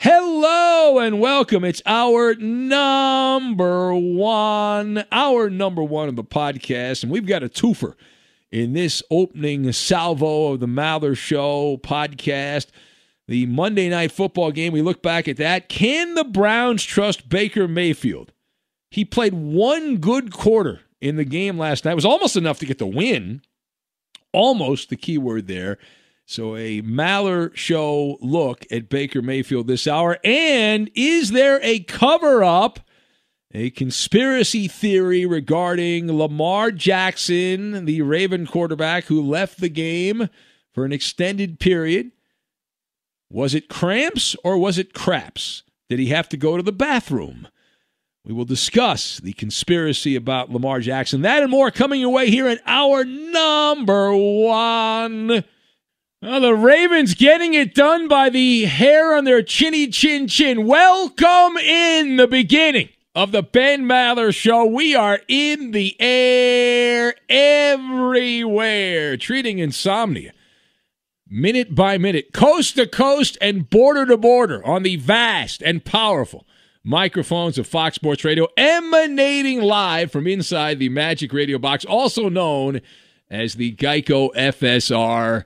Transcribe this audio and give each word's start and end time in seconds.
Hello 0.00 1.00
and 1.00 1.18
welcome. 1.18 1.64
It's 1.64 1.82
our 1.84 2.36
number 2.36 3.92
one, 3.92 5.04
our 5.10 5.50
number 5.50 5.82
one 5.82 6.08
of 6.08 6.14
the 6.14 6.22
podcast, 6.22 7.02
and 7.02 7.10
we've 7.10 7.26
got 7.26 7.42
a 7.42 7.48
twofer 7.48 7.94
in 8.52 8.74
this 8.74 9.02
opening 9.10 9.72
salvo 9.72 10.52
of 10.52 10.60
the 10.60 10.68
Maller 10.68 11.16
Show 11.16 11.78
podcast. 11.78 12.68
The 13.26 13.46
Monday 13.46 13.88
night 13.88 14.12
football 14.12 14.52
game, 14.52 14.72
we 14.72 14.82
look 14.82 15.02
back 15.02 15.26
at 15.26 15.36
that. 15.38 15.68
Can 15.68 16.14
the 16.14 16.22
Browns 16.22 16.84
trust 16.84 17.28
Baker 17.28 17.66
Mayfield? 17.66 18.30
He 18.92 19.04
played 19.04 19.34
one 19.34 19.96
good 19.96 20.32
quarter 20.32 20.82
in 21.00 21.16
the 21.16 21.24
game 21.24 21.58
last 21.58 21.84
night. 21.84 21.90
It 21.90 21.96
was 21.96 22.04
almost 22.04 22.36
enough 22.36 22.60
to 22.60 22.66
get 22.66 22.78
the 22.78 22.86
win. 22.86 23.42
Almost 24.32 24.90
the 24.90 24.96
key 24.96 25.18
word 25.18 25.48
there. 25.48 25.76
So 26.30 26.56
a 26.56 26.82
Maller 26.82 27.56
show 27.56 28.18
look 28.20 28.66
at 28.70 28.90
Baker 28.90 29.22
Mayfield 29.22 29.66
this 29.66 29.86
hour. 29.86 30.18
And 30.22 30.90
is 30.94 31.30
there 31.30 31.58
a 31.62 31.80
cover 31.80 32.44
up, 32.44 32.80
a 33.54 33.70
conspiracy 33.70 34.68
theory 34.68 35.24
regarding 35.24 36.12
Lamar 36.12 36.70
Jackson, 36.70 37.86
the 37.86 38.02
Raven 38.02 38.46
quarterback 38.46 39.04
who 39.04 39.22
left 39.22 39.58
the 39.58 39.70
game 39.70 40.28
for 40.74 40.84
an 40.84 40.92
extended 40.92 41.60
period? 41.60 42.10
Was 43.30 43.54
it 43.54 43.70
cramps 43.70 44.36
or 44.44 44.58
was 44.58 44.76
it 44.76 44.92
craps? 44.92 45.62
Did 45.88 45.98
he 45.98 46.08
have 46.08 46.28
to 46.28 46.36
go 46.36 46.58
to 46.58 46.62
the 46.62 46.72
bathroom? 46.72 47.48
We 48.26 48.34
will 48.34 48.44
discuss 48.44 49.16
the 49.16 49.32
conspiracy 49.32 50.14
about 50.14 50.52
Lamar 50.52 50.80
Jackson. 50.80 51.22
That 51.22 51.40
and 51.40 51.50
more 51.50 51.70
coming 51.70 52.02
your 52.02 52.12
way 52.12 52.28
here 52.28 52.48
in 52.48 52.58
our 52.66 53.02
number 53.06 54.14
one. 54.14 55.44
Well, 56.20 56.40
the 56.40 56.52
Ravens 56.52 57.14
getting 57.14 57.54
it 57.54 57.76
done 57.76 58.08
by 58.08 58.28
the 58.28 58.64
hair 58.64 59.14
on 59.14 59.22
their 59.22 59.40
chinny 59.40 59.86
chin 59.86 60.26
chin. 60.26 60.66
Welcome 60.66 61.56
in 61.58 62.16
the 62.16 62.26
beginning 62.26 62.88
of 63.14 63.30
the 63.30 63.44
Ben 63.44 63.84
Maller 63.84 64.34
Show. 64.34 64.64
We 64.64 64.96
are 64.96 65.20
in 65.28 65.70
the 65.70 65.94
air 66.00 67.14
everywhere, 67.28 69.16
treating 69.16 69.60
insomnia 69.60 70.32
minute 71.30 71.76
by 71.76 71.98
minute, 71.98 72.32
coast 72.32 72.74
to 72.74 72.88
coast 72.88 73.38
and 73.40 73.70
border 73.70 74.04
to 74.06 74.16
border 74.16 74.66
on 74.66 74.82
the 74.82 74.96
vast 74.96 75.62
and 75.62 75.84
powerful 75.84 76.48
microphones 76.82 77.58
of 77.58 77.68
Fox 77.68 77.94
Sports 77.94 78.24
Radio, 78.24 78.48
emanating 78.56 79.60
live 79.60 80.10
from 80.10 80.26
inside 80.26 80.80
the 80.80 80.88
Magic 80.88 81.32
Radio 81.32 81.58
Box, 81.58 81.84
also 81.84 82.28
known 82.28 82.80
as 83.30 83.54
the 83.54 83.76
Geico 83.76 84.34
FSR 84.34 85.44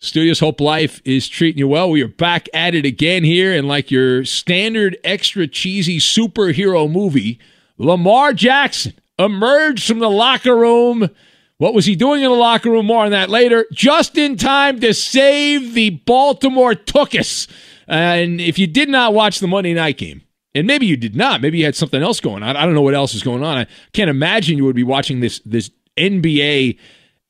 Studios 0.00 0.38
Hope 0.38 0.60
Life 0.60 1.02
is 1.04 1.28
treating 1.28 1.58
you 1.58 1.66
well. 1.66 1.90
We 1.90 2.02
are 2.02 2.08
back 2.08 2.48
at 2.54 2.76
it 2.76 2.86
again 2.86 3.24
here, 3.24 3.52
and 3.52 3.66
like 3.66 3.90
your 3.90 4.24
standard 4.24 4.96
extra 5.02 5.48
cheesy 5.48 5.98
superhero 5.98 6.90
movie, 6.90 7.40
Lamar 7.78 8.32
Jackson 8.32 8.92
emerged 9.18 9.84
from 9.88 9.98
the 9.98 10.08
locker 10.08 10.56
room. 10.56 11.10
What 11.56 11.74
was 11.74 11.86
he 11.86 11.96
doing 11.96 12.22
in 12.22 12.30
the 12.30 12.36
locker 12.36 12.70
room? 12.70 12.86
More 12.86 13.06
on 13.06 13.10
that 13.10 13.28
later. 13.28 13.66
Just 13.72 14.16
in 14.16 14.36
time 14.36 14.78
to 14.80 14.94
save 14.94 15.74
the 15.74 15.90
Baltimore 15.90 16.74
Tookus. 16.74 17.48
And 17.88 18.40
if 18.40 18.56
you 18.56 18.68
did 18.68 18.88
not 18.88 19.14
watch 19.14 19.40
the 19.40 19.48
Monday 19.48 19.74
night 19.74 19.98
game, 19.98 20.22
and 20.54 20.64
maybe 20.68 20.86
you 20.86 20.96
did 20.96 21.16
not, 21.16 21.40
maybe 21.40 21.58
you 21.58 21.64
had 21.64 21.74
something 21.74 22.02
else 22.02 22.20
going 22.20 22.44
on. 22.44 22.56
I 22.56 22.64
don't 22.64 22.74
know 22.74 22.82
what 22.82 22.94
else 22.94 23.16
is 23.16 23.24
going 23.24 23.42
on. 23.42 23.58
I 23.58 23.66
can't 23.92 24.10
imagine 24.10 24.58
you 24.58 24.64
would 24.64 24.76
be 24.76 24.84
watching 24.84 25.18
this 25.18 25.40
this 25.44 25.72
NBA 25.96 26.78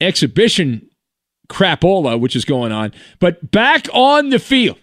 exhibition 0.02 0.87
crapola, 1.48 2.18
which 2.18 2.36
is 2.36 2.44
going 2.44 2.72
on. 2.72 2.92
But 3.18 3.50
back 3.50 3.88
on 3.92 4.30
the 4.30 4.38
field, 4.38 4.78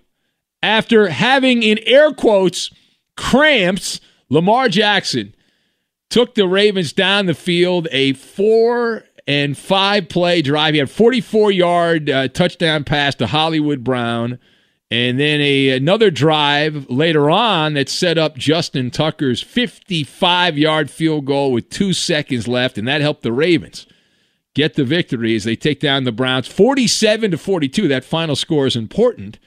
after 0.62 1.10
having, 1.10 1.64
in 1.64 1.80
air 1.86 2.12
quotes, 2.12 2.72
cramps, 3.16 4.02
Lamar 4.30 4.68
Jackson 4.68 5.36
took 6.10 6.36
the 6.36 6.48
Ravens 6.48 6.94
down 6.94 7.26
the 7.26 7.34
field, 7.34 7.88
a 7.92 8.14
four 8.14 9.04
and 9.28 9.58
five 9.58 10.10
play 10.10 10.42
drive. 10.42 10.74
He 10.74 10.80
had 10.80 10.90
44 10.90 11.52
yard 11.52 12.10
uh, 12.10 12.28
touchdown 12.30 12.84
pass 12.84 13.16
to 13.16 13.28
Hollywood 13.28 13.84
Brown. 13.84 14.40
And 14.92 15.20
then 15.20 15.42
a 15.42 15.70
another 15.70 16.12
drive 16.12 16.90
later 16.90 17.30
on 17.30 17.74
that 17.74 17.90
set 17.90 18.20
up 18.20 18.38
Justin 18.38 18.92
Tucker's 18.92 19.42
55 19.42 20.58
yard 20.58 20.92
field 20.92 21.26
goal 21.26 21.52
with 21.52 21.70
two 21.70 21.92
seconds 21.92 22.48
left, 22.48 22.78
and 22.78 22.88
that 22.88 23.02
helped 23.02 23.24
the 23.24 23.34
Ravens 23.34 23.88
get 24.56 24.74
the 24.74 24.84
victory 24.84 25.36
as 25.36 25.44
they 25.44 25.56
take 25.56 25.80
down 25.80 26.06
the 26.06 26.12
Browns 26.12 26.48
47 26.48 27.32
to 27.32 27.38
42. 27.38 27.88
That 27.88 28.04
final 28.04 28.36
score 28.36 28.66
is 28.66 28.76
important 28.76 29.38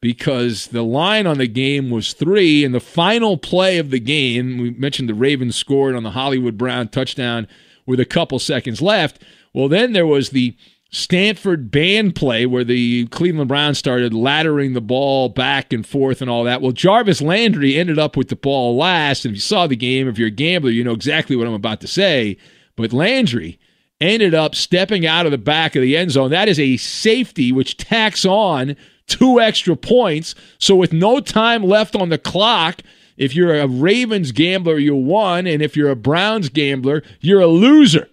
because 0.00 0.68
the 0.68 0.82
line 0.82 1.26
on 1.26 1.38
the 1.38 1.48
game 1.48 1.90
was 1.90 2.12
three, 2.12 2.64
and 2.64 2.72
the 2.72 2.78
final 2.78 3.36
play 3.36 3.78
of 3.78 3.90
the 3.90 3.98
game, 3.98 4.58
we 4.58 4.70
mentioned 4.70 5.08
the 5.08 5.14
Ravens 5.14 5.56
scored 5.56 5.96
on 5.96 6.04
the 6.04 6.12
Hollywood 6.12 6.56
Brown 6.56 6.86
touchdown 6.86 7.48
with 7.84 7.98
a 7.98 8.04
couple 8.04 8.38
seconds 8.38 8.80
left. 8.80 9.20
Well, 9.52 9.68
then 9.68 9.94
there 9.94 10.06
was 10.06 10.30
the 10.30 10.56
Stanford 10.90 11.70
band 11.70 12.14
play 12.14 12.46
where 12.46 12.64
the 12.64 13.06
Cleveland 13.08 13.48
Browns 13.48 13.78
started 13.78 14.12
laddering 14.12 14.74
the 14.74 14.80
ball 14.80 15.28
back 15.28 15.72
and 15.72 15.84
forth 15.86 16.22
and 16.22 16.30
all 16.30 16.44
that. 16.44 16.62
Well, 16.62 16.72
Jarvis 16.72 17.20
Landry 17.20 17.76
ended 17.76 17.98
up 17.98 18.16
with 18.16 18.28
the 18.28 18.36
ball 18.36 18.76
last. 18.76 19.24
And 19.24 19.32
if 19.32 19.36
you 19.36 19.40
saw 19.40 19.66
the 19.66 19.76
game, 19.76 20.08
if 20.08 20.18
you're 20.18 20.28
a 20.28 20.30
gambler, 20.30 20.70
you 20.70 20.84
know 20.84 20.92
exactly 20.92 21.36
what 21.36 21.46
I'm 21.46 21.52
about 21.52 21.80
to 21.82 21.86
say. 21.86 22.38
But 22.76 22.92
Landry 22.92 23.58
ended 24.00 24.34
up 24.34 24.54
stepping 24.54 25.06
out 25.06 25.26
of 25.26 25.32
the 25.32 25.38
back 25.38 25.74
of 25.74 25.82
the 25.82 25.96
end 25.96 26.12
zone. 26.12 26.30
That 26.30 26.48
is 26.48 26.60
a 26.60 26.76
safety 26.76 27.52
which 27.52 27.76
tacks 27.76 28.24
on 28.24 28.76
two 29.06 29.40
extra 29.40 29.76
points. 29.76 30.34
So 30.58 30.76
with 30.76 30.92
no 30.92 31.20
time 31.20 31.62
left 31.64 31.96
on 31.96 32.08
the 32.08 32.18
clock, 32.18 32.82
if 33.16 33.34
you're 33.34 33.58
a 33.58 33.66
Ravens 33.66 34.32
gambler, 34.32 34.78
you 34.78 34.94
won. 34.94 35.46
And 35.46 35.60
if 35.62 35.76
you're 35.76 35.90
a 35.90 35.96
Browns 35.96 36.48
gambler, 36.48 37.02
you're 37.20 37.40
a 37.40 37.48
loser. 37.48 38.08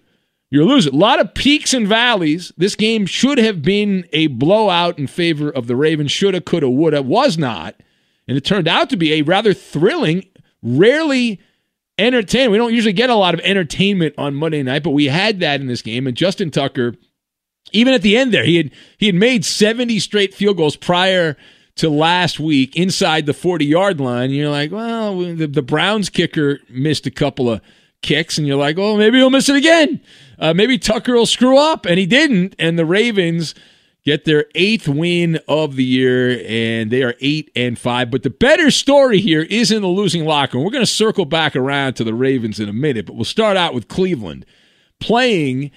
You're 0.50 0.64
a 0.64 0.66
loser. 0.66 0.90
A 0.90 0.96
lot 0.96 1.20
of 1.20 1.34
peaks 1.34 1.72
and 1.74 1.86
valleys. 1.86 2.52
This 2.56 2.74
game 2.74 3.06
should 3.06 3.38
have 3.38 3.62
been 3.62 4.06
a 4.12 4.28
blowout 4.28 4.98
in 4.98 5.06
favor 5.06 5.50
of 5.50 5.66
the 5.66 5.76
Ravens. 5.76 6.10
Shoulda, 6.10 6.40
coulda, 6.40 6.68
woulda. 6.70 7.02
Was 7.02 7.38
not. 7.38 7.76
And 8.28 8.36
it 8.36 8.44
turned 8.44 8.66
out 8.66 8.90
to 8.90 8.96
be 8.96 9.14
a 9.14 9.22
rather 9.22 9.54
thrilling, 9.54 10.26
rarely 10.62 11.40
entertaining. 11.98 12.50
We 12.50 12.58
don't 12.58 12.74
usually 12.74 12.92
get 12.92 13.10
a 13.10 13.14
lot 13.14 13.34
of 13.34 13.40
entertainment 13.40 14.14
on 14.18 14.34
Monday 14.34 14.62
night, 14.62 14.82
but 14.82 14.90
we 14.90 15.06
had 15.06 15.40
that 15.40 15.60
in 15.60 15.66
this 15.66 15.82
game. 15.82 16.06
And 16.06 16.16
Justin 16.16 16.50
Tucker 16.50 16.94
even 17.72 17.94
at 17.94 18.02
the 18.02 18.16
end 18.16 18.32
there, 18.32 18.44
he 18.44 18.56
had 18.56 18.70
he 18.98 19.06
had 19.06 19.14
made 19.14 19.44
70 19.44 19.98
straight 19.98 20.34
field 20.34 20.56
goals 20.56 20.76
prior 20.76 21.36
to 21.76 21.90
last 21.90 22.40
week 22.40 22.76
inside 22.76 23.26
the 23.26 23.34
40 23.34 23.64
yard 23.64 24.00
line. 24.00 24.26
And 24.26 24.34
you're 24.34 24.50
like, 24.50 24.72
well, 24.72 25.18
the, 25.18 25.46
the, 25.46 25.62
Browns 25.62 26.08
kicker 26.08 26.60
missed 26.70 27.06
a 27.06 27.10
couple 27.10 27.50
of 27.50 27.60
kicks, 28.02 28.38
and 28.38 28.46
you're 28.46 28.56
like, 28.56 28.78
oh, 28.78 28.96
maybe 28.96 29.18
he'll 29.18 29.30
miss 29.30 29.48
it 29.48 29.56
again. 29.56 30.00
Uh, 30.38 30.54
maybe 30.54 30.78
Tucker 30.78 31.14
will 31.14 31.26
screw 31.26 31.58
up, 31.58 31.84
and 31.84 31.98
he 31.98 32.06
didn't. 32.06 32.54
And 32.58 32.78
the 32.78 32.86
Ravens 32.86 33.54
get 34.06 34.24
their 34.24 34.46
eighth 34.54 34.88
win 34.88 35.38
of 35.48 35.74
the 35.74 35.84
year, 35.84 36.42
and 36.46 36.90
they 36.90 37.02
are 37.02 37.14
eight 37.20 37.50
and 37.56 37.78
five. 37.78 38.10
But 38.10 38.22
the 38.22 38.30
better 38.30 38.70
story 38.70 39.18
here 39.18 39.42
is 39.42 39.72
in 39.72 39.82
the 39.82 39.88
losing 39.88 40.24
locker 40.24 40.56
room. 40.56 40.64
We're 40.64 40.70
going 40.70 40.82
to 40.82 40.90
circle 40.90 41.24
back 41.24 41.56
around 41.56 41.94
to 41.94 42.04
the 42.04 42.14
Ravens 42.14 42.60
in 42.60 42.68
a 42.68 42.72
minute, 42.72 43.04
but 43.04 43.16
we'll 43.16 43.24
start 43.24 43.56
out 43.56 43.74
with 43.74 43.88
Cleveland 43.88 44.46
playing 45.00 45.72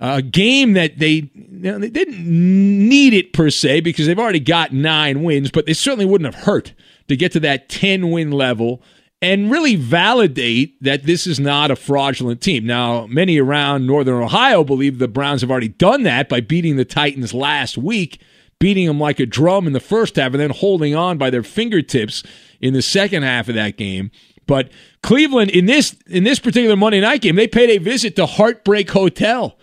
a 0.00 0.20
game 0.20 0.74
that 0.74 0.98
they 0.98 1.08
you 1.08 1.30
know, 1.34 1.78
they 1.78 1.88
didn't 1.88 2.18
need 2.18 3.14
it 3.14 3.32
per 3.32 3.48
se 3.48 3.80
because 3.80 4.06
they've 4.06 4.18
already 4.18 4.40
got 4.40 4.72
nine 4.72 5.22
wins, 5.22 5.50
but 5.50 5.66
they 5.66 5.72
certainly 5.72 6.04
wouldn't 6.04 6.34
have 6.34 6.44
hurt 6.44 6.74
to 7.06 7.16
get 7.16 7.32
to 7.32 7.40
that 7.40 7.68
ten 7.68 8.10
win 8.10 8.30
level 8.32 8.82
and 9.20 9.50
really 9.50 9.76
validate 9.76 10.80
that 10.82 11.04
this 11.04 11.26
is 11.26 11.40
not 11.40 11.70
a 11.70 11.76
fraudulent 11.76 12.40
team. 12.40 12.66
Now, 12.66 13.06
many 13.06 13.38
around 13.38 13.86
Northern 13.86 14.22
Ohio 14.22 14.62
believe 14.62 14.98
the 14.98 15.08
Browns 15.08 15.40
have 15.40 15.50
already 15.50 15.68
done 15.68 16.04
that 16.04 16.28
by 16.28 16.40
beating 16.40 16.76
the 16.76 16.84
Titans 16.84 17.34
last 17.34 17.76
week, 17.76 18.20
beating 18.58 18.86
them 18.86 19.00
like 19.00 19.18
a 19.18 19.26
drum 19.26 19.66
in 19.66 19.72
the 19.72 19.80
first 19.80 20.16
half, 20.16 20.32
and 20.32 20.40
then 20.40 20.50
holding 20.50 20.94
on 20.94 21.18
by 21.18 21.30
their 21.30 21.42
fingertips 21.42 22.22
in 22.60 22.74
the 22.74 22.82
second 22.82 23.24
half 23.24 23.48
of 23.48 23.54
that 23.56 23.76
game. 23.76 24.10
But 24.46 24.70
Cleveland 25.02 25.50
in 25.50 25.66
this 25.66 25.94
in 26.06 26.24
this 26.24 26.38
particular 26.38 26.76
Monday 26.76 27.00
night 27.00 27.20
game, 27.20 27.36
they 27.36 27.48
paid 27.48 27.70
a 27.70 27.78
visit 27.78 28.16
to 28.16 28.26
Heartbreak 28.26 28.90
Hotel 28.90 29.58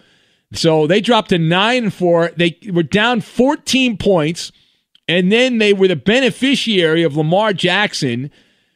so 0.54 0.88
they 0.88 1.02
dropped 1.02 1.30
to 1.30 1.38
nine 1.38 1.84
and 1.84 1.94
four. 1.94 2.32
They 2.36 2.58
were 2.72 2.84
down 2.84 3.22
14 3.22 3.98
points, 3.98 4.52
and 5.08 5.32
then 5.32 5.58
they 5.58 5.74
were 5.74 5.88
the 5.88 5.96
beneficiary 5.96 7.04
of 7.04 7.18
Lamar 7.18 7.54
Jackson 7.54 8.32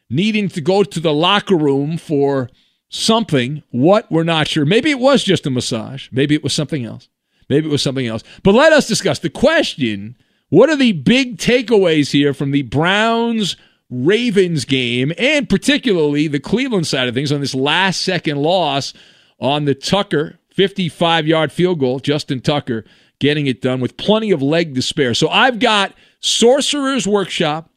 needing 0.10 0.50
to 0.50 0.62
go 0.62 0.84
to 0.84 1.00
the 1.00 1.14
locker 1.14 1.56
room 1.56 1.98
for 1.98 2.50
something. 2.90 3.64
What 3.72 4.12
we're 4.12 4.24
not 4.24 4.48
sure. 4.48 4.66
Maybe 4.66 4.90
it 4.92 5.00
was 5.00 5.24
just 5.24 5.46
a 5.46 5.50
massage. 5.50 6.10
Maybe 6.12 6.36
it 6.36 6.44
was 6.44 6.54
something 6.54 6.86
else. 6.86 7.10
Maybe 7.50 7.68
it 7.68 7.72
was 7.72 7.82
something 7.82 8.08
else. 8.08 8.24
But 8.44 8.56
let 8.56 8.74
us 8.74 8.88
discuss 8.88 9.20
the 9.20 9.30
question. 9.30 10.16
What 10.50 10.70
are 10.70 10.76
the 10.76 10.94
big 10.94 11.38
takeaways 11.38 12.12
here 12.12 12.34
from 12.34 12.52
the 12.52 12.64
Browns 12.64 13.56
Ravens 13.90 14.66
game 14.66 15.12
and 15.18 15.50
particularly 15.50 16.28
the 16.28 16.40
Cleveland 16.40 16.88
side 16.88 17.08
of 17.08 17.16
things 17.16 17.32
on 17.32 17.42
this 17.42 17.56
last 17.56 18.02
second 18.02 18.38
loss 18.38 18.94
on 19.40 19.66
the 19.66 19.74
Tucker 19.74 20.40
55 20.52 21.28
yard 21.28 21.52
field 21.52 21.80
goal. 21.80 22.00
Justin 22.00 22.42
Tucker 22.42 22.86
getting 23.20 23.48
it 23.48 23.62
done 23.62 23.80
with 23.80 23.98
plenty 23.98 24.32
of 24.32 24.42
leg 24.42 24.76
to 24.76 24.82
spare. 24.82 25.14
So 25.14 25.30
I've 25.30 25.60
got 25.60 25.94
Sorcerer's 26.20 27.08
Workshop, 27.08 27.70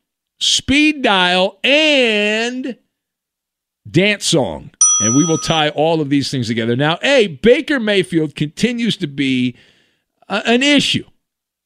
Speed 0.43 1.03
Dial, 1.03 1.59
and 1.63 2.77
Dance 3.89 4.27
Song. 4.27 4.71
And 5.01 5.17
we 5.17 5.25
will 5.25 5.39
tie 5.39 5.71
all 5.71 6.01
of 6.01 6.11
these 6.11 6.31
things 6.31 6.49
together. 6.49 6.77
Now, 6.77 6.99
A, 7.03 7.29
Baker 7.29 7.81
Mayfield 7.81 8.35
continues 8.35 8.97
to 8.99 9.07
be 9.07 9.57
a, 10.29 10.43
an 10.47 10.63
issue. 10.63 11.05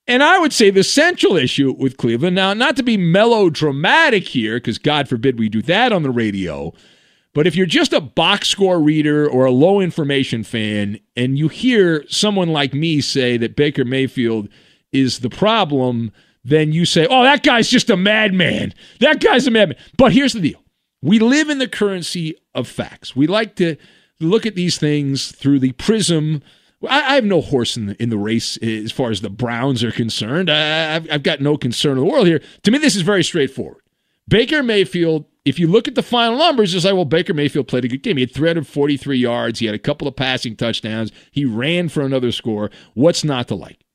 And 0.06 0.23
I 0.23 0.38
would 0.38 0.52
say 0.52 0.70
the 0.70 0.84
central 0.84 1.37
issue 1.37 1.73
with 1.73 1.96
Cleveland, 1.96 2.37
now, 2.37 2.55
not 2.55 2.76
to 2.76 2.82
be 2.82 2.96
melodramatic 2.96 4.28
here, 4.28 4.56
because 4.56 4.79
God 4.79 5.08
forbid 5.08 5.38
we 5.38 5.49
do 5.49 5.62
that 5.62 5.93
on 5.93 6.02
the 6.02 6.11
radio, 6.11 6.72
but 7.34 7.46
if 7.46 7.56
you're 7.56 7.67
just 7.67 7.93
a 7.93 8.00
box 8.00 8.49
score 8.49 8.81
reader 8.81 9.29
or 9.29 9.44
a 9.44 9.50
low 9.50 9.81
information 9.81 10.44
fan 10.44 10.99
and 11.17 11.38
you 11.38 11.49
hear 11.49 12.05
someone 12.08 12.49
like 12.49 12.72
me 12.72 13.00
say 13.00 13.37
that 13.37 13.56
Baker 13.56 13.84
Mayfield 13.84 14.49
is 14.93 15.19
the 15.19 15.29
problem, 15.29 16.12
then 16.46 16.72
you 16.72 16.84
say, 16.84 17.06
oh, 17.10 17.25
that 17.25 17.43
guy's 17.43 17.69
just 17.69 17.90
a 17.90 17.96
madman. 17.96 18.72
That 19.00 19.20
guy's 19.20 19.46
a 19.46 19.50
madman. 19.50 19.78
But 19.96 20.12
here's 20.12 20.32
the 20.32 20.40
deal 20.40 20.62
we 21.02 21.19
live 21.19 21.50
in 21.50 21.58
the 21.58 21.69
currency 21.69 22.37
of 22.54 22.69
facts. 22.69 23.14
We 23.14 23.26
like 23.26 23.56
to 23.56 23.76
look 24.20 24.46
at 24.46 24.54
these 24.54 24.78
things 24.78 25.32
through 25.32 25.58
the 25.58 25.72
prism. 25.72 26.43
I, 26.88 27.14
have 27.14 27.25
no 27.25 27.40
horse 27.40 27.76
in 27.76 27.87
the, 27.87 28.02
in 28.02 28.10
the 28.10 28.19
race 28.19 28.56
as 28.58 28.93
far 28.93 29.10
as 29.10 29.20
the 29.20 29.31
Browns 29.31 29.82
are 29.82 29.90
concerned. 29.90 30.50
I, 30.50 30.96
I've, 30.96 31.10
I've 31.10 31.22
got 31.22 31.40
no 31.40 31.56
concern 31.56 31.93
in 31.93 32.05
the 32.05 32.10
world 32.10 32.26
here. 32.26 32.41
To 32.62 32.70
me, 32.70 32.79
this 32.79 32.94
is 32.94 33.03
very 33.03 33.24
straightforward. 33.24 33.82
Baker 34.29 34.62
Mayfield 34.62 35.24
if 35.46 35.60
you 35.60 35.69
look 35.69 35.86
at 35.86 35.94
the 35.94 36.03
final 36.03 36.36
numbers, 36.36 36.74
it's 36.74 36.84
like, 36.84 36.94
well, 36.94 37.05
Baker 37.05 37.32
Mayfield 37.32 37.69
played 37.69 37.84
a 37.84 37.88
good 37.88 38.03
game. 38.03 38.17
He 38.17 38.22
had 38.22 38.34
343 38.34 39.17
yards. 39.17 39.60
He 39.60 39.67
had 39.67 39.76
a 39.76 39.79
couple 39.79 40.08
of 40.08 40.17
passing 40.17 40.56
touchdowns. 40.56 41.12
He 41.31 41.44
ran 41.44 41.88
for 41.88 42.03
another 42.03 42.32
score. 42.32 42.69
What's 42.94 43.22
not 43.22 43.46
to 43.48 43.55
like? 43.55 43.85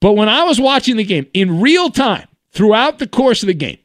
But 0.00 0.12
when 0.12 0.28
I 0.28 0.44
was 0.44 0.60
watching 0.60 0.96
the 0.96 1.04
game 1.04 1.26
in 1.32 1.60
real 1.60 1.90
time 1.90 2.28
throughout 2.52 2.98
the 2.98 3.06
course 3.06 3.42
of 3.42 3.46
the 3.46 3.54
game, 3.54 3.78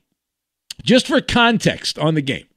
just 0.84 1.08
for 1.08 1.22
context 1.22 1.98
on 2.00 2.16
the 2.16 2.22
game, 2.22 2.48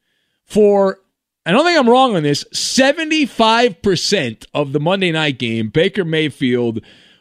for, 0.44 0.98
I 1.46 1.52
don't 1.52 1.64
think 1.64 1.78
I'm 1.78 1.88
wrong 1.88 2.16
on 2.16 2.22
this, 2.22 2.44
75% 2.52 4.46
of 4.54 4.72
the 4.72 4.80
Monday 4.80 5.12
night 5.12 5.38
game, 5.38 5.68
Baker 5.68 6.04
Mayfield 6.04 6.80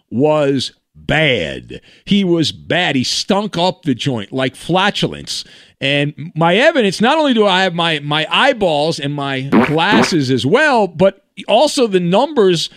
was 0.09 0.71
bad. 0.95 1.81
He 2.05 2.23
was 2.23 2.51
bad. 2.51 2.95
He 2.95 3.03
stunk 3.03 3.57
up 3.57 3.83
the 3.83 3.95
joint 3.95 4.31
like 4.31 4.55
flatulence. 4.55 5.43
And 5.81 6.31
my 6.35 6.55
evidence, 6.55 7.01
not 7.01 7.17
only 7.17 7.33
do 7.33 7.45
I 7.45 7.63
have 7.63 7.73
my 7.73 7.99
my 7.99 8.27
eyeballs 8.29 8.99
and 8.99 9.13
my 9.13 9.41
glasses 9.41 10.31
as 10.31 10.45
well, 10.45 10.87
but 10.87 11.25
also 11.47 11.87
the 11.87 11.99
numbers 11.99 12.69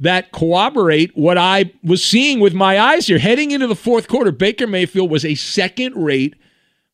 that 0.00 0.32
corroborate 0.32 1.16
what 1.16 1.38
I 1.38 1.72
was 1.82 2.04
seeing 2.04 2.40
with 2.40 2.54
my 2.54 2.78
eyes 2.78 3.06
here. 3.06 3.18
Heading 3.18 3.50
into 3.50 3.66
the 3.66 3.76
fourth 3.76 4.08
quarter, 4.08 4.32
Baker 4.32 4.66
Mayfield 4.66 5.10
was 5.10 5.24
a 5.24 5.34
second 5.34 5.94
rate 5.96 6.34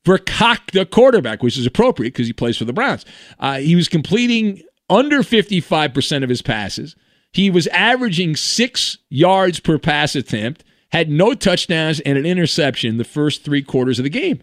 the 0.04 0.88
quarterback, 0.90 1.42
which 1.42 1.56
is 1.56 1.66
appropriate 1.66 2.10
because 2.10 2.26
he 2.26 2.32
plays 2.32 2.56
for 2.56 2.64
the 2.64 2.72
Browns. 2.72 3.04
Uh, 3.38 3.58
he 3.58 3.76
was 3.76 3.88
completing 3.88 4.62
under 4.88 5.20
55% 5.20 6.22
of 6.22 6.28
his 6.28 6.42
passes. 6.42 6.96
He 7.32 7.50
was 7.50 7.68
averaging 7.68 8.34
six 8.34 8.98
yards 9.08 9.60
per 9.60 9.78
pass 9.78 10.16
attempt, 10.16 10.64
had 10.90 11.08
no 11.08 11.34
touchdowns 11.34 12.00
and 12.00 12.18
an 12.18 12.26
interception 12.26 12.96
the 12.96 13.04
first 13.04 13.44
three 13.44 13.62
quarters 13.62 13.98
of 13.98 14.02
the 14.02 14.10
game 14.10 14.42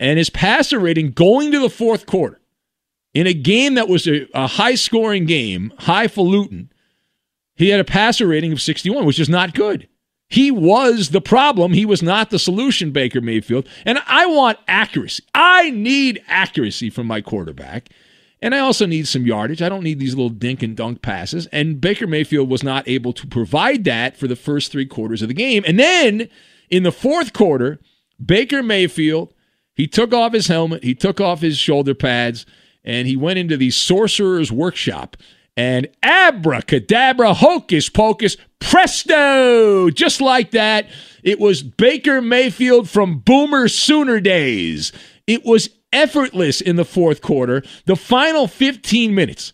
and 0.00 0.18
his 0.18 0.30
passer 0.30 0.78
rating 0.78 1.12
going 1.12 1.52
to 1.52 1.58
the 1.58 1.70
fourth 1.70 2.06
quarter 2.06 2.40
in 3.14 3.26
a 3.26 3.34
game 3.34 3.74
that 3.74 3.88
was 3.88 4.06
a, 4.06 4.26
a 4.34 4.46
high 4.46 4.74
scoring 4.74 5.26
game, 5.26 5.72
highfalutin, 5.78 6.70
he 7.58 7.70
had 7.70 7.80
a 7.80 7.84
passer 7.84 8.26
rating 8.26 8.52
of 8.52 8.60
61, 8.60 9.04
which 9.04 9.18
is 9.18 9.28
not 9.28 9.52
good. 9.52 9.88
He 10.28 10.50
was 10.50 11.10
the 11.10 11.20
problem. 11.20 11.72
He 11.72 11.84
was 11.84 12.02
not 12.02 12.30
the 12.30 12.38
solution, 12.38 12.92
Baker 12.92 13.20
Mayfield. 13.20 13.66
And 13.84 13.98
I 14.06 14.26
want 14.26 14.58
accuracy. 14.68 15.24
I 15.34 15.70
need 15.70 16.22
accuracy 16.28 16.88
from 16.88 17.06
my 17.06 17.20
quarterback. 17.20 17.88
And 18.40 18.54
I 18.54 18.60
also 18.60 18.86
need 18.86 19.08
some 19.08 19.26
yardage. 19.26 19.60
I 19.60 19.68
don't 19.68 19.82
need 19.82 19.98
these 19.98 20.14
little 20.14 20.28
dink 20.28 20.62
and 20.62 20.76
dunk 20.76 21.02
passes. 21.02 21.46
And 21.46 21.80
Baker 21.80 22.06
Mayfield 22.06 22.48
was 22.48 22.62
not 22.62 22.86
able 22.86 23.12
to 23.14 23.26
provide 23.26 23.82
that 23.84 24.16
for 24.16 24.28
the 24.28 24.36
first 24.36 24.70
three 24.70 24.86
quarters 24.86 25.22
of 25.22 25.28
the 25.28 25.34
game. 25.34 25.64
And 25.66 25.78
then 25.80 26.28
in 26.70 26.84
the 26.84 26.92
fourth 26.92 27.32
quarter, 27.32 27.80
Baker 28.24 28.62
Mayfield, 28.62 29.34
he 29.74 29.88
took 29.88 30.12
off 30.12 30.32
his 30.32 30.46
helmet, 30.46 30.84
he 30.84 30.94
took 30.94 31.20
off 31.20 31.40
his 31.40 31.58
shoulder 31.58 31.94
pads, 31.94 32.46
and 32.84 33.08
he 33.08 33.16
went 33.16 33.38
into 33.38 33.56
the 33.56 33.70
sorcerer's 33.70 34.52
workshop. 34.52 35.16
And 35.58 35.88
abracadabra, 36.04 37.34
hocus 37.34 37.88
pocus, 37.88 38.36
presto! 38.60 39.90
Just 39.90 40.20
like 40.20 40.52
that, 40.52 40.88
it 41.24 41.40
was 41.40 41.64
Baker 41.64 42.22
Mayfield 42.22 42.88
from 42.88 43.18
Boomer 43.18 43.66
Sooner 43.66 44.20
days. 44.20 44.92
It 45.26 45.44
was 45.44 45.70
effortless 45.92 46.60
in 46.60 46.76
the 46.76 46.84
fourth 46.84 47.22
quarter. 47.22 47.64
The 47.86 47.96
final 47.96 48.46
15 48.46 49.12
minutes. 49.16 49.52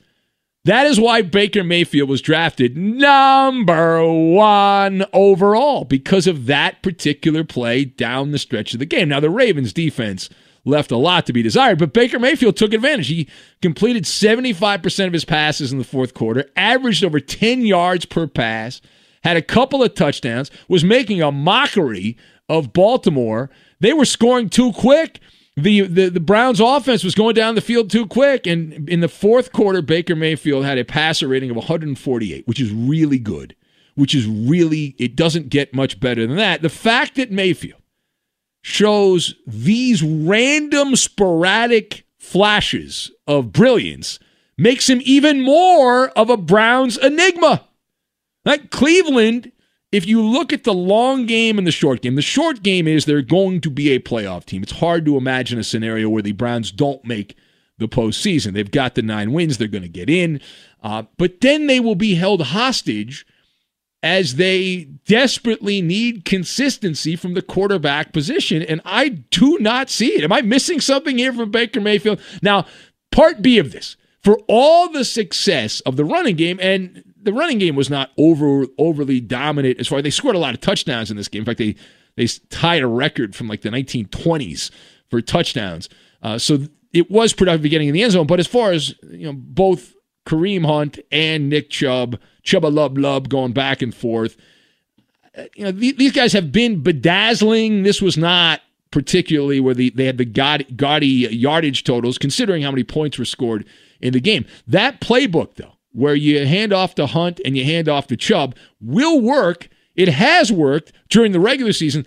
That 0.66 0.86
is 0.86 1.00
why 1.00 1.22
Baker 1.22 1.64
Mayfield 1.64 2.10
was 2.10 2.20
drafted 2.20 2.76
number 2.76 4.06
one 4.06 5.06
overall 5.14 5.86
because 5.86 6.26
of 6.26 6.44
that 6.44 6.82
particular 6.82 7.44
play 7.44 7.86
down 7.86 8.30
the 8.30 8.38
stretch 8.38 8.74
of 8.74 8.78
the 8.78 8.84
game. 8.84 9.08
Now, 9.08 9.20
the 9.20 9.30
Ravens 9.30 9.72
defense 9.72 10.28
left 10.64 10.90
a 10.90 10.96
lot 10.96 11.26
to 11.26 11.32
be 11.32 11.42
desired, 11.42 11.78
but 11.78 11.92
Baker 11.92 12.18
Mayfield 12.18 12.56
took 12.56 12.72
advantage. 12.72 13.08
He 13.08 13.28
completed 13.60 14.04
75% 14.04 15.06
of 15.06 15.12
his 15.12 15.24
passes 15.24 15.72
in 15.72 15.78
the 15.78 15.84
fourth 15.84 16.14
quarter, 16.14 16.46
averaged 16.56 17.04
over 17.04 17.20
10 17.20 17.66
yards 17.66 18.04
per 18.06 18.26
pass, 18.26 18.80
had 19.22 19.36
a 19.36 19.42
couple 19.42 19.82
of 19.82 19.94
touchdowns, 19.94 20.50
was 20.68 20.84
making 20.84 21.22
a 21.22 21.30
mockery 21.32 22.16
of 22.48 22.72
Baltimore. 22.72 23.50
They 23.80 23.92
were 23.92 24.04
scoring 24.04 24.48
too 24.48 24.72
quick 24.72 25.20
the, 25.56 25.82
the 25.82 26.08
the 26.08 26.20
Browns 26.20 26.60
offense 26.60 27.04
was 27.04 27.14
going 27.14 27.34
down 27.34 27.54
the 27.54 27.60
field 27.60 27.90
too 27.90 28.06
quick 28.06 28.46
and 28.46 28.88
in 28.88 29.00
the 29.00 29.08
fourth 29.08 29.52
quarter 29.52 29.82
Baker 29.82 30.16
Mayfield 30.16 30.64
had 30.64 30.78
a 30.78 30.84
passer 30.84 31.28
rating 31.28 31.50
of 31.50 31.56
148 31.56 32.46
which 32.46 32.60
is 32.60 32.72
really 32.72 33.18
good 33.18 33.54
which 33.94 34.14
is 34.14 34.26
really 34.26 34.96
it 34.98 35.14
doesn't 35.14 35.50
get 35.50 35.72
much 35.72 36.00
better 36.00 36.26
than 36.26 36.36
that 36.36 36.62
the 36.62 36.68
fact 36.68 37.14
that 37.16 37.30
Mayfield 37.30 37.80
shows 38.64 39.34
these 39.46 40.02
random 40.02 40.96
sporadic 40.96 42.06
flashes 42.18 43.10
of 43.26 43.52
brilliance 43.52 44.18
makes 44.56 44.88
him 44.88 45.02
even 45.04 45.42
more 45.42 46.08
of 46.10 46.30
a 46.30 46.36
Browns 46.38 46.96
enigma 46.96 47.68
like 48.46 48.70
Cleveland 48.70 49.52
if 49.92 50.06
you 50.06 50.22
look 50.22 50.52
at 50.52 50.64
the 50.64 50.74
long 50.74 51.26
game 51.26 51.56
and 51.56 51.66
the 51.66 51.70
short 51.70 52.02
game, 52.02 52.16
the 52.16 52.22
short 52.22 52.64
game 52.64 52.88
is 52.88 53.04
they're 53.04 53.22
going 53.22 53.60
to 53.60 53.70
be 53.70 53.90
a 53.90 54.00
playoff 54.00 54.44
team. 54.44 54.62
It's 54.64 54.72
hard 54.72 55.04
to 55.04 55.16
imagine 55.16 55.56
a 55.56 55.62
scenario 55.62 56.08
where 56.08 56.22
the 56.22 56.32
Browns 56.32 56.72
don't 56.72 57.04
make 57.04 57.36
the 57.78 57.86
postseason. 57.86 58.54
They've 58.54 58.68
got 58.68 58.96
the 58.96 59.02
nine 59.02 59.32
wins, 59.32 59.58
they're 59.58 59.68
going 59.68 59.82
to 59.82 59.88
get 59.88 60.10
in. 60.10 60.40
Uh, 60.82 61.04
but 61.16 61.42
then 61.42 61.68
they 61.68 61.78
will 61.78 61.94
be 61.94 62.16
held 62.16 62.42
hostage 62.42 63.24
as 64.04 64.34
they 64.34 64.84
desperately 65.06 65.80
need 65.80 66.26
consistency 66.26 67.16
from 67.16 67.32
the 67.32 67.40
quarterback 67.40 68.12
position. 68.12 68.60
And 68.60 68.82
I 68.84 69.08
do 69.08 69.56
not 69.60 69.88
see 69.88 70.08
it. 70.08 70.22
Am 70.22 70.30
I 70.30 70.42
missing 70.42 70.78
something 70.78 71.16
here 71.16 71.32
from 71.32 71.50
Baker 71.50 71.80
Mayfield? 71.80 72.20
Now, 72.42 72.66
part 73.10 73.40
B 73.40 73.58
of 73.58 73.72
this 73.72 73.96
for 74.22 74.38
all 74.46 74.92
the 74.92 75.06
success 75.06 75.80
of 75.80 75.96
the 75.96 76.04
running 76.04 76.36
game, 76.36 76.58
and 76.60 77.02
the 77.20 77.32
running 77.32 77.58
game 77.58 77.76
was 77.76 77.88
not 77.88 78.10
over 78.18 78.66
overly 78.76 79.20
dominant 79.20 79.80
as 79.80 79.88
far 79.88 79.98
as 79.98 80.04
they 80.04 80.10
scored 80.10 80.36
a 80.36 80.38
lot 80.38 80.52
of 80.52 80.60
touchdowns 80.60 81.10
in 81.10 81.16
this 81.16 81.28
game. 81.28 81.40
In 81.40 81.46
fact, 81.46 81.58
they 81.58 81.74
they 82.16 82.26
tied 82.50 82.82
a 82.82 82.86
record 82.86 83.34
from 83.34 83.48
like 83.48 83.62
the 83.62 83.70
1920s 83.70 84.70
for 85.08 85.22
touchdowns. 85.22 85.88
Uh, 86.22 86.36
so 86.36 86.58
it 86.92 87.10
was 87.10 87.32
productive 87.32 87.70
getting 87.70 87.88
in 87.88 87.94
the 87.94 88.02
end 88.02 88.12
zone. 88.12 88.26
But 88.26 88.38
as 88.38 88.46
far 88.46 88.72
as 88.72 88.94
you 89.02 89.26
know, 89.26 89.32
both 89.34 89.94
Kareem 90.26 90.66
Hunt 90.66 90.98
and 91.10 91.48
Nick 91.48 91.70
Chubb, 91.70 92.20
Chubba 92.44 92.72
Lub 92.72 92.98
Lub 92.98 93.28
going 93.28 93.52
back 93.52 93.82
and 93.82 93.94
forth. 93.94 94.36
You 95.54 95.64
know, 95.64 95.72
these 95.72 96.12
guys 96.12 96.32
have 96.32 96.52
been 96.52 96.82
bedazzling. 96.82 97.82
This 97.82 98.00
was 98.00 98.16
not 98.16 98.60
particularly 98.92 99.58
where 99.58 99.74
the, 99.74 99.90
they 99.90 100.04
had 100.04 100.18
the 100.18 100.24
gaudy 100.24 101.06
yardage 101.06 101.82
totals, 101.82 102.16
considering 102.16 102.62
how 102.62 102.70
many 102.70 102.84
points 102.84 103.18
were 103.18 103.24
scored 103.24 103.66
in 104.00 104.12
the 104.12 104.20
game. 104.20 104.46
That 104.68 105.00
playbook, 105.00 105.56
though, 105.56 105.72
where 105.90 106.14
you 106.14 106.46
hand 106.46 106.72
off 106.72 106.94
to 106.96 107.06
Hunt 107.06 107.40
and 107.44 107.56
you 107.56 107.64
hand 107.64 107.88
off 107.88 108.06
to 108.08 108.16
Chubb 108.16 108.54
will 108.80 109.20
work. 109.20 109.68
It 109.96 110.08
has 110.08 110.52
worked 110.52 110.92
during 111.08 111.32
the 111.32 111.40
regular 111.40 111.72
season. 111.72 112.06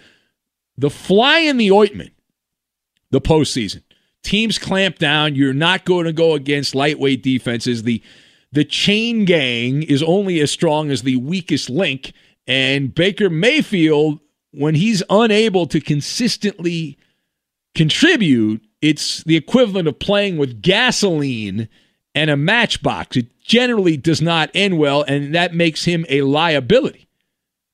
The 0.77 0.89
fly 0.89 1.39
in 1.39 1.58
the 1.58 1.72
ointment, 1.72 2.13
the 3.12 3.20
postseason. 3.20 3.82
Teams 4.24 4.58
clamp 4.58 4.98
down. 4.98 5.36
You're 5.36 5.53
not 5.53 5.84
going 5.84 6.06
to 6.06 6.13
go 6.13 6.36
against 6.36 6.75
lightweight 6.75 7.24
defenses. 7.24 7.84
The 7.84 8.01
the 8.57 8.65
chain 8.65 9.23
gang 9.23 9.83
is 9.83 10.01
only 10.01 10.39
as 10.39 10.49
strong 10.49 10.89
as 10.89 11.03
the 11.03 11.17
weakest 11.17 11.69
link. 11.69 12.11
And 12.47 12.95
Baker 12.95 13.29
Mayfield, 13.29 14.19
when 14.49 14.73
he's 14.73 15.03
unable 15.11 15.67
to 15.67 15.79
consistently 15.79 16.97
contribute, 17.75 18.63
it's 18.81 19.23
the 19.25 19.35
equivalent 19.35 19.87
of 19.87 19.99
playing 19.99 20.39
with 20.39 20.63
gasoline 20.63 21.69
and 22.15 22.31
a 22.31 22.35
matchbox. 22.35 23.15
It 23.15 23.27
generally 23.41 23.95
does 23.95 24.23
not 24.23 24.49
end 24.55 24.79
well, 24.79 25.03
and 25.03 25.35
that 25.35 25.53
makes 25.53 25.85
him 25.85 26.03
a 26.09 26.23
liability. 26.23 27.07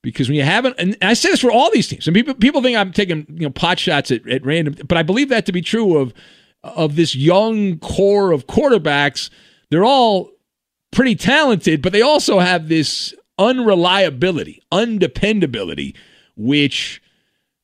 Because 0.02 0.28
when 0.28 0.36
you 0.36 0.44
haven't, 0.44 0.76
and 0.78 0.98
I 1.02 1.14
say 1.14 1.32
this 1.32 1.40
for 1.40 1.50
all 1.50 1.72
these 1.72 1.88
teams, 1.88 2.08
and 2.08 2.14
people 2.14 2.34
people 2.34 2.62
think 2.62 2.76
I'm 2.76 2.92
taking 2.92 3.26
you 3.30 3.46
know 3.48 3.52
pot 3.52 3.80
shots 3.80 4.12
at, 4.12 4.28
at 4.28 4.46
random, 4.46 4.76
but 4.86 4.98
I 4.98 5.04
believe 5.04 5.30
that 5.30 5.46
to 5.46 5.54
be 5.54 5.62
true 5.62 5.98
of 5.98 6.14
of 6.62 6.98
this 6.98 7.16
young 7.16 7.80
core 7.80 8.34
of 8.34 8.48
quarterbacks. 8.48 9.30
They're 9.70 9.86
all 9.86 10.33
pretty 10.94 11.16
talented, 11.16 11.82
but 11.82 11.92
they 11.92 12.02
also 12.02 12.40
have 12.40 12.70
this 12.70 13.14
unreliability, 13.38 14.62
undependability, 14.72 15.96
which 16.36 17.02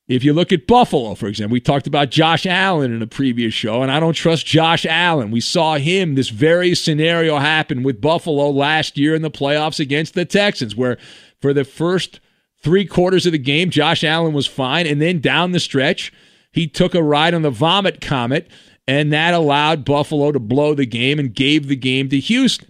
if 0.07 0.24
you 0.24 0.33
look 0.33 0.51
at 0.51 0.65
Buffalo, 0.65 1.13
for 1.13 1.27
example, 1.27 1.53
we 1.53 1.62
talked 1.62 1.86
about 1.86 2.09
Josh 2.09 2.48
Allen 2.48 2.91
in 2.91 3.03
a 3.03 3.07
previous 3.07 3.53
show, 3.53 3.83
and 3.83 3.91
I 3.91 4.00
don't 4.00 4.13
trust 4.13 4.45
Josh 4.45 4.83
Allen. 4.88 5.29
We 5.29 5.39
saw 5.39 5.77
him, 5.77 6.15
this 6.15 6.29
very 6.29 6.74
scenario 6.74 7.38
happen 7.38 7.83
with 7.83 8.01
Buffalo 8.01 8.50
last 8.50 8.98
year 8.98 9.13
in 9.13 9.21
the 9.21 9.29
playoffs 9.29 9.79
against 9.79 10.15
the 10.15 10.25
Texans, 10.25 10.75
where 10.75 10.98
for 11.39 11.53
the 11.53 11.63
first 11.63 12.19
three 12.62 12.86
quarters 12.86 13.27
of 13.27 13.31
the 13.33 13.38
game, 13.38 13.69
Josh 13.69 14.03
Allen 14.03 14.33
was 14.33 14.48
fine. 14.48 14.88
And 14.88 15.00
then 15.00 15.21
down 15.21 15.51
the 15.51 15.59
stretch, 15.59 16.12
he 16.51 16.67
took 16.67 16.95
a 16.95 17.03
ride 17.03 17.36
on 17.36 17.43
the 17.43 17.51
vomit 17.51 18.01
comet, 18.01 18.50
and 18.88 19.13
that 19.13 19.36
allowed 19.36 19.86
Buffalo 19.86 20.31
to 20.31 20.39
blow 20.39 20.74
the 20.74 20.88
game 20.88 21.19
and 21.19 21.36
gave 21.36 21.67
the 21.67 21.75
game 21.75 22.09
to 22.09 22.19
Houston. 22.19 22.69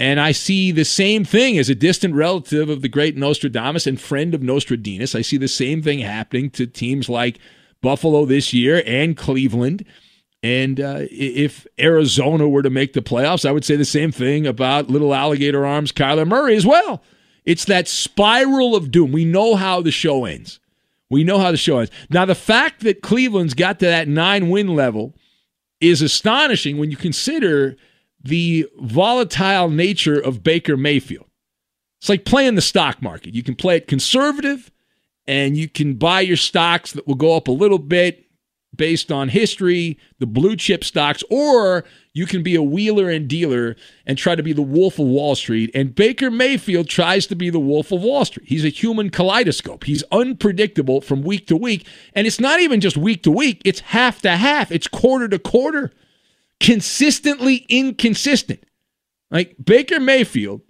And 0.00 0.18
I 0.18 0.32
see 0.32 0.72
the 0.72 0.86
same 0.86 1.26
thing 1.26 1.58
as 1.58 1.68
a 1.68 1.74
distant 1.74 2.14
relative 2.14 2.70
of 2.70 2.80
the 2.80 2.88
great 2.88 3.18
Nostradamus 3.18 3.86
and 3.86 4.00
friend 4.00 4.34
of 4.34 4.42
Nostradamus. 4.42 5.14
I 5.14 5.20
see 5.20 5.36
the 5.36 5.46
same 5.46 5.82
thing 5.82 5.98
happening 5.98 6.48
to 6.52 6.66
teams 6.66 7.10
like 7.10 7.38
Buffalo 7.82 8.24
this 8.24 8.54
year 8.54 8.82
and 8.86 9.14
Cleveland. 9.14 9.84
And 10.42 10.80
uh, 10.80 11.00
if 11.10 11.66
Arizona 11.78 12.48
were 12.48 12.62
to 12.62 12.70
make 12.70 12.94
the 12.94 13.02
playoffs, 13.02 13.46
I 13.46 13.52
would 13.52 13.62
say 13.62 13.76
the 13.76 13.84
same 13.84 14.10
thing 14.10 14.46
about 14.46 14.88
little 14.88 15.12
alligator 15.12 15.66
arms 15.66 15.92
Kyler 15.92 16.26
Murray 16.26 16.56
as 16.56 16.64
well. 16.64 17.02
It's 17.44 17.66
that 17.66 17.86
spiral 17.86 18.74
of 18.74 18.90
doom. 18.90 19.12
We 19.12 19.26
know 19.26 19.54
how 19.54 19.82
the 19.82 19.90
show 19.90 20.24
ends. 20.24 20.60
We 21.10 21.24
know 21.24 21.40
how 21.40 21.50
the 21.50 21.58
show 21.58 21.80
ends. 21.80 21.90
Now, 22.08 22.24
the 22.24 22.34
fact 22.34 22.84
that 22.84 23.02
Cleveland's 23.02 23.52
got 23.52 23.78
to 23.80 23.84
that 23.84 24.08
nine 24.08 24.48
win 24.48 24.74
level 24.74 25.14
is 25.78 26.00
astonishing 26.00 26.78
when 26.78 26.90
you 26.90 26.96
consider 26.96 27.76
the 28.22 28.68
volatile 28.78 29.70
nature 29.70 30.18
of 30.18 30.42
Baker 30.42 30.76
Mayfield. 30.76 31.26
It's 32.00 32.08
like 32.08 32.24
playing 32.24 32.54
the 32.54 32.62
stock 32.62 33.02
market. 33.02 33.34
You 33.34 33.42
can 33.42 33.54
play 33.54 33.76
it 33.76 33.86
conservative 33.86 34.70
and 35.26 35.56
you 35.56 35.68
can 35.68 35.94
buy 35.94 36.20
your 36.20 36.36
stocks 36.36 36.92
that 36.92 37.06
will 37.06 37.14
go 37.14 37.36
up 37.36 37.48
a 37.48 37.52
little 37.52 37.78
bit 37.78 38.26
based 38.74 39.10
on 39.12 39.28
history, 39.28 39.98
the 40.18 40.26
blue 40.26 40.56
chip 40.56 40.84
stocks, 40.84 41.22
or 41.28 41.84
you 42.14 42.24
can 42.24 42.42
be 42.42 42.54
a 42.54 42.62
wheeler 42.62 43.10
and 43.10 43.28
dealer 43.28 43.76
and 44.06 44.16
try 44.16 44.34
to 44.34 44.42
be 44.42 44.52
the 44.52 44.62
wolf 44.62 44.98
of 44.98 45.06
Wall 45.06 45.34
Street. 45.34 45.70
And 45.74 45.94
Baker 45.94 46.30
Mayfield 46.30 46.88
tries 46.88 47.26
to 47.26 47.34
be 47.34 47.50
the 47.50 47.60
wolf 47.60 47.92
of 47.92 48.02
Wall 48.02 48.24
Street. 48.24 48.48
He's 48.48 48.64
a 48.64 48.68
human 48.70 49.10
kaleidoscope. 49.10 49.84
He's 49.84 50.04
unpredictable 50.12 51.00
from 51.00 51.22
week 51.22 51.46
to 51.48 51.56
week. 51.56 51.86
And 52.14 52.26
it's 52.26 52.40
not 52.40 52.60
even 52.60 52.80
just 52.80 52.96
week 52.96 53.22
to 53.24 53.30
week, 53.30 53.60
it's 53.64 53.80
half 53.80 54.22
to 54.22 54.36
half, 54.36 54.70
it's 54.72 54.88
quarter 54.88 55.28
to 55.28 55.38
quarter 55.38 55.92
consistently 56.60 57.66
inconsistent. 57.68 58.62
Like 59.30 59.56
Baker 59.62 59.98
Mayfield, 59.98 60.60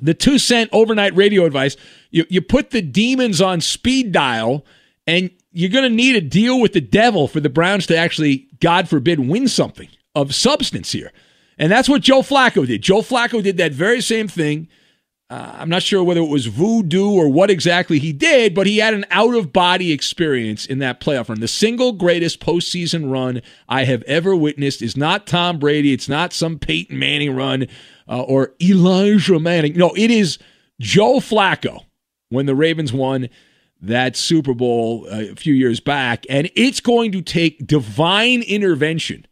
the 0.00 0.14
two 0.14 0.38
cent 0.38 0.70
overnight 0.72 1.14
radio 1.14 1.44
advice 1.44 1.76
you, 2.10 2.26
you 2.28 2.42
put 2.42 2.70
the 2.70 2.82
demons 2.82 3.40
on 3.40 3.60
speed 3.60 4.12
dial, 4.12 4.64
and 5.06 5.30
you're 5.50 5.70
going 5.70 5.88
to 5.88 5.94
need 5.94 6.16
a 6.16 6.20
deal 6.20 6.60
with 6.60 6.72
the 6.72 6.80
devil 6.80 7.28
for 7.28 7.40
the 7.40 7.48
Browns 7.48 7.86
to 7.86 7.96
actually, 7.96 8.48
God 8.60 8.88
forbid, 8.88 9.20
win 9.20 9.48
something 9.48 9.88
of 10.14 10.34
substance 10.34 10.92
here. 10.92 11.12
And 11.58 11.70
that's 11.70 11.88
what 11.88 12.02
Joe 12.02 12.22
Flacco 12.22 12.66
did. 12.66 12.82
Joe 12.82 13.02
Flacco 13.02 13.42
did 13.42 13.56
that 13.58 13.72
very 13.72 14.00
same 14.00 14.28
thing. 14.28 14.68
Uh, 15.32 15.50
I'm 15.60 15.70
not 15.70 15.82
sure 15.82 16.04
whether 16.04 16.20
it 16.20 16.28
was 16.28 16.44
voodoo 16.44 17.08
or 17.08 17.26
what 17.26 17.50
exactly 17.50 17.98
he 17.98 18.12
did, 18.12 18.54
but 18.54 18.66
he 18.66 18.76
had 18.76 18.92
an 18.92 19.06
out 19.10 19.34
of 19.34 19.50
body 19.50 19.90
experience 19.90 20.66
in 20.66 20.78
that 20.80 21.00
playoff 21.00 21.30
run. 21.30 21.40
The 21.40 21.48
single 21.48 21.92
greatest 21.92 22.38
postseason 22.38 23.10
run 23.10 23.40
I 23.66 23.84
have 23.84 24.02
ever 24.02 24.36
witnessed 24.36 24.82
is 24.82 24.94
not 24.94 25.26
Tom 25.26 25.58
Brady. 25.58 25.94
It's 25.94 26.06
not 26.06 26.34
some 26.34 26.58
Peyton 26.58 26.98
Manning 26.98 27.34
run 27.34 27.66
uh, 28.06 28.20
or 28.20 28.52
Elisha 28.60 29.40
Manning. 29.40 29.72
No, 29.74 29.94
it 29.96 30.10
is 30.10 30.38
Joe 30.78 31.14
Flacco 31.14 31.86
when 32.28 32.44
the 32.44 32.54
Ravens 32.54 32.92
won 32.92 33.30
that 33.80 34.16
Super 34.16 34.52
Bowl 34.52 35.06
uh, 35.10 35.30
a 35.30 35.34
few 35.34 35.54
years 35.54 35.80
back. 35.80 36.26
And 36.28 36.50
it's 36.54 36.80
going 36.80 37.10
to 37.12 37.22
take 37.22 37.66
divine 37.66 38.42
intervention 38.42 39.24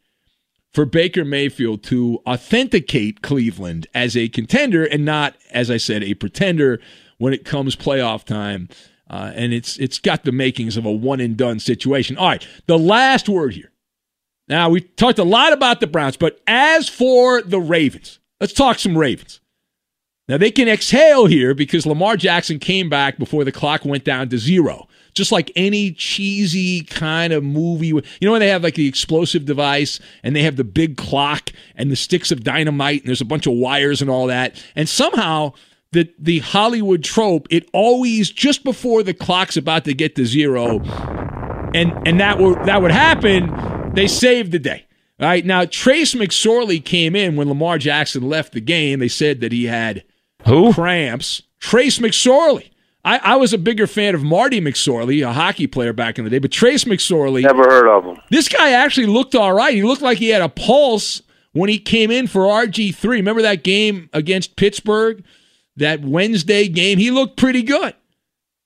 for 0.72 0.84
Baker 0.84 1.24
Mayfield 1.24 1.82
to 1.84 2.20
authenticate 2.26 3.22
Cleveland 3.22 3.86
as 3.94 4.16
a 4.16 4.28
contender 4.28 4.84
and 4.84 5.04
not, 5.04 5.36
as 5.50 5.70
I 5.70 5.76
said, 5.76 6.02
a 6.04 6.14
pretender 6.14 6.80
when 7.18 7.32
it 7.32 7.44
comes 7.44 7.76
playoff 7.76 8.24
time. 8.24 8.68
Uh, 9.08 9.32
and 9.34 9.52
it's 9.52 9.76
it's 9.78 9.98
got 9.98 10.22
the 10.22 10.30
makings 10.30 10.76
of 10.76 10.84
a 10.84 10.92
one 10.92 11.18
and 11.20 11.36
done 11.36 11.58
situation. 11.58 12.16
All 12.16 12.28
right, 12.28 12.46
the 12.66 12.78
last 12.78 13.28
word 13.28 13.54
here. 13.54 13.72
Now 14.46 14.70
we 14.70 14.82
talked 14.82 15.18
a 15.18 15.24
lot 15.24 15.52
about 15.52 15.80
the 15.80 15.88
Browns, 15.88 16.16
but 16.16 16.40
as 16.46 16.88
for 16.88 17.42
the 17.42 17.60
Ravens, 17.60 18.20
let's 18.40 18.52
talk 18.52 18.78
some 18.78 18.96
Ravens. 18.96 19.39
Now 20.30 20.38
they 20.38 20.52
can 20.52 20.68
exhale 20.68 21.26
here 21.26 21.54
because 21.54 21.86
Lamar 21.86 22.16
Jackson 22.16 22.60
came 22.60 22.88
back 22.88 23.18
before 23.18 23.42
the 23.42 23.50
clock 23.50 23.84
went 23.84 24.04
down 24.04 24.28
to 24.28 24.38
zero 24.38 24.86
just 25.12 25.32
like 25.32 25.50
any 25.56 25.90
cheesy 25.90 26.82
kind 26.82 27.32
of 27.32 27.42
movie. 27.42 27.88
You 27.88 28.02
know 28.22 28.30
when 28.30 28.40
they 28.40 28.48
have 28.48 28.62
like 28.62 28.76
the 28.76 28.86
explosive 28.86 29.44
device 29.44 29.98
and 30.22 30.36
they 30.36 30.42
have 30.42 30.54
the 30.54 30.62
big 30.62 30.96
clock 30.96 31.50
and 31.74 31.90
the 31.90 31.96
sticks 31.96 32.30
of 32.30 32.44
dynamite 32.44 33.00
and 33.00 33.08
there's 33.08 33.20
a 33.20 33.24
bunch 33.24 33.48
of 33.48 33.54
wires 33.54 34.00
and 34.00 34.08
all 34.08 34.28
that. 34.28 34.62
And 34.76 34.88
somehow 34.88 35.54
the 35.90 36.08
the 36.16 36.38
Hollywood 36.38 37.02
trope, 37.02 37.48
it 37.50 37.68
always 37.72 38.30
just 38.30 38.62
before 38.62 39.02
the 39.02 39.14
clock's 39.14 39.56
about 39.56 39.84
to 39.86 39.94
get 39.94 40.14
to 40.14 40.24
zero, 40.24 40.78
and 41.74 41.92
and 42.06 42.20
that 42.20 42.38
would 42.38 42.64
that 42.66 42.80
would 42.80 42.92
happen, 42.92 43.92
they 43.94 44.06
saved 44.06 44.52
the 44.52 44.60
day. 44.60 44.86
Right. 45.18 45.44
Now 45.44 45.64
Trace 45.66 46.14
McSorley 46.14 46.82
came 46.82 47.14
in 47.14 47.36
when 47.36 47.48
Lamar 47.48 47.78
Jackson 47.78 48.22
left 48.22 48.52
the 48.52 48.60
game. 48.60 49.00
They 49.00 49.08
said 49.08 49.40
that 49.40 49.52
he 49.52 49.64
had 49.64 50.04
who 50.46 50.72
cramps. 50.72 51.42
Trace 51.58 51.98
McSorley. 51.98 52.70
I, 53.04 53.18
I 53.18 53.36
was 53.36 53.52
a 53.52 53.58
bigger 53.58 53.86
fan 53.86 54.14
of 54.14 54.22
Marty 54.22 54.60
McSorley, 54.60 55.26
a 55.26 55.32
hockey 55.32 55.66
player 55.66 55.92
back 55.92 56.18
in 56.18 56.24
the 56.24 56.30
day, 56.30 56.38
but 56.38 56.52
Trace 56.52 56.84
McSorley. 56.84 57.42
Never 57.42 57.64
heard 57.64 57.88
of 57.88 58.04
him. 58.04 58.18
This 58.30 58.48
guy 58.48 58.72
actually 58.72 59.06
looked 59.06 59.34
all 59.34 59.52
right. 59.54 59.74
He 59.74 59.82
looked 59.82 60.02
like 60.02 60.18
he 60.18 60.28
had 60.28 60.42
a 60.42 60.48
pulse 60.48 61.22
when 61.52 61.70
he 61.70 61.78
came 61.78 62.10
in 62.10 62.26
for 62.26 62.42
RG3. 62.42 63.02
Remember 63.04 63.42
that 63.42 63.64
game 63.64 64.10
against 64.12 64.56
Pittsburgh? 64.56 65.24
That 65.76 66.02
Wednesday 66.02 66.68
game? 66.68 66.98
He 66.98 67.10
looked 67.10 67.38
pretty 67.38 67.62
good. 67.62 67.94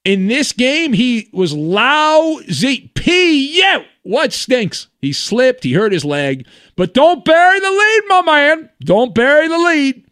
In 0.05 0.27
this 0.27 0.53
game, 0.53 0.93
he 0.93 1.29
was 1.33 1.55
lousy. 1.55 2.91
P. 2.95 3.59
Yeah. 3.59 3.85
What 4.03 4.33
stinks? 4.33 4.89
He 5.01 5.13
slipped. 5.13 5.65
He 5.65 5.73
hurt 5.73 5.93
his 5.93 6.05
leg. 6.05 6.47
But 6.77 6.93
don't 6.93 7.25
bury 7.25 7.61
the 7.61 7.71
lead, 7.71 8.03
my 8.09 8.23
man. 8.23 8.71
Don't 8.81 9.15
bury 9.15 9.49
the 9.49 9.59
lead. 9.59 10.04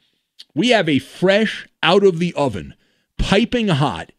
We 0.54 0.68
have 0.70 0.88
a 0.88 0.98
fresh, 0.98 1.66
out 1.82 2.04
of 2.04 2.18
the 2.18 2.34
oven 2.34 2.74
piping 3.18 3.68
hot 3.68 4.12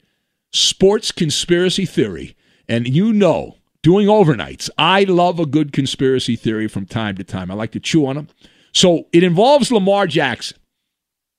sports 0.51 1.11
conspiracy 1.11 1.85
theory, 1.85 2.35
and 2.67 2.87
you 2.87 3.11
know, 3.11 3.57
doing 3.81 4.07
overnights, 4.07 4.69
I 4.77 5.03
love 5.03 5.39
a 5.39 5.45
good 5.45 5.73
conspiracy 5.73 6.35
theory 6.35 6.67
from 6.67 6.85
time 6.85 7.15
to 7.17 7.23
time. 7.23 7.51
I 7.51 7.53
like 7.53 7.71
to 7.71 7.79
chew 7.79 8.05
on 8.05 8.15
them. 8.15 8.27
So 8.73 9.07
it 9.11 9.23
involves 9.23 9.71
Lamar 9.71 10.07
Jackson. 10.07 10.57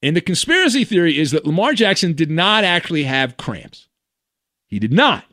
And 0.03 0.15
the 0.15 0.21
conspiracy 0.21 0.85
theory 0.85 1.19
is 1.19 1.31
that 1.31 1.47
Lamar 1.47 1.73
Jackson 1.73 2.13
did 2.13 2.31
not 2.31 2.63
actually 2.63 3.05
have 3.05 3.39
cramps. 3.39 3.89
He 4.67 4.79
did 4.79 4.93
not. 4.93 5.25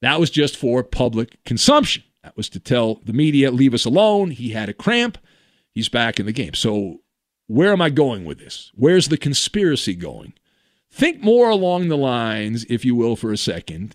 That 0.00 0.20
was 0.20 0.30
just 0.30 0.56
for 0.56 0.82
public 0.84 1.42
consumption. 1.44 2.04
That 2.22 2.36
was 2.36 2.48
to 2.50 2.60
tell 2.60 3.00
the 3.04 3.12
media, 3.12 3.50
leave 3.50 3.74
us 3.74 3.84
alone. 3.84 4.30
He 4.30 4.50
had 4.50 4.68
a 4.68 4.74
cramp. 4.74 5.18
He's 5.74 5.88
back 5.88 6.20
in 6.20 6.26
the 6.26 6.32
game. 6.32 6.54
So, 6.54 7.00
where 7.52 7.72
am 7.72 7.82
I 7.82 7.90
going 7.90 8.24
with 8.24 8.38
this? 8.38 8.72
Where's 8.74 9.08
the 9.08 9.18
conspiracy 9.18 9.94
going? 9.94 10.32
Think 10.90 11.20
more 11.20 11.50
along 11.50 11.88
the 11.88 11.98
lines, 11.98 12.64
if 12.70 12.82
you 12.82 12.94
will, 12.94 13.14
for 13.14 13.30
a 13.30 13.36
second. 13.36 13.94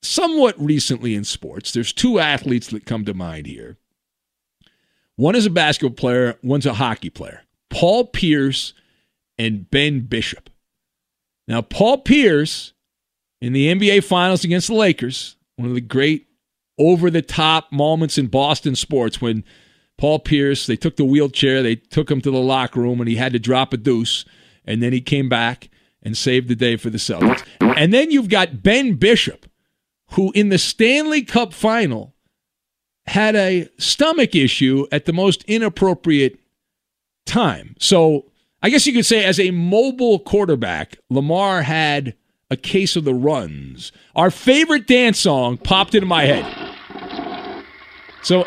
Somewhat 0.00 0.54
recently 0.60 1.14
in 1.14 1.24
sports, 1.24 1.72
there's 1.72 1.92
two 1.92 2.20
athletes 2.20 2.68
that 2.68 2.86
come 2.86 3.04
to 3.04 3.12
mind 3.12 3.46
here. 3.46 3.78
One 5.16 5.34
is 5.34 5.44
a 5.44 5.50
basketball 5.50 5.96
player, 5.96 6.38
one's 6.42 6.66
a 6.66 6.74
hockey 6.74 7.10
player. 7.10 7.42
Paul 7.68 8.06
Pierce 8.06 8.74
and 9.38 9.68
Ben 9.68 10.00
Bishop. 10.00 10.48
Now, 11.48 11.62
Paul 11.62 11.98
Pierce 11.98 12.74
in 13.40 13.52
the 13.52 13.74
NBA 13.74 14.04
Finals 14.04 14.44
against 14.44 14.68
the 14.68 14.74
Lakers, 14.74 15.34
one 15.56 15.68
of 15.68 15.74
the 15.74 15.80
great 15.80 16.28
over 16.78 17.10
the 17.10 17.22
top 17.22 17.72
moments 17.72 18.18
in 18.18 18.28
Boston 18.28 18.76
sports 18.76 19.20
when 19.20 19.42
Paul 19.96 20.18
Pierce, 20.18 20.66
they 20.66 20.76
took 20.76 20.96
the 20.96 21.04
wheelchair, 21.04 21.62
they 21.62 21.76
took 21.76 22.10
him 22.10 22.20
to 22.20 22.30
the 22.30 22.38
locker 22.38 22.80
room, 22.80 23.00
and 23.00 23.08
he 23.08 23.16
had 23.16 23.32
to 23.32 23.38
drop 23.38 23.72
a 23.72 23.76
deuce, 23.76 24.24
and 24.64 24.82
then 24.82 24.92
he 24.92 25.00
came 25.00 25.28
back 25.28 25.68
and 26.02 26.16
saved 26.16 26.48
the 26.48 26.56
day 26.56 26.76
for 26.76 26.90
the 26.90 26.98
Celtics. 26.98 27.44
And 27.60 27.94
then 27.94 28.10
you've 28.10 28.28
got 28.28 28.62
Ben 28.62 28.94
Bishop, 28.94 29.46
who 30.12 30.32
in 30.32 30.48
the 30.48 30.58
Stanley 30.58 31.22
Cup 31.22 31.52
final 31.52 32.14
had 33.06 33.36
a 33.36 33.68
stomach 33.78 34.34
issue 34.34 34.86
at 34.90 35.04
the 35.04 35.12
most 35.12 35.44
inappropriate 35.44 36.38
time. 37.26 37.76
So 37.78 38.26
I 38.62 38.70
guess 38.70 38.86
you 38.86 38.92
could 38.92 39.06
say, 39.06 39.24
as 39.24 39.38
a 39.38 39.50
mobile 39.50 40.18
quarterback, 40.18 40.98
Lamar 41.10 41.62
had 41.62 42.14
a 42.50 42.56
case 42.56 42.96
of 42.96 43.04
the 43.04 43.14
runs. 43.14 43.92
Our 44.14 44.30
favorite 44.30 44.86
dance 44.86 45.20
song 45.20 45.58
popped 45.58 45.94
into 45.94 46.06
my 46.06 46.24
head. 46.24 46.74
So 48.22 48.44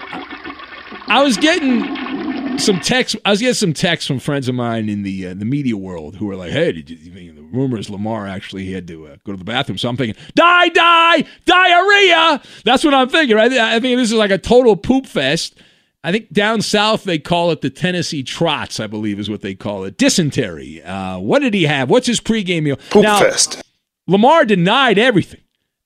I 1.10 1.24
was 1.24 1.38
getting 1.38 2.58
some 2.60 2.80
text. 2.80 3.16
I 3.24 3.32
was 3.32 3.40
getting 3.40 3.54
some 3.54 3.74
texts 3.74 4.08
from 4.08 4.20
friends 4.20 4.50
of 4.50 4.56
mine 4.56 4.90
in 4.90 5.04
the 5.04 5.28
uh, 5.28 5.34
the 5.34 5.46
media 5.46 5.78
world 5.78 6.16
who 6.18 6.26
were 6.26 6.36
like, 6.36 6.52
"Hey, 6.52 6.74
did 6.74 6.90
you, 6.90 6.98
you 6.98 7.34
the 7.34 7.44
rumors 7.44 7.90
Lamar 7.90 8.28
actually 8.28 8.72
had 8.72 8.88
to 8.88 9.08
uh, 9.08 9.16
go 9.24 9.32
to 9.32 9.38
the 9.38 9.46
bathroom?" 9.46 9.78
So 9.78 9.88
I'm 9.88 9.96
thinking, 9.96 10.22
"Die, 10.36 10.70
die, 10.70 11.24
diarrhea." 11.46 12.42
That's 12.66 12.84
what 12.84 12.94
I'm 12.94 13.10
thinking. 13.10 13.38
Right? 13.38 13.52
I 13.52 13.80
think 13.80 13.98
this 13.98 14.12
is 14.12 14.18
like 14.18 14.32
a 14.32 14.38
total 14.38 14.76
poop 14.76 15.06
fest. 15.06 15.58
I 16.04 16.12
think 16.12 16.32
down 16.32 16.62
south 16.62 17.04
they 17.04 17.20
call 17.20 17.52
it 17.52 17.62
the 17.62 17.70
Tennessee 17.70 18.24
trots. 18.24 18.80
I 18.80 18.88
believe 18.88 19.20
is 19.20 19.30
what 19.30 19.42
they 19.42 19.56
call 19.56 19.86
it. 19.86 19.98
Dysentery. 19.98 20.84
Uh, 20.84 21.20
what 21.20 21.40
did 21.40 21.54
he 21.54 21.64
have? 21.64 21.90
What's 21.90 22.08
his 22.08 22.20
pregame 22.20 22.64
meal? 22.64 22.78
Poop 22.90 23.04
now, 23.04 23.20
fest. 23.20 23.62
Lamar 24.08 24.46
denied 24.46 25.00
everything 25.00 25.42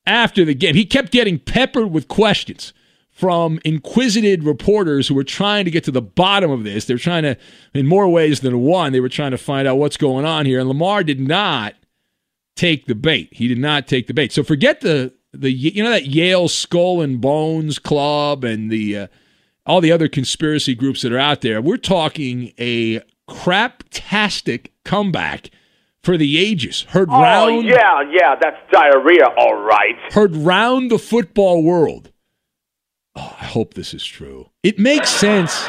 after 0.05 0.43
the 0.45 0.53
game. 0.55 0.75
He 0.75 0.86
kept 0.86 1.12
getting 1.12 1.38
peppered 1.38 1.91
with 1.91 2.07
questions 2.07 2.73
from 3.21 3.60
inquisitive 3.63 4.43
reporters 4.47 5.07
who 5.07 5.13
were 5.13 5.23
trying 5.23 5.63
to 5.63 5.69
get 5.69 5.84
to 5.84 5.91
the 5.91 6.01
bottom 6.01 6.49
of 6.49 6.63
this. 6.63 6.86
They're 6.86 6.97
trying 6.97 7.21
to, 7.21 7.38
in 7.71 7.86
more 7.86 8.10
ways 8.10 8.39
than 8.39 8.62
one, 8.62 8.93
they 8.93 8.99
were 8.99 9.10
trying 9.10 9.29
to 9.29 9.38
find 9.38 9.67
out 9.67 9.77
what's 9.77 9.95
going 9.95 10.25
on 10.25 10.47
here. 10.47 10.60
And 10.60 10.67
Lamar 10.67 11.03
did 11.03 11.19
not 11.19 11.75
take 12.55 12.88
the 12.88 12.95
bait. 12.95 13.29
He 13.31 13.47
did 13.47 13.60
not 13.60 13.88
take 13.88 14.07
the 14.07 14.15
bait. 14.15 14.31
So 14.31 14.41
forget 14.41 14.81
the 14.81 15.13
the 15.34 15.51
you 15.51 15.84
know 15.84 15.91
that 15.91 16.07
Yale 16.07 16.47
Skull 16.47 16.99
and 16.99 17.21
Bones 17.21 17.77
Club 17.77 18.43
and 18.43 18.71
the 18.71 18.97
uh, 18.97 19.07
all 19.67 19.81
the 19.81 19.91
other 19.91 20.07
conspiracy 20.07 20.73
groups 20.73 21.03
that 21.03 21.13
are 21.13 21.19
out 21.19 21.41
there. 21.41 21.62
We're 21.62 21.77
talking 21.77 22.53
a 22.57 23.01
craptastic 23.29 24.71
comeback 24.84 25.51
for 26.01 26.17
the 26.17 26.39
ages. 26.39 26.88
Heard 26.89 27.10
oh, 27.12 27.21
round 27.21 27.65
yeah, 27.65 28.01
yeah, 28.12 28.36
that's 28.41 28.57
diarrhea, 28.71 29.27
all 29.38 29.62
right. 29.62 29.95
Heard 30.12 30.36
round 30.36 30.89
the 30.89 30.97
football 30.97 31.63
world 31.63 32.12
oh, 33.15 33.36
I 33.39 33.45
hope 33.45 33.74
this 33.74 33.93
is 33.93 34.06
true. 34.06 34.50
It 34.63 34.80
makes 34.80 35.10
sense. 35.10 35.67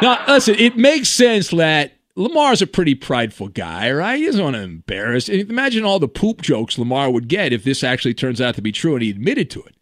Now, 0.00 0.24
listen, 0.26 0.56
it 0.56 0.76
makes 0.76 1.08
sense 1.08 1.50
that 1.50 1.92
Lamar's 2.16 2.60
a 2.60 2.66
pretty 2.66 2.94
prideful 2.94 3.48
guy, 3.48 3.90
right? 3.90 4.18
He 4.18 4.26
doesn't 4.26 4.42
want 4.42 4.56
to 4.56 4.62
embarrass. 4.62 5.28
Imagine 5.28 5.84
all 5.84 5.98
the 5.98 6.08
poop 6.08 6.42
jokes 6.42 6.78
Lamar 6.78 7.10
would 7.10 7.28
get 7.28 7.52
if 7.52 7.64
this 7.64 7.82
actually 7.84 8.14
turns 8.14 8.40
out 8.40 8.54
to 8.56 8.62
be 8.62 8.72
true 8.72 8.94
and 8.94 9.02
he 9.02 9.10
admitted 9.10 9.48
to 9.50 9.62
it. 9.62 9.76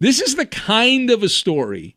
This 0.00 0.20
is 0.20 0.36
the 0.36 0.46
kind 0.46 1.10
of 1.10 1.22
a 1.22 1.28
story 1.28 1.96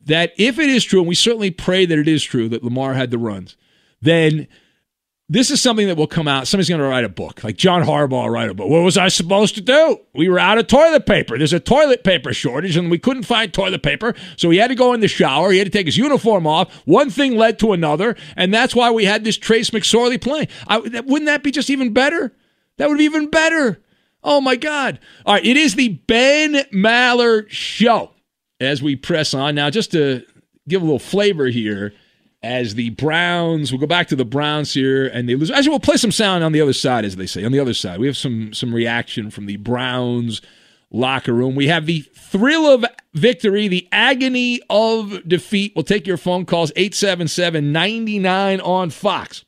that, 0.00 0.32
if 0.36 0.58
it 0.58 0.68
is 0.68 0.84
true, 0.84 1.00
and 1.00 1.08
we 1.08 1.14
certainly 1.14 1.50
pray 1.50 1.86
that 1.86 1.98
it 1.98 2.08
is 2.08 2.24
true 2.24 2.48
that 2.48 2.64
Lamar 2.64 2.94
had 2.94 3.10
the 3.10 3.18
runs, 3.18 3.56
then 4.00 4.48
this 5.28 5.50
is 5.50 5.60
something 5.60 5.88
that 5.88 5.96
will 5.96 6.06
come 6.06 6.28
out. 6.28 6.46
Somebody's 6.46 6.68
going 6.68 6.80
to 6.80 6.86
write 6.86 7.04
a 7.04 7.08
book, 7.08 7.42
like 7.42 7.56
John 7.56 7.82
Harbaugh 7.82 8.30
write 8.30 8.48
a 8.48 8.54
book. 8.54 8.68
What 8.68 8.82
was 8.82 8.96
I 8.96 9.08
supposed 9.08 9.56
to 9.56 9.60
do? 9.60 9.98
We 10.14 10.28
were 10.28 10.38
out 10.38 10.58
of 10.58 10.68
toilet 10.68 11.04
paper. 11.04 11.36
There's 11.36 11.52
a 11.52 11.58
toilet 11.58 12.04
paper 12.04 12.32
shortage, 12.32 12.76
and 12.76 12.90
we 12.90 12.98
couldn't 12.98 13.24
find 13.24 13.52
toilet 13.52 13.82
paper, 13.82 14.14
so 14.36 14.50
he 14.50 14.58
had 14.58 14.68
to 14.68 14.76
go 14.76 14.92
in 14.92 15.00
the 15.00 15.08
shower. 15.08 15.50
He 15.50 15.58
had 15.58 15.66
to 15.66 15.72
take 15.72 15.86
his 15.86 15.96
uniform 15.96 16.46
off. 16.46 16.72
One 16.84 17.10
thing 17.10 17.36
led 17.36 17.58
to 17.58 17.72
another, 17.72 18.14
and 18.36 18.54
that's 18.54 18.76
why 18.76 18.92
we 18.92 19.04
had 19.04 19.24
this 19.24 19.36
Trace 19.36 19.70
McSorley 19.70 20.20
playing. 20.20 20.46
I, 20.68 20.78
wouldn't 20.78 21.26
that 21.26 21.42
be 21.42 21.50
just 21.50 21.70
even 21.70 21.92
better? 21.92 22.32
That 22.76 22.88
would 22.88 22.98
be 22.98 23.04
even 23.04 23.28
better. 23.28 23.82
Oh 24.22 24.40
my 24.40 24.54
God! 24.54 25.00
All 25.24 25.34
right, 25.34 25.44
it 25.44 25.56
is 25.56 25.74
the 25.74 25.88
Ben 26.06 26.54
Maller 26.72 27.48
Show. 27.48 28.12
As 28.58 28.82
we 28.82 28.96
press 28.96 29.34
on 29.34 29.56
now, 29.56 29.70
just 29.70 29.92
to 29.92 30.24
give 30.68 30.80
a 30.80 30.84
little 30.84 30.98
flavor 30.98 31.46
here 31.46 31.92
as 32.46 32.74
the 32.76 32.90
Browns. 32.90 33.72
We'll 33.72 33.80
go 33.80 33.86
back 33.86 34.06
to 34.08 34.16
the 34.16 34.24
Browns 34.24 34.72
here, 34.72 35.06
and 35.06 35.28
they 35.28 35.34
lose. 35.34 35.50
Actually, 35.50 35.70
we'll 35.70 35.80
play 35.80 35.96
some 35.96 36.12
sound 36.12 36.44
on 36.44 36.52
the 36.52 36.60
other 36.60 36.72
side, 36.72 37.04
as 37.04 37.16
they 37.16 37.26
say. 37.26 37.44
On 37.44 37.52
the 37.52 37.58
other 37.60 37.74
side, 37.74 37.98
we 38.00 38.06
have 38.06 38.16
some 38.16 38.52
some 38.54 38.74
reaction 38.74 39.30
from 39.30 39.46
the 39.46 39.56
Browns 39.56 40.40
locker 40.90 41.32
room. 41.32 41.54
We 41.56 41.66
have 41.66 41.86
the 41.86 42.00
thrill 42.14 42.66
of 42.66 42.84
victory, 43.14 43.66
the 43.68 43.88
agony 43.90 44.60
of 44.70 45.28
defeat. 45.28 45.72
We'll 45.74 45.82
take 45.84 46.06
your 46.06 46.16
phone 46.16 46.46
calls 46.46 46.70
877 46.76 47.72
99 47.72 48.60
on 48.60 48.90
Fox. 48.90 49.44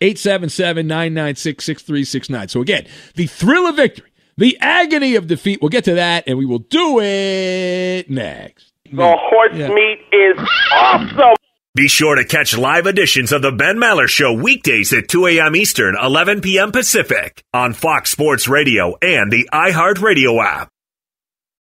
877 0.00 0.86
996 0.88 1.64
6369. 1.64 2.48
So, 2.48 2.60
again, 2.60 2.86
the 3.14 3.26
thrill 3.28 3.66
of 3.68 3.76
victory, 3.76 4.10
the 4.36 4.58
agony 4.60 5.14
of 5.14 5.28
defeat. 5.28 5.60
We'll 5.62 5.68
get 5.68 5.84
to 5.84 5.94
that, 5.94 6.24
and 6.26 6.36
we 6.36 6.46
will 6.46 6.58
do 6.58 6.98
it 7.00 8.10
next. 8.10 8.72
The 8.92 9.16
horse 9.16 9.52
Yeah. 9.54 9.68
meat 9.68 10.00
is 10.12 10.36
awesome. 10.72 11.36
Be 11.76 11.88
sure 11.88 12.14
to 12.14 12.24
catch 12.24 12.56
live 12.56 12.86
editions 12.86 13.32
of 13.32 13.42
the 13.42 13.50
Ben 13.50 13.78
Maller 13.78 14.06
Show 14.06 14.32
weekdays 14.32 14.92
at 14.92 15.08
2 15.08 15.26
a.m. 15.26 15.56
Eastern, 15.56 15.96
11 16.00 16.40
p.m. 16.40 16.70
Pacific 16.70 17.42
on 17.52 17.72
Fox 17.72 18.12
Sports 18.12 18.46
Radio 18.46 18.96
and 19.02 19.32
the 19.32 19.48
iHeartRadio 19.52 20.40
app. 20.40 20.73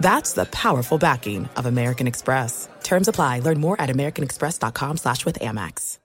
That's 0.00 0.32
the 0.32 0.44
powerful 0.46 0.98
backing 0.98 1.48
of 1.56 1.66
American 1.66 2.06
Express. 2.06 2.68
Terms 2.82 3.08
apply. 3.08 3.40
Learn 3.40 3.60
more 3.60 3.80
at 3.80 3.90
americanexpress.com 3.90 4.96
slash 4.96 5.24
with 5.24 5.38
Amex. 5.40 5.98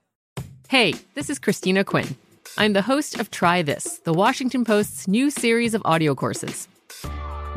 Hey, 0.67 0.95
this 1.13 1.29
is 1.29 1.37
Christina 1.37 1.83
Quinn. 1.83 2.15
I'm 2.57 2.73
the 2.73 2.81
host 2.81 3.19
of 3.19 3.29
Try 3.29 3.61
This, 3.61 3.99
the 3.99 4.13
Washington 4.13 4.65
Post's 4.65 5.07
new 5.07 5.29
series 5.29 5.75
of 5.75 5.83
audio 5.85 6.15
courses. 6.15 6.67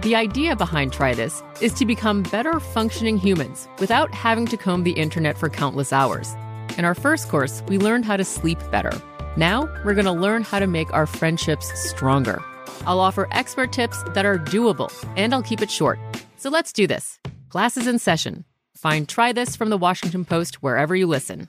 The 0.02 0.14
idea 0.14 0.54
behind 0.54 0.92
Try 0.92 1.14
This 1.14 1.42
is 1.62 1.72
to 1.74 1.86
become 1.86 2.22
better 2.24 2.60
functioning 2.60 3.16
humans 3.16 3.68
without 3.78 4.12
having 4.14 4.46
to 4.46 4.56
comb 4.58 4.84
the 4.84 4.92
internet 4.92 5.38
for 5.38 5.48
countless 5.48 5.92
hours. 5.92 6.34
In 6.76 6.84
our 6.84 6.94
first 6.94 7.30
course, 7.30 7.62
we 7.68 7.78
learned 7.78 8.04
how 8.04 8.18
to 8.18 8.24
sleep 8.24 8.58
better. 8.70 8.92
Now, 9.38 9.68
we're 9.84 9.94
going 9.94 10.04
to 10.04 10.12
learn 10.12 10.42
how 10.42 10.58
to 10.58 10.66
make 10.66 10.92
our 10.92 11.06
friendships 11.06 11.72
stronger. 11.88 12.42
I'll 12.86 13.00
offer 13.00 13.26
expert 13.30 13.72
tips 13.72 14.02
that 14.10 14.26
are 14.26 14.38
doable, 14.38 14.92
and 15.16 15.32
I'll 15.32 15.42
keep 15.42 15.62
it 15.62 15.70
short. 15.70 15.98
So 16.36 16.50
let's 16.50 16.72
do 16.72 16.86
this. 16.86 17.18
Classes 17.48 17.86
in 17.86 17.98
session. 17.98 18.44
Find 18.76 19.08
Try 19.08 19.32
This 19.32 19.56
from 19.56 19.70
the 19.70 19.78
Washington 19.78 20.24
Post 20.24 20.62
wherever 20.62 20.94
you 20.94 21.06
listen. 21.06 21.48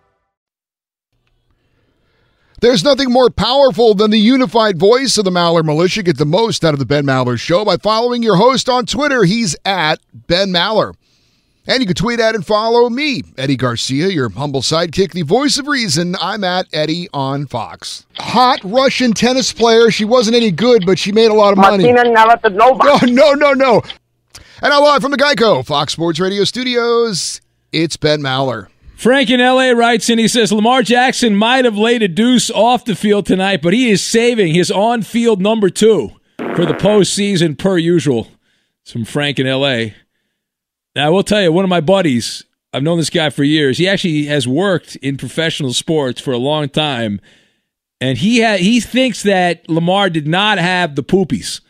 There's 2.61 2.83
nothing 2.83 3.11
more 3.11 3.31
powerful 3.31 3.95
than 3.95 4.11
the 4.11 4.19
unified 4.19 4.77
voice 4.77 5.17
of 5.17 5.25
the 5.25 5.31
Maller 5.31 5.65
Militia. 5.65 6.03
Get 6.03 6.19
the 6.19 6.27
most 6.27 6.63
out 6.63 6.73
of 6.73 6.79
the 6.79 6.85
Ben 6.85 7.03
Maller 7.03 7.39
Show 7.39 7.65
by 7.65 7.77
following 7.77 8.21
your 8.21 8.35
host 8.35 8.69
on 8.69 8.85
Twitter. 8.85 9.23
He's 9.23 9.55
at 9.65 9.99
Ben 10.13 10.49
Maller. 10.49 10.93
And 11.65 11.79
you 11.79 11.87
can 11.87 11.95
tweet 11.95 12.19
at 12.19 12.35
and 12.35 12.45
follow 12.45 12.87
me, 12.87 13.23
Eddie 13.35 13.55
Garcia, 13.55 14.09
your 14.09 14.29
humble 14.29 14.61
sidekick, 14.61 15.11
the 15.13 15.23
voice 15.23 15.57
of 15.57 15.67
reason. 15.67 16.15
I'm 16.21 16.43
at 16.43 16.67
Eddie 16.71 17.07
on 17.15 17.47
Fox. 17.47 18.05
Hot 18.17 18.59
Russian 18.63 19.13
tennis 19.13 19.51
player. 19.51 19.89
She 19.89 20.05
wasn't 20.05 20.35
any 20.35 20.51
good, 20.51 20.85
but 20.85 20.99
she 20.99 21.11
made 21.11 21.31
a 21.31 21.33
lot 21.33 21.53
of 21.53 21.57
money. 21.57 21.91
Martina 21.91 22.15
Navratilova. 22.15 23.11
No, 23.11 23.33
no, 23.33 23.33
no, 23.33 23.53
no. 23.53 23.81
And 24.61 24.69
now 24.69 24.83
live 24.83 25.01
from 25.01 25.09
the 25.09 25.17
Geico 25.17 25.65
Fox 25.65 25.93
Sports 25.93 26.19
Radio 26.19 26.43
studios, 26.43 27.41
it's 27.71 27.97
Ben 27.97 28.21
Maller. 28.21 28.67
Frank 29.01 29.31
in 29.31 29.39
LA 29.39 29.71
writes 29.71 30.11
and 30.11 30.19
he 30.19 30.27
says 30.27 30.53
Lamar 30.53 30.83
Jackson 30.83 31.35
might 31.35 31.65
have 31.65 31.75
laid 31.75 32.03
a 32.03 32.07
deuce 32.07 32.51
off 32.51 32.85
the 32.85 32.93
field 32.93 33.25
tonight, 33.25 33.59
but 33.63 33.73
he 33.73 33.89
is 33.89 34.07
saving 34.07 34.53
his 34.53 34.69
on 34.69 35.01
field 35.01 35.41
number 35.41 35.71
two 35.71 36.11
for 36.37 36.67
the 36.67 36.75
postseason 36.75 37.57
per 37.57 37.79
usual. 37.79 38.27
It's 38.83 38.91
from 38.91 39.05
Frank 39.05 39.39
in 39.39 39.47
LA. 39.47 39.95
Now, 40.95 41.07
I 41.07 41.09
will 41.09 41.23
tell 41.23 41.41
you, 41.41 41.51
one 41.51 41.65
of 41.65 41.69
my 41.69 41.81
buddies, 41.81 42.43
I've 42.73 42.83
known 42.83 42.99
this 42.99 43.09
guy 43.09 43.31
for 43.31 43.43
years. 43.43 43.79
He 43.79 43.87
actually 43.87 44.25
has 44.25 44.47
worked 44.47 44.97
in 44.97 45.17
professional 45.17 45.73
sports 45.73 46.21
for 46.21 46.31
a 46.31 46.37
long 46.37 46.69
time, 46.69 47.21
and 47.99 48.19
he 48.19 48.43
ha- 48.43 48.57
he 48.57 48.79
thinks 48.79 49.23
that 49.23 49.67
Lamar 49.67 50.11
did 50.11 50.27
not 50.27 50.59
have 50.59 50.93
the 50.93 51.03
poopies. 51.03 51.61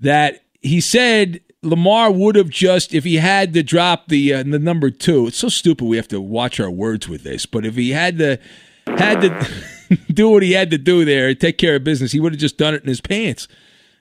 That 0.00 0.44
he 0.60 0.82
said 0.82 1.40
Lamar 1.62 2.10
would 2.10 2.36
have 2.36 2.50
just 2.50 2.94
if 2.94 3.04
he 3.04 3.16
had 3.16 3.52
to 3.54 3.62
drop 3.62 4.08
the 4.08 4.34
uh, 4.34 4.42
the 4.42 4.58
number 4.58 4.90
two. 4.90 5.26
It's 5.26 5.38
so 5.38 5.48
stupid. 5.48 5.84
We 5.84 5.96
have 5.96 6.08
to 6.08 6.20
watch 6.20 6.60
our 6.60 6.70
words 6.70 7.08
with 7.08 7.24
this. 7.24 7.46
But 7.46 7.64
if 7.66 7.74
he 7.74 7.90
had 7.90 8.18
to 8.18 8.38
had 8.86 9.20
to 9.22 9.96
do 10.12 10.30
what 10.30 10.42
he 10.42 10.52
had 10.52 10.70
to 10.70 10.78
do 10.78 11.04
there, 11.04 11.34
take 11.34 11.58
care 11.58 11.76
of 11.76 11.84
business, 11.84 12.12
he 12.12 12.20
would 12.20 12.32
have 12.32 12.40
just 12.40 12.58
done 12.58 12.74
it 12.74 12.82
in 12.82 12.88
his 12.88 13.00
pants. 13.00 13.48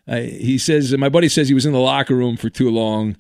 Uh, 0.08 0.18
he 0.18 0.58
says 0.58 0.96
my 0.98 1.10
buddy 1.10 1.30
says 1.30 1.48
he 1.48 1.56
was 1.56 1.66
in 1.66 1.74
the 1.74 1.80
locker 1.80 2.16
room 2.16 2.38
for 2.38 2.50
too 2.50 2.70
long. 2.70 3.18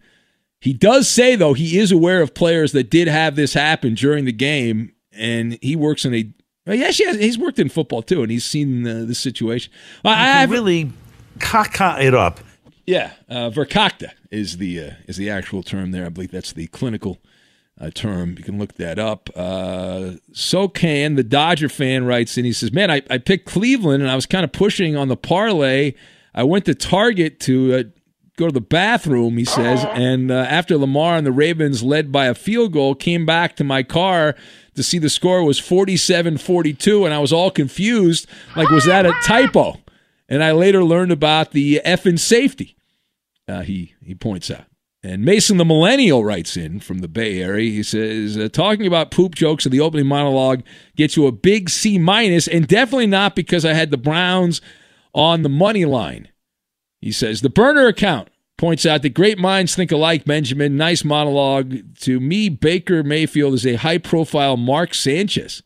He 0.61 0.73
does 0.73 1.09
say 1.09 1.35
though 1.35 1.53
he 1.53 1.79
is 1.79 1.91
aware 1.91 2.21
of 2.21 2.33
players 2.33 2.71
that 2.73 2.89
did 2.89 3.07
have 3.07 3.35
this 3.35 3.53
happen 3.53 3.95
during 3.95 4.25
the 4.25 4.31
game, 4.31 4.93
and 5.11 5.57
he 5.61 5.75
works 5.75 6.05
in 6.05 6.13
a. 6.13 6.31
Well, 6.67 6.75
yeah, 6.75 6.89
he 6.89 7.05
has, 7.05 7.17
he's 7.17 7.37
worked 7.37 7.59
in 7.59 7.69
football 7.69 8.01
too, 8.01 8.23
and 8.23 8.31
he's 8.31 8.45
seen 8.45 8.87
uh, 8.87 9.05
the 9.05 9.13
situation. 9.13 9.71
I, 10.03 10.11
I 10.11 10.27
have 10.39 10.49
really 10.49 10.91
caca 11.37 12.01
it 12.01 12.15
up. 12.15 12.39
Yeah, 12.85 13.13
uh, 13.29 13.49
verkakta 13.49 14.11
is 14.29 14.57
the 14.57 14.79
uh, 14.79 14.91
is 15.07 15.17
the 15.17 15.29
actual 15.29 15.63
term 15.63 15.91
there. 15.91 16.05
I 16.05 16.09
believe 16.09 16.31
that's 16.31 16.53
the 16.53 16.67
clinical 16.67 17.17
uh, 17.79 17.89
term. 17.89 18.35
You 18.37 18.43
can 18.43 18.59
look 18.59 18.75
that 18.75 18.99
up. 18.99 19.29
Uh, 19.35 20.13
so 20.33 20.67
can 20.67 21.15
the 21.15 21.23
Dodger 21.23 21.69
fan 21.69 22.05
writes 22.05 22.37
and 22.37 22.45
He 22.45 22.53
says, 22.53 22.71
"Man, 22.71 22.91
I, 22.91 23.01
I 23.09 23.17
picked 23.17 23.47
Cleveland, 23.47 24.03
and 24.03 24.11
I 24.11 24.15
was 24.15 24.25
kind 24.25 24.43
of 24.43 24.51
pushing 24.51 24.95
on 24.95 25.07
the 25.07 25.17
parlay. 25.17 25.93
I 26.33 26.43
went 26.43 26.65
to 26.65 26.75
Target 26.75 27.39
to 27.41 27.73
uh, 27.73 27.83
go 28.37 28.45
to 28.45 28.51
the 28.51 28.61
bathroom." 28.61 29.37
He 29.37 29.45
says, 29.45 29.83
and 29.93 30.29
uh, 30.29 30.35
after 30.35 30.77
Lamar 30.77 31.15
and 31.15 31.25
the 31.25 31.31
Ravens 31.31 31.81
led 31.81 32.11
by 32.11 32.25
a 32.27 32.35
field 32.35 32.73
goal, 32.73 32.93
came 32.93 33.25
back 33.25 33.55
to 33.55 33.63
my 33.63 33.81
car 33.81 34.35
to 34.75 34.83
see 34.83 34.99
the 34.99 35.09
score 35.09 35.43
was 35.43 35.59
47-42, 35.59 37.05
and 37.05 37.13
I 37.13 37.19
was 37.19 37.31
all 37.33 37.49
confused. 37.49 38.27
Like, 38.55 38.69
was 38.69 38.85
that 38.85 39.05
a 39.05 39.13
typo? 39.23 39.77
And 40.27 40.43
I 40.43 40.51
later 40.51 40.83
learned 40.83 41.11
about 41.11 41.51
the 41.51 41.79
F 41.81 42.03
effing 42.03 42.19
safety. 42.19 42.74
Uh, 43.47 43.61
he 43.61 43.93
he 44.01 44.15
points 44.15 44.49
out. 44.49 44.65
And 45.03 45.23
Mason 45.23 45.57
the 45.57 45.65
Millennial 45.65 46.25
writes 46.25 46.57
in 46.57 46.79
from 46.79 46.99
the 46.99 47.07
Bay 47.07 47.39
Area. 47.39 47.69
He 47.69 47.83
says, 47.83 48.37
uh, 48.37 48.49
talking 48.51 48.87
about 48.87 49.11
poop 49.11 49.35
jokes 49.35 49.63
in 49.63 49.71
the 49.71 49.79
opening 49.79 50.07
monologue 50.07 50.63
gets 50.95 51.15
you 51.15 51.27
a 51.27 51.31
big 51.31 51.69
C 51.69 51.99
minus, 51.99 52.47
and 52.47 52.67
definitely 52.67 53.05
not 53.05 53.35
because 53.35 53.65
I 53.65 53.73
had 53.73 53.91
the 53.91 53.97
Browns 53.97 54.61
on 55.13 55.43
the 55.43 55.49
money 55.49 55.85
line. 55.85 56.29
He 57.01 57.11
says, 57.11 57.41
the 57.41 57.51
burner 57.51 57.85
account 57.85 58.29
points 58.57 58.83
out 58.83 59.03
that 59.03 59.09
great 59.09 59.37
minds 59.37 59.75
think 59.75 59.91
alike, 59.91 60.25
Benjamin. 60.25 60.75
Nice 60.75 61.03
monologue. 61.03 61.95
To 61.99 62.19
me, 62.19 62.49
Baker 62.49 63.03
Mayfield 63.03 63.53
is 63.53 63.67
a 63.67 63.75
high 63.75 63.99
profile 63.99 64.57
Mark 64.57 64.95
Sanchez. 64.95 65.61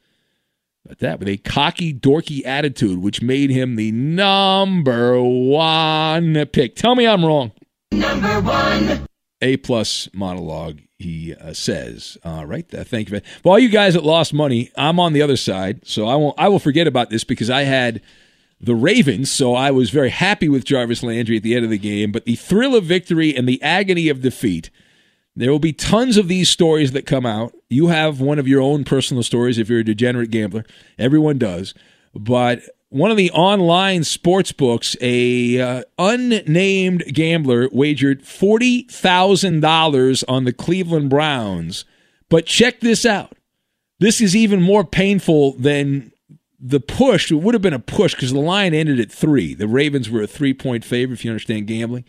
But 0.85 0.99
that 0.99 1.19
with 1.19 1.29
a 1.29 1.37
cocky, 1.37 1.93
dorky 1.93 2.45
attitude, 2.45 2.99
which 2.99 3.21
made 3.21 3.51
him 3.51 3.77
the 3.77 3.93
number 3.93 5.21
one 5.21 6.45
pick. 6.47 6.75
Tell 6.75 6.95
me 6.95 7.07
I'm 7.07 7.23
wrong. 7.23 7.53
Number 7.91 8.41
one. 8.41 9.06
A 9.41 9.58
plus 9.58 10.10
monologue, 10.13 10.82
he 10.97 11.34
uh, 11.34 11.54
says. 11.54 12.17
All 12.25 12.45
right, 12.45 12.71
uh, 12.73 12.84
thank 12.84 13.10
you. 13.10 13.21
For 13.41 13.54
all 13.54 13.60
you 13.60 13.69
guys 13.69 13.93
that 13.93 14.04
lost 14.04 14.34
money, 14.34 14.69
I'm 14.75 14.99
on 14.99 15.13
the 15.13 15.21
other 15.21 15.38
side, 15.38 15.88
so 15.88 16.08
I 16.08 16.15
won't. 16.15 16.38
I 16.38 16.49
will 16.49 16.60
forget 16.60 16.88
about 16.88 17.10
this 17.10 17.23
because 17.23 17.49
I 17.49 17.63
had 17.63 18.02
the 18.60 18.75
Ravens, 18.75 19.32
so 19.32 19.56
I 19.56 19.71
was 19.71 19.89
very 19.89 20.10
happy 20.10 20.49
with 20.49 20.65
Jarvis 20.65 21.04
Landry 21.04 21.38
at 21.38 21.43
the 21.43 21.56
end 21.56 21.63
of 21.63 21.71
the 21.71 21.78
game. 21.78 22.12
But 22.12 22.25
the 22.25 22.36
thrill 22.36 22.75
of 22.75 22.84
victory 22.84 23.36
and 23.36 23.47
the 23.47 23.62
agony 23.63 24.10
of 24.10 24.21
defeat. 24.21 24.69
There 25.36 25.52
will 25.52 25.60
be 25.60 25.71
tons 25.71 26.17
of 26.17 26.28
these 26.28 26.49
stories 26.49 26.91
that 26.91 27.06
come 27.06 27.25
out. 27.25 27.54
You 27.69 27.88
have 27.88 28.19
one 28.19 28.39
of 28.39 28.47
your 28.47 28.62
own 28.62 28.84
personal 28.84 29.23
stories 29.23 29.58
if 29.58 29.69
you're 29.69 29.80
a 29.80 29.86
degenerate 29.86 30.32
gambler. 30.32 30.65
Everyone 30.97 31.38
does. 31.38 31.73
But 32.13 32.63
one 32.89 33.12
of 33.12 33.17
the 33.17 33.32
online 33.32 34.04
sports 34.04 34.52
books, 34.52 34.95
a 34.99 35.60
uh, 35.60 35.84
unnamed 35.97 37.04
gambler 37.13 37.69
wagered 37.71 38.25
forty 38.25 38.84
thousand 38.84 39.62
dollars 39.62 40.23
on 40.23 40.43
the 40.43 40.54
Cleveland 40.54 41.10
Browns. 41.10 41.86
But 42.30 42.45
check 42.45 42.80
this 42.80 43.06
out. 43.06 43.36
This 43.99 44.21
is 44.21 44.36
even 44.36 44.62
more 44.62 44.84
painful 44.84 45.54
than 45.54 46.12
the 46.60 46.80
push. 46.80 47.32
It 47.32 47.36
would 47.36 47.54
have 47.54 47.62
been 47.62 47.73
a 47.73 47.80
push 47.80 48.15
because 48.15 48.34
the 48.34 48.39
line 48.39 48.73
ended 48.73 48.99
at 48.99 49.12
three. 49.12 49.54
The 49.54 49.67
Ravens 49.67 50.10
were 50.10 50.21
a 50.21 50.28
three 50.28 50.54
point 50.54 50.84
favorite, 50.84 51.19
if 51.19 51.25
you 51.25 51.32
understand 51.32 51.67
gambling. 51.67 52.06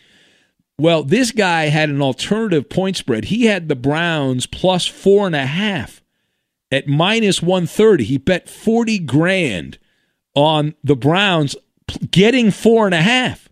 Well, 0.79 1.03
this 1.05 1.31
guy 1.31 1.65
had 1.67 1.91
an 1.91 2.01
alternative 2.01 2.71
point 2.71 2.97
spread. 2.97 3.27
He 3.27 3.45
had 3.45 3.69
the 3.69 3.77
Browns 3.77 4.47
plus 4.47 4.87
four 4.87 5.27
and 5.27 5.37
a 5.37 5.45
half 5.45 6.01
at 6.73 6.89
minus 6.89 7.43
130. 7.43 8.05
He 8.05 8.17
bet 8.17 8.49
40 8.49 8.99
grand 9.01 9.79
on 10.35 10.75
the 10.83 10.97
Browns 10.97 11.57
getting 12.11 12.51
four 12.51 12.87
and 12.87 12.95
a 12.95 13.03
half. 13.03 13.49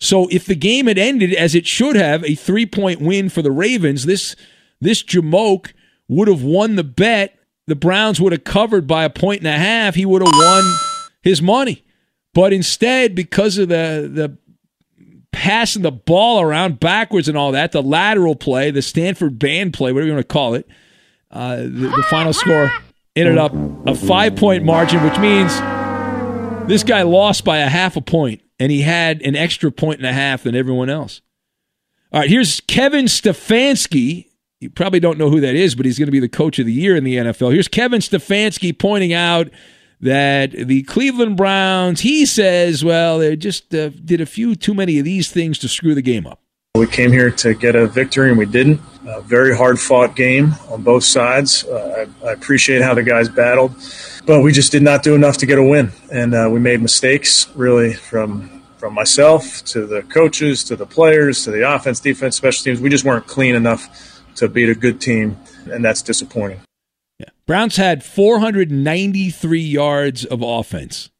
So 0.00 0.28
if 0.30 0.46
the 0.46 0.54
game 0.54 0.86
had 0.86 0.98
ended 0.98 1.34
as 1.34 1.54
it 1.54 1.66
should 1.66 1.96
have, 1.96 2.24
a 2.24 2.34
three 2.34 2.66
point 2.66 3.00
win 3.00 3.28
for 3.28 3.42
the 3.42 3.50
Ravens, 3.50 4.06
this 4.06 4.36
this 4.80 5.02
Jamoke 5.02 5.72
would 6.06 6.28
have 6.28 6.42
won 6.42 6.76
the 6.76 6.84
bet. 6.84 7.38
The 7.66 7.74
Browns 7.74 8.20
would 8.20 8.32
have 8.32 8.44
covered 8.44 8.86
by 8.86 9.04
a 9.04 9.10
point 9.10 9.40
and 9.40 9.48
a 9.48 9.58
half. 9.58 9.94
He 9.94 10.06
would 10.06 10.22
have 10.22 10.32
won 10.32 10.64
his 11.22 11.42
money. 11.42 11.84
But 12.32 12.52
instead, 12.52 13.14
because 13.14 13.58
of 13.58 13.68
the 13.68 14.08
the 14.12 14.36
passing 15.32 15.82
the 15.82 15.92
ball 15.92 16.40
around 16.40 16.80
backwards 16.80 17.28
and 17.28 17.36
all 17.36 17.52
that, 17.52 17.72
the 17.72 17.82
lateral 17.82 18.36
play, 18.36 18.70
the 18.70 18.82
Stanford 18.82 19.38
band 19.38 19.72
play, 19.72 19.92
whatever 19.92 20.06
you 20.06 20.14
want 20.14 20.28
to 20.28 20.32
call 20.32 20.54
it, 20.54 20.66
uh, 21.30 21.56
the, 21.56 21.92
the 21.96 22.06
final 22.08 22.32
score 22.32 22.70
ended 23.16 23.36
up 23.36 23.52
a 23.86 23.94
five 23.94 24.36
point 24.36 24.64
margin, 24.64 25.02
which 25.02 25.18
means 25.18 25.52
this 26.68 26.84
guy 26.84 27.02
lost 27.02 27.44
by 27.44 27.58
a 27.58 27.68
half 27.68 27.96
a 27.96 28.00
point, 28.00 28.42
and 28.58 28.70
he 28.70 28.82
had 28.82 29.22
an 29.22 29.36
extra 29.36 29.70
point 29.72 29.98
and 29.98 30.06
a 30.06 30.12
half 30.12 30.42
than 30.42 30.54
everyone 30.54 30.90
else. 30.90 31.20
All 32.12 32.20
right, 32.20 32.30
here's 32.30 32.60
Kevin 32.60 33.06
Stefanski. 33.06 34.26
You 34.60 34.70
probably 34.70 35.00
don't 35.00 35.18
know 35.18 35.30
who 35.30 35.40
that 35.40 35.54
is, 35.54 35.74
but 35.74 35.86
he's 35.86 35.98
going 35.98 36.06
to 36.06 36.12
be 36.12 36.20
the 36.20 36.28
coach 36.28 36.58
of 36.58 36.66
the 36.66 36.72
year 36.72 36.96
in 36.96 37.04
the 37.04 37.16
NFL. 37.16 37.52
Here's 37.52 37.68
Kevin 37.68 38.00
Stefanski 38.00 38.76
pointing 38.76 39.12
out 39.12 39.50
that 40.00 40.52
the 40.52 40.82
Cleveland 40.84 41.36
Browns, 41.36 42.00
he 42.00 42.24
says, 42.24 42.84
well, 42.84 43.18
they 43.18 43.36
just 43.36 43.74
uh, 43.74 43.90
did 43.90 44.20
a 44.20 44.26
few 44.26 44.56
too 44.56 44.74
many 44.74 44.98
of 44.98 45.04
these 45.04 45.30
things 45.30 45.58
to 45.58 45.68
screw 45.68 45.94
the 45.94 46.02
game 46.02 46.26
up. 46.26 46.40
We 46.74 46.86
came 46.86 47.10
here 47.10 47.30
to 47.30 47.54
get 47.54 47.74
a 47.74 47.86
victory, 47.88 48.28
and 48.28 48.38
we 48.38 48.46
didn't. 48.46 48.80
A 49.06 49.20
very 49.20 49.56
hard 49.56 49.80
fought 49.80 50.14
game 50.14 50.54
on 50.70 50.82
both 50.82 51.02
sides. 51.02 51.64
Uh, 51.64 52.06
I, 52.22 52.28
I, 52.28 52.32
appreciate 52.32 52.82
how 52.82 52.94
the 52.94 53.02
guys 53.02 53.28
battled, 53.28 53.72
but 54.26 54.42
we 54.42 54.52
just 54.52 54.72
did 54.72 54.82
not 54.82 55.02
do 55.02 55.14
enough 55.14 55.38
to 55.38 55.46
get 55.46 55.58
a 55.58 55.62
win. 55.62 55.92
And 56.12 56.34
uh, 56.34 56.48
we 56.50 56.60
made 56.60 56.80
mistakes, 56.80 57.48
really, 57.54 57.94
from 57.94 58.62
from 58.78 58.94
myself 58.94 59.64
to 59.64 59.86
the 59.86 60.02
coaches 60.02 60.62
to 60.62 60.76
the 60.76 60.86
players 60.86 61.42
to 61.42 61.50
the 61.50 61.68
offense, 61.68 61.98
defense, 61.98 62.36
special 62.36 62.62
teams. 62.62 62.80
We 62.80 62.90
just 62.90 63.04
weren't 63.04 63.26
clean 63.26 63.56
enough 63.56 64.22
to 64.36 64.48
beat 64.48 64.68
a 64.68 64.74
good 64.74 65.00
team, 65.00 65.36
and 65.70 65.84
that's 65.84 66.00
disappointing. 66.00 66.60
Yeah. 67.18 67.30
Browns 67.46 67.76
had 67.76 68.04
493 68.04 69.60
yards 69.60 70.24
of 70.24 70.42
offense 70.42 71.10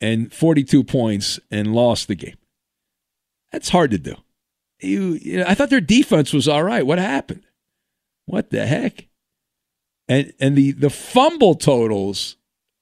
and 0.00 0.30
42 0.32 0.84
points 0.84 1.40
and 1.50 1.74
lost 1.74 2.08
the 2.08 2.14
game. 2.14 2.36
That's 3.50 3.70
hard 3.70 3.90
to 3.92 3.98
do 3.98 4.16
you, 4.82 5.18
you 5.22 5.38
know, 5.38 5.44
I 5.46 5.54
thought 5.54 5.70
their 5.70 5.80
defense 5.80 6.32
was 6.32 6.48
all 6.48 6.62
right. 6.62 6.86
What 6.86 6.98
happened? 6.98 7.42
What 8.26 8.50
the 8.50 8.66
heck? 8.66 9.08
And 10.08 10.32
and 10.40 10.56
the 10.56 10.72
the 10.72 10.90
fumble 10.90 11.54
totals. 11.54 12.36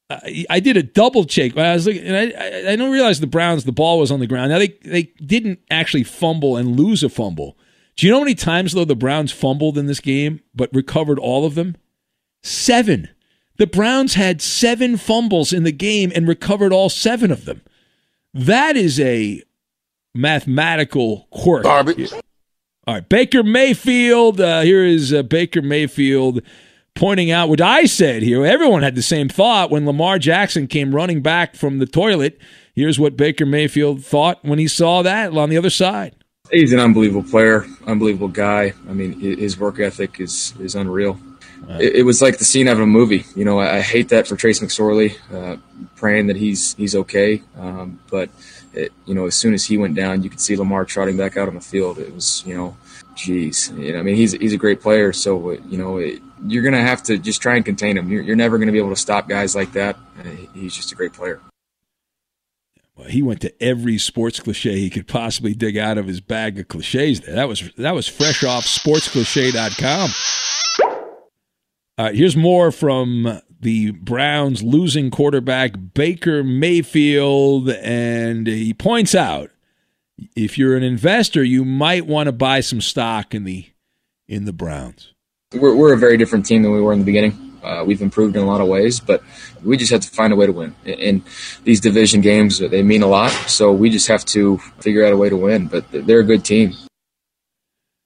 I, 0.09 0.45
I 0.49 0.59
did 0.59 0.75
a 0.75 0.83
double 0.83 1.23
check. 1.23 1.55
I 1.57 1.73
was 1.73 1.85
looking, 1.85 2.03
and 2.03 2.15
I, 2.17 2.69
I, 2.69 2.71
I 2.71 2.75
don't 2.75 2.91
realize 2.91 3.19
the 3.19 3.27
Browns 3.27 3.63
the 3.63 3.71
ball 3.71 3.99
was 3.99 4.11
on 4.11 4.19
the 4.19 4.27
ground. 4.27 4.51
Now 4.51 4.59
they 4.59 4.75
they 4.83 5.03
didn't 5.23 5.59
actually 5.69 6.03
fumble 6.03 6.57
and 6.57 6.79
lose 6.79 7.03
a 7.03 7.09
fumble. 7.09 7.57
Do 7.95 8.05
you 8.05 8.11
know 8.11 8.19
how 8.19 8.23
many 8.23 8.35
times 8.35 8.73
though 8.73 8.85
the 8.85 8.95
Browns 8.95 9.31
fumbled 9.31 9.77
in 9.77 9.85
this 9.85 9.99
game 9.99 10.41
but 10.55 10.73
recovered 10.73 11.19
all 11.19 11.45
of 11.45 11.55
them? 11.55 11.77
Seven. 12.43 13.09
The 13.57 13.67
Browns 13.67 14.15
had 14.15 14.41
seven 14.41 14.97
fumbles 14.97 15.53
in 15.53 15.63
the 15.63 15.71
game 15.71 16.11
and 16.15 16.27
recovered 16.27 16.73
all 16.73 16.89
seven 16.89 17.31
of 17.31 17.45
them. 17.45 17.61
That 18.33 18.75
is 18.75 18.99
a 18.99 19.43
mathematical 20.15 21.27
quirk. 21.29 21.63
Garbage. 21.63 22.11
All 22.87 22.95
right, 22.95 23.07
Baker 23.07 23.43
Mayfield. 23.43 24.41
Uh, 24.41 24.61
here 24.61 24.83
is 24.83 25.13
uh, 25.13 25.21
Baker 25.21 25.61
Mayfield 25.61 26.41
pointing 26.95 27.31
out 27.31 27.49
what 27.49 27.61
I 27.61 27.85
said 27.85 28.23
here. 28.23 28.45
Everyone 28.45 28.83
had 28.83 28.95
the 28.95 29.01
same 29.01 29.29
thought 29.29 29.71
when 29.71 29.85
Lamar 29.85 30.19
Jackson 30.19 30.67
came 30.67 30.93
running 30.93 31.21
back 31.21 31.55
from 31.55 31.79
the 31.79 31.85
toilet. 31.85 32.39
Here's 32.73 32.99
what 32.99 33.17
Baker 33.17 33.45
Mayfield 33.45 34.03
thought 34.03 34.43
when 34.43 34.59
he 34.59 34.67
saw 34.67 35.01
that 35.01 35.35
on 35.35 35.49
the 35.49 35.57
other 35.57 35.69
side. 35.69 36.15
He's 36.51 36.73
an 36.73 36.79
unbelievable 36.79 37.29
player, 37.29 37.65
unbelievable 37.87 38.27
guy. 38.27 38.73
I 38.89 38.93
mean, 38.93 39.19
his 39.19 39.57
work 39.57 39.79
ethic 39.79 40.19
is 40.19 40.53
is 40.59 40.75
unreal. 40.75 41.19
It, 41.79 41.97
it, 41.97 42.03
was 42.03 42.21
like 42.21 42.37
the 42.37 42.45
scene 42.45 42.67
of 42.67 42.79
a 42.79 42.85
movie. 42.85 43.23
You 43.35 43.45
know, 43.45 43.59
I, 43.59 43.77
I 43.77 43.81
hate 43.81 44.09
that 44.09 44.27
for 44.27 44.35
Trace 44.35 44.59
McSorley, 44.59 45.15
uh, 45.33 45.57
praying 45.95 46.27
that 46.27 46.35
he's 46.35 46.73
he's 46.75 46.95
okay. 46.95 47.41
Um, 47.57 47.99
but 48.09 48.29
it, 48.73 48.91
you 49.05 49.13
know, 49.13 49.25
as 49.25 49.35
soon 49.35 49.53
as 49.53 49.65
he 49.65 49.77
went 49.77 49.95
down, 49.95 50.23
you 50.23 50.29
could 50.29 50.41
see 50.41 50.57
Lamar 50.57 50.85
trotting 50.85 51.17
back 51.17 51.37
out 51.37 51.47
on 51.47 51.55
the 51.55 51.61
field. 51.61 51.99
It 51.99 52.13
was, 52.13 52.43
you 52.45 52.55
know, 52.57 52.75
geez, 53.15 53.71
you 53.77 53.93
know, 53.93 53.99
I 53.99 54.01
mean, 54.03 54.15
he's 54.15 54.33
he's 54.33 54.53
a 54.53 54.57
great 54.57 54.81
player, 54.81 55.13
so 55.13 55.51
you 55.51 55.77
know, 55.77 55.97
you're 56.47 56.63
gonna 56.63 56.81
have 56.81 57.03
to 57.03 57.17
just 57.17 57.41
try 57.41 57.55
and 57.55 57.65
contain 57.65 57.97
him. 57.97 58.09
You're, 58.09 58.23
you're 58.23 58.35
never 58.35 58.57
gonna 58.57 58.71
be 58.71 58.79
able 58.79 58.89
to 58.89 58.95
stop 58.95 59.29
guys 59.29 59.55
like 59.55 59.73
that. 59.73 59.97
Uh, 60.19 60.29
he's 60.53 60.75
just 60.75 60.91
a 60.91 60.95
great 60.95 61.13
player. 61.13 61.39
Well, 62.95 63.07
he 63.07 63.21
went 63.21 63.41
to 63.41 63.63
every 63.63 63.97
sports 63.97 64.39
cliche 64.39 64.77
he 64.77 64.89
could 64.89 65.07
possibly 65.07 65.53
dig 65.53 65.77
out 65.77 65.97
of 65.97 66.07
his 66.07 66.21
bag 66.21 66.59
of 66.59 66.67
cliches. 66.67 67.21
There, 67.21 67.35
that 67.35 67.47
was 67.47 67.71
that 67.77 67.95
was 67.95 68.07
fresh 68.07 68.43
off 68.43 68.65
sportscliche.com. 68.65 70.09
Right, 70.79 71.01
uh, 71.97 72.11
here's 72.13 72.35
more 72.35 72.71
from 72.71 73.41
the 73.59 73.91
Browns 73.91 74.63
losing 74.63 75.11
quarterback 75.11 75.73
Baker 75.93 76.43
Mayfield, 76.43 77.69
and 77.69 78.47
he 78.47 78.73
points 78.73 79.13
out 79.13 79.50
if 80.35 80.57
you're 80.57 80.75
an 80.77 80.83
investor, 80.83 81.43
you 81.43 81.65
might 81.65 82.05
want 82.05 82.27
to 82.27 82.31
buy 82.31 82.61
some 82.61 82.81
stock 82.81 83.33
in 83.33 83.43
the 83.43 83.65
in 84.27 84.45
the 84.45 84.53
Browns. 84.53 85.13
We're, 85.53 85.75
we're 85.75 85.93
a 85.93 85.97
very 85.97 86.17
different 86.17 86.45
team 86.45 86.63
than 86.63 86.71
we 86.71 86.79
were 86.81 86.93
in 86.93 86.99
the 86.99 87.05
beginning. 87.05 87.59
Uh, 87.63 87.83
we've 87.85 88.01
improved 88.01 88.35
in 88.35 88.41
a 88.41 88.45
lot 88.45 88.61
of 88.61 88.67
ways, 88.67 88.99
but 88.99 89.21
we 89.63 89.77
just 89.77 89.91
have 89.91 90.01
to 90.01 90.09
find 90.09 90.33
a 90.33 90.35
way 90.35 90.45
to 90.47 90.51
win. 90.51 90.73
And 90.85 91.21
these 91.63 91.79
division 91.79 92.21
games, 92.21 92.57
they 92.57 92.81
mean 92.81 93.03
a 93.03 93.07
lot. 93.07 93.31
So 93.47 93.71
we 93.71 93.89
just 93.89 94.07
have 94.07 94.25
to 94.25 94.57
figure 94.79 95.05
out 95.05 95.13
a 95.13 95.17
way 95.17 95.29
to 95.29 95.37
win. 95.37 95.67
But 95.67 95.85
they're 95.91 96.21
a 96.21 96.23
good 96.23 96.43
team. 96.43 96.73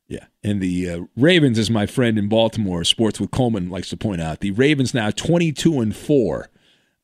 Yeah, 0.08 0.25
and 0.43 0.62
the 0.62 0.89
uh, 0.89 0.99
Ravens, 1.15 1.58
as 1.58 1.69
my 1.69 1.86
friend 1.86 2.19
in 2.19 2.28
Baltimore, 2.28 2.84
Sports 2.84 3.19
with 3.19 3.32
Coleman 3.32 3.69
likes 3.69 3.89
to 3.89 3.97
point 3.97 4.21
out, 4.21 4.39
the 4.39 4.51
Ravens 4.51 4.93
now 4.93 5.10
twenty-two 5.10 5.80
and 5.80 5.95
four 5.95 6.49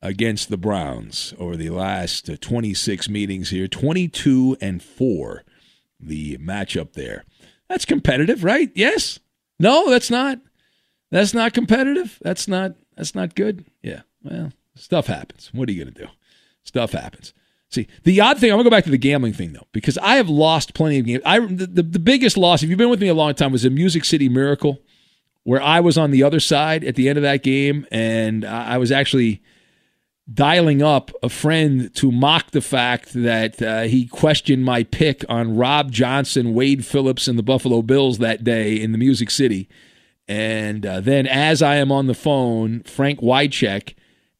against 0.02 0.50
the 0.50 0.56
Browns 0.56 1.32
over 1.38 1.56
the 1.56 1.70
last 1.70 2.28
uh, 2.28 2.36
twenty-six 2.40 3.08
meetings 3.08 3.50
here. 3.50 3.68
Twenty-two 3.68 4.56
and 4.60 4.82
four, 4.82 5.44
the 6.00 6.36
matchup 6.38 6.92
there. 6.92 7.24
That's 7.68 7.84
competitive, 7.84 8.44
right? 8.44 8.70
Yes. 8.74 9.18
No, 9.58 9.88
that's 9.88 10.10
not. 10.10 10.40
That's 11.10 11.32
not 11.32 11.54
competitive. 11.54 12.18
That's 12.22 12.48
not. 12.48 12.72
That's 12.96 13.14
not 13.14 13.34
good. 13.34 13.64
Yeah. 13.82 14.02
Well, 14.22 14.52
stuff 14.74 15.06
happens. 15.06 15.50
What 15.54 15.68
are 15.68 15.72
you 15.72 15.84
going 15.84 15.94
to 15.94 16.02
do? 16.02 16.10
Stuff 16.64 16.92
happens. 16.92 17.32
See, 17.70 17.88
the 18.04 18.20
odd 18.20 18.38
thing, 18.38 18.50
I'm 18.50 18.56
going 18.56 18.64
to 18.64 18.70
go 18.70 18.76
back 18.76 18.84
to 18.84 18.90
the 18.90 18.98
gambling 18.98 19.32
thing, 19.32 19.54
though, 19.54 19.66
because 19.72 19.96
I 19.98 20.16
have 20.16 20.28
lost 20.28 20.74
plenty 20.74 20.98
of 20.98 21.06
games. 21.06 21.22
I, 21.24 21.40
the, 21.40 21.66
the, 21.66 21.82
the 21.82 21.98
biggest 21.98 22.36
loss, 22.36 22.62
if 22.62 22.68
you've 22.68 22.78
been 22.78 22.90
with 22.90 23.00
me 23.00 23.08
a 23.08 23.14
long 23.14 23.34
time, 23.34 23.50
was 23.50 23.64
a 23.64 23.70
Music 23.70 24.04
City 24.04 24.28
Miracle, 24.28 24.80
where 25.44 25.62
I 25.62 25.80
was 25.80 25.96
on 25.96 26.10
the 26.10 26.22
other 26.22 26.38
side 26.38 26.84
at 26.84 26.96
the 26.96 27.08
end 27.08 27.16
of 27.16 27.22
that 27.22 27.42
game, 27.42 27.86
and 27.90 28.44
I 28.44 28.76
was 28.76 28.92
actually 28.92 29.42
dialing 30.32 30.82
up 30.82 31.10
a 31.22 31.28
friend 31.28 31.94
to 31.96 32.12
mock 32.12 32.50
the 32.52 32.60
fact 32.60 33.12
that 33.14 33.60
uh, 33.60 33.82
he 33.82 34.06
questioned 34.06 34.64
my 34.64 34.84
pick 34.84 35.24
on 35.28 35.56
Rob 35.56 35.90
Johnson, 35.90 36.54
Wade 36.54 36.86
Phillips, 36.86 37.28
and 37.28 37.38
the 37.38 37.42
Buffalo 37.42 37.82
Bills 37.82 38.18
that 38.18 38.44
day 38.44 38.80
in 38.80 38.92
the 38.92 38.98
Music 38.98 39.30
City. 39.30 39.68
And 40.28 40.86
uh, 40.86 41.00
then, 41.00 41.26
as 41.26 41.62
I 41.62 41.76
am 41.76 41.90
on 41.90 42.06
the 42.06 42.14
phone, 42.14 42.82
Frank 42.84 43.20
Wycheck 43.20 43.94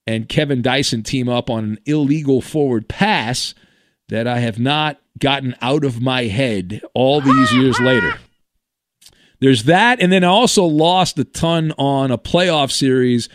and 0.07 0.29
Kevin 0.29 0.63
Dyson 0.63 1.03
team 1.03 1.29
up 1.29 1.51
on 1.51 1.65
an 1.65 1.79
illegal 1.85 2.41
forward 2.41 2.89
pass 2.89 3.55
that 4.09 4.27
I 4.27 4.39
have 4.39 4.59
not 4.59 5.01
gotten 5.19 5.55
out 5.61 5.85
of 5.85 6.01
my 6.01 6.25
head 6.25 6.83
all 6.95 7.21
these 7.21 7.53
years 7.53 7.79
later. 7.81 8.15
There's 9.41 9.65
that, 9.65 10.01
and 10.01 10.13
then 10.13 10.23
I 10.23 10.29
also 10.29 10.65
lost 10.65 11.19
a 11.19 11.25
ton 11.25 11.73
on 11.77 12.11
a 12.11 12.19
playoff 12.19 12.71
series 12.71 13.29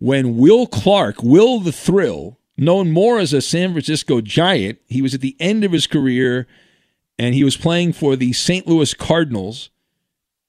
when 0.00 0.36
Will 0.36 0.66
Clark, 0.66 1.22
Will 1.22 1.60
the 1.60 1.72
Thrill, 1.72 2.38
known 2.56 2.90
more 2.90 3.18
as 3.18 3.32
a 3.32 3.40
San 3.40 3.72
Francisco 3.72 4.20
Giant, 4.20 4.78
he 4.88 5.00
was 5.00 5.14
at 5.14 5.20
the 5.20 5.36
end 5.38 5.62
of 5.62 5.72
his 5.72 5.86
career 5.86 6.46
and 7.18 7.34
he 7.34 7.44
was 7.44 7.56
playing 7.56 7.92
for 7.92 8.16
the 8.16 8.32
St. 8.32 8.66
Louis 8.66 8.92
Cardinals 8.94 9.70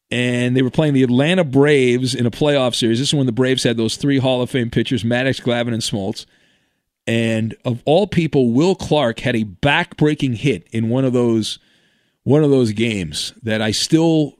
and 0.10 0.56
they 0.56 0.62
were 0.62 0.70
playing 0.70 0.94
the 0.94 1.04
Atlanta 1.04 1.44
Braves 1.44 2.16
in 2.16 2.26
a 2.26 2.32
playoff 2.32 2.76
series. 2.76 3.00
This 3.00 3.10
is 3.10 3.14
when 3.14 3.28
the 3.28 3.32
Braves 3.32 3.64
had 3.64 3.78
those 3.78 3.96
three 3.96 4.18
Hall 4.18 4.42
of 4.42 4.50
Fame 4.50 4.70
pitchers, 4.70 5.04
Maddux, 5.04 5.42
Glavine, 5.42 5.74
and 5.74 5.82
Smoltz. 5.82 6.26
And 7.08 7.56
of 7.66 7.82
all 7.86 8.08
people, 8.08 8.52
Will 8.52 8.76
Clark 8.76 9.22
had 9.22 9.36
a 9.36 9.44
back-breaking 9.44 10.34
hit 10.34 10.68
in 10.72 10.90
one 10.90 11.06
of 11.06 11.14
those 11.14 11.60
one 12.24 12.44
of 12.44 12.52
those 12.52 12.72
games 12.72 13.34
that 13.42 13.62
I 13.62 13.72
still 13.72 14.38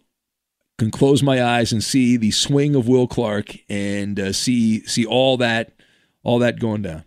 can 0.82 0.90
close 0.90 1.22
my 1.22 1.44
eyes 1.44 1.72
and 1.72 1.84
see 1.84 2.18
the 2.18 2.32
swing 2.32 2.74
of 2.74 2.88
Will 2.88 3.06
Clark 3.06 3.56
and 3.70 4.20
uh, 4.20 4.34
see 4.34 4.84
see 4.88 5.06
all 5.06 5.38
that 5.38 5.74
all 6.24 6.40
that 6.40 6.60
going 6.60 6.82
down. 6.82 7.04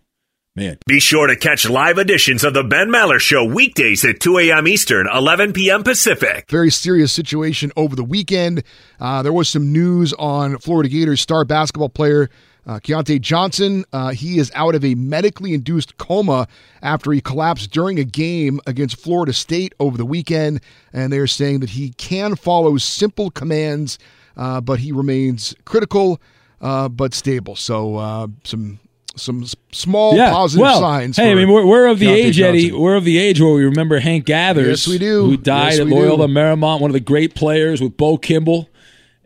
Man. 0.55 0.77
Be 0.87 1.01
sure 1.01 1.27
to 1.27 1.35
catch 1.35 1.69
live 1.69 1.97
editions 1.97 2.45
of 2.45 2.53
the 2.53 2.63
Ben 2.63 2.87
Maller 2.87 3.19
Show 3.19 3.43
weekdays 3.43 4.05
at 4.05 4.21
2 4.21 4.39
a.m. 4.39 4.69
Eastern, 4.69 5.05
11 5.13 5.51
p.m. 5.51 5.83
Pacific. 5.83 6.49
Very 6.49 6.71
serious 6.71 7.11
situation 7.11 7.73
over 7.75 7.97
the 7.97 8.05
weekend. 8.05 8.63
Uh, 8.97 9.21
there 9.21 9.33
was 9.33 9.49
some 9.49 9.73
news 9.73 10.13
on 10.13 10.57
Florida 10.59 10.87
Gators 10.87 11.19
star 11.19 11.43
basketball 11.43 11.89
player 11.89 12.29
uh, 12.65 12.79
Keyontae 12.79 13.21
Johnson. 13.21 13.85
Uh, 13.93 14.09
he 14.09 14.37
is 14.37 14.51
out 14.55 14.75
of 14.75 14.83
a 14.83 14.95
medically 14.95 15.53
induced 15.53 15.97
coma 15.97 16.47
after 16.81 17.11
he 17.11 17.21
collapsed 17.21 17.71
during 17.71 17.99
a 17.99 18.03
game 18.03 18.59
against 18.67 18.99
Florida 18.99 19.33
State 19.33 19.73
over 19.79 19.97
the 19.97 20.05
weekend. 20.05 20.61
And 20.93 21.11
they're 21.11 21.27
saying 21.27 21.59
that 21.61 21.71
he 21.71 21.89
can 21.91 22.35
follow 22.35 22.77
simple 22.77 23.29
commands, 23.31 23.99
uh, 24.37 24.61
but 24.61 24.79
he 24.79 24.91
remains 24.91 25.55
critical 25.65 26.19
uh, 26.61 26.89
but 26.89 27.13
stable. 27.13 27.55
So 27.55 27.97
uh, 27.97 28.27
some 28.43 28.79
some 29.15 29.45
small 29.71 30.15
yeah. 30.15 30.31
positive 30.31 30.61
well, 30.61 30.79
signs. 30.81 31.17
Hey, 31.17 31.31
I 31.31 31.35
mean, 31.35 31.49
we're, 31.49 31.65
we're 31.65 31.87
of 31.87 31.99
the 31.99 32.07
Deontay 32.07 32.25
age, 32.25 32.35
Johnson. 32.35 32.55
Eddie. 32.55 32.71
We're 32.73 32.95
of 32.95 33.05
the 33.05 33.17
age 33.17 33.39
where 33.39 33.53
we 33.53 33.63
remember 33.63 33.99
Hank 33.99 34.25
Gathers. 34.25 34.85
Yes, 34.85 34.87
we 34.87 34.97
do. 34.97 35.25
Who 35.25 35.37
died 35.37 35.73
yes, 35.73 35.79
at 35.79 35.87
Loyola 35.87 36.27
do. 36.27 36.33
Marymount, 36.33 36.81
one 36.81 36.89
of 36.89 36.93
the 36.93 36.99
great 36.99 37.33
players 37.35 37.81
with 37.81 37.95
Bo 37.95 38.17
Kimble. 38.17 38.69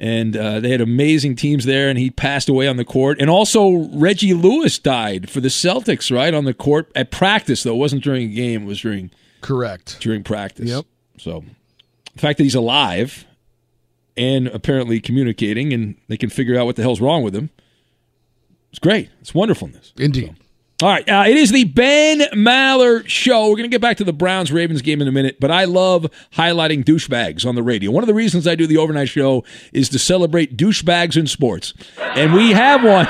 And 0.02 0.38
uh, 0.38 0.62
they 0.62 0.70
had 0.70 0.80
amazing 0.80 1.36
teams 1.36 1.66
there, 1.66 1.90
and 1.90 2.00
he 2.00 2.10
passed 2.10 2.48
away 2.48 2.68
on 2.68 2.78
the 2.78 2.86
court. 2.86 3.20
And 3.20 3.30
also, 3.30 3.90
Reggie 3.94 4.34
Lewis 4.34 4.80
died 4.80 5.30
for 5.30 5.42
the 5.42 5.50
Celtics, 5.50 6.16
right, 6.16 6.34
on 6.34 6.46
the 6.46 6.54
court 6.54 6.90
at 6.96 7.12
practice, 7.12 7.64
though. 7.64 7.74
It 7.74 7.80
wasn't 7.80 8.04
during 8.04 8.32
a 8.32 8.34
game, 8.34 8.64
it 8.64 8.68
was 8.68 8.80
during. 8.80 9.12
Correct. 9.42 9.98
During 10.00 10.24
practice. 10.24 10.70
Yep. 10.70 10.86
So, 11.18 11.44
the 12.14 12.20
fact 12.20 12.38
that 12.38 12.46
he's 12.46 12.56
alive 12.56 13.26
and 14.16 14.48
apparently 14.48 15.02
communicating, 15.02 15.74
and 15.74 15.98
they 16.08 16.18
can 16.18 16.30
figure 16.30 16.58
out 16.58 16.66
what 16.66 16.78
the 16.78 16.82
hell's 16.82 17.02
wrong 17.02 17.24
with 17.24 17.36
him 17.36 17.50
it's 18.72 18.80
great. 18.80 19.10
It's 19.22 19.34
wonderfulness. 19.34 19.94
Indeed. 19.98 20.36
So. 20.38 20.44
All 20.82 20.88
right, 20.88 21.10
uh, 21.10 21.26
it 21.28 21.36
is 21.36 21.52
the 21.52 21.66
Ben 21.66 22.20
Maller 22.32 23.06
Show. 23.06 23.50
We're 23.50 23.58
going 23.58 23.64
to 23.64 23.68
get 23.68 23.82
back 23.82 23.98
to 23.98 24.06
the 24.06 24.14
Browns 24.14 24.50
Ravens 24.50 24.82
game 24.82 25.02
in 25.02 25.10
a 25.10 25.12
minute, 25.12 25.38
but 25.38 25.52
I 25.52 25.66
love 25.66 26.08
highlighting 26.36 26.86
douchebags 26.86 27.46
on 27.46 27.56
the 27.56 27.64
radio. 27.64 27.92
One 27.92 28.02
of 28.02 28.08
the 28.08 28.14
reasons 28.14 28.48
I 28.48 28.56
do 28.56 28.66
the 28.66 28.78
overnight 28.78 29.10
show 29.10 29.44
is 29.74 29.90
to 29.90 30.00
celebrate 30.00 30.56
douchebags 30.56 31.18
in 31.18 31.28
sports. 31.28 31.74
And 32.00 32.32
we 32.32 32.52
have 32.52 32.82
one. 32.82 33.10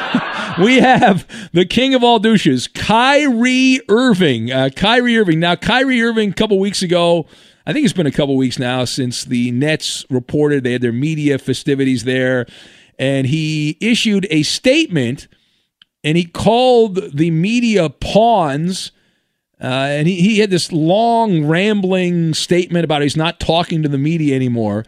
we 0.66 0.80
have 0.80 1.28
the 1.54 1.64
king 1.64 1.94
of 1.94 2.04
all 2.04 2.18
douches, 2.18 2.68
Kyrie 2.68 3.82
Irving. 3.88 4.52
Uh, 4.52 4.72
Kyrie 4.76 5.20
Irving. 5.20 5.40
Now, 5.40 5.56
Kyrie 5.56 6.02
Irving, 6.02 6.32
a 6.32 6.34
couple 6.34 6.58
weeks 6.58 6.82
ago, 6.82 7.28
I 7.68 7.74
think 7.74 7.84
it's 7.84 7.94
been 7.94 8.08
a 8.08 8.12
couple 8.12 8.36
weeks 8.36 8.58
now 8.58 8.84
since 8.86 9.26
the 9.26 9.52
Nets 9.52 10.08
reported 10.10 10.64
they 10.64 10.72
had 10.72 10.82
their 10.82 10.92
media 10.92 11.38
festivities 11.38 12.04
there, 12.04 12.48
and 12.98 13.28
he 13.28 13.78
issued 13.80 14.26
a 14.32 14.42
statement 14.42 15.28
and 16.04 16.18
he 16.18 16.26
called 16.26 16.96
the 17.14 17.32
media 17.32 17.90
pawns. 17.90 18.92
Uh, 19.62 19.66
and 19.66 20.08
he, 20.08 20.22
he 20.22 20.40
had 20.40 20.50
this 20.50 20.72
long, 20.72 21.46
rambling 21.46 22.34
statement 22.34 22.86
about 22.86 23.02
he's 23.02 23.18
not 23.18 23.42
talking 23.42 23.84
to 23.84 23.90
the 23.90 23.98
media 23.98 24.34
anymore. 24.34 24.86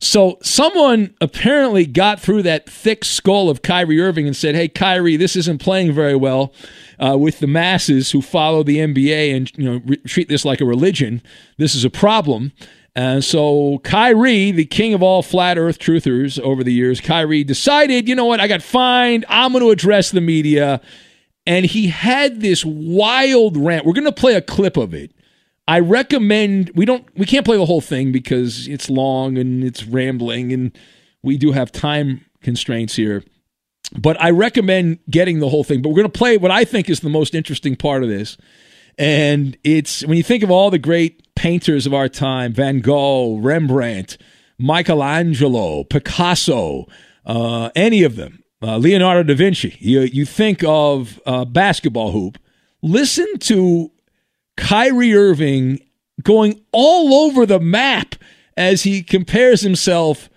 So 0.00 0.38
someone 0.42 1.14
apparently 1.20 1.84
got 1.84 2.20
through 2.20 2.42
that 2.42 2.68
thick 2.68 3.04
skull 3.04 3.50
of 3.50 3.62
Kyrie 3.62 4.00
Irving 4.00 4.26
and 4.26 4.36
said, 4.36 4.54
"Hey, 4.54 4.68
Kyrie, 4.68 5.16
this 5.16 5.34
isn't 5.34 5.60
playing 5.60 5.92
very 5.92 6.14
well 6.14 6.52
uh, 6.98 7.16
with 7.18 7.40
the 7.40 7.48
masses 7.48 8.12
who 8.12 8.22
follow 8.22 8.62
the 8.62 8.78
NBA 8.78 9.34
and 9.34 9.50
you 9.56 9.64
know 9.64 9.80
re- 9.84 9.96
treat 9.98 10.28
this 10.28 10.44
like 10.44 10.60
a 10.60 10.64
religion. 10.64 11.22
This 11.56 11.74
is 11.74 11.84
a 11.84 11.90
problem." 11.90 12.52
And 12.98 13.22
so 13.22 13.78
Kyrie, 13.84 14.50
the 14.50 14.64
king 14.64 14.92
of 14.92 15.04
all 15.04 15.22
flat 15.22 15.56
earth 15.56 15.78
truthers 15.78 16.36
over 16.40 16.64
the 16.64 16.72
years, 16.72 17.00
Kyrie 17.00 17.44
decided, 17.44 18.08
you 18.08 18.16
know 18.16 18.24
what, 18.24 18.40
I 18.40 18.48
got 18.48 18.60
fined. 18.60 19.24
I'm 19.28 19.52
going 19.52 19.62
to 19.62 19.70
address 19.70 20.10
the 20.10 20.20
media. 20.20 20.80
And 21.46 21.64
he 21.64 21.86
had 21.86 22.40
this 22.40 22.64
wild 22.64 23.56
rant. 23.56 23.86
We're 23.86 23.92
going 23.92 24.04
to 24.06 24.10
play 24.10 24.34
a 24.34 24.42
clip 24.42 24.76
of 24.76 24.94
it. 24.94 25.12
I 25.68 25.78
recommend 25.78 26.72
we 26.74 26.84
don't 26.84 27.06
we 27.16 27.24
can't 27.24 27.44
play 27.46 27.56
the 27.56 27.66
whole 27.66 27.80
thing 27.80 28.10
because 28.10 28.66
it's 28.66 28.90
long 28.90 29.38
and 29.38 29.62
it's 29.62 29.84
rambling 29.84 30.52
and 30.52 30.76
we 31.22 31.38
do 31.38 31.52
have 31.52 31.70
time 31.70 32.24
constraints 32.42 32.96
here. 32.96 33.22
But 33.96 34.20
I 34.20 34.30
recommend 34.30 34.98
getting 35.08 35.38
the 35.38 35.50
whole 35.50 35.62
thing. 35.62 35.82
But 35.82 35.90
we're 35.90 36.02
going 36.02 36.10
to 36.10 36.18
play 36.18 36.36
what 36.36 36.50
I 36.50 36.64
think 36.64 36.90
is 36.90 36.98
the 36.98 37.10
most 37.10 37.32
interesting 37.32 37.76
part 37.76 38.02
of 38.02 38.08
this. 38.08 38.36
And 38.98 39.56
it's 39.62 40.04
when 40.04 40.16
you 40.16 40.24
think 40.24 40.42
of 40.42 40.50
all 40.50 40.70
the 40.70 40.78
great 40.78 41.34
painters 41.36 41.86
of 41.86 41.94
our 41.94 42.08
time 42.08 42.52
Van 42.52 42.80
Gogh, 42.80 43.38
Rembrandt, 43.38 44.18
Michelangelo, 44.58 45.84
Picasso, 45.84 46.86
uh, 47.24 47.70
any 47.76 48.02
of 48.02 48.16
them, 48.16 48.42
uh, 48.60 48.76
Leonardo 48.76 49.22
da 49.22 49.36
Vinci. 49.36 49.76
You, 49.78 50.00
you 50.00 50.26
think 50.26 50.64
of 50.66 51.20
uh, 51.24 51.44
basketball 51.44 52.10
hoop. 52.10 52.38
Listen 52.82 53.38
to 53.38 53.92
Kyrie 54.56 55.14
Irving 55.14 55.78
going 56.22 56.60
all 56.72 57.14
over 57.26 57.46
the 57.46 57.60
map 57.60 58.16
as 58.56 58.82
he 58.82 59.04
compares 59.04 59.60
himself 59.60 60.28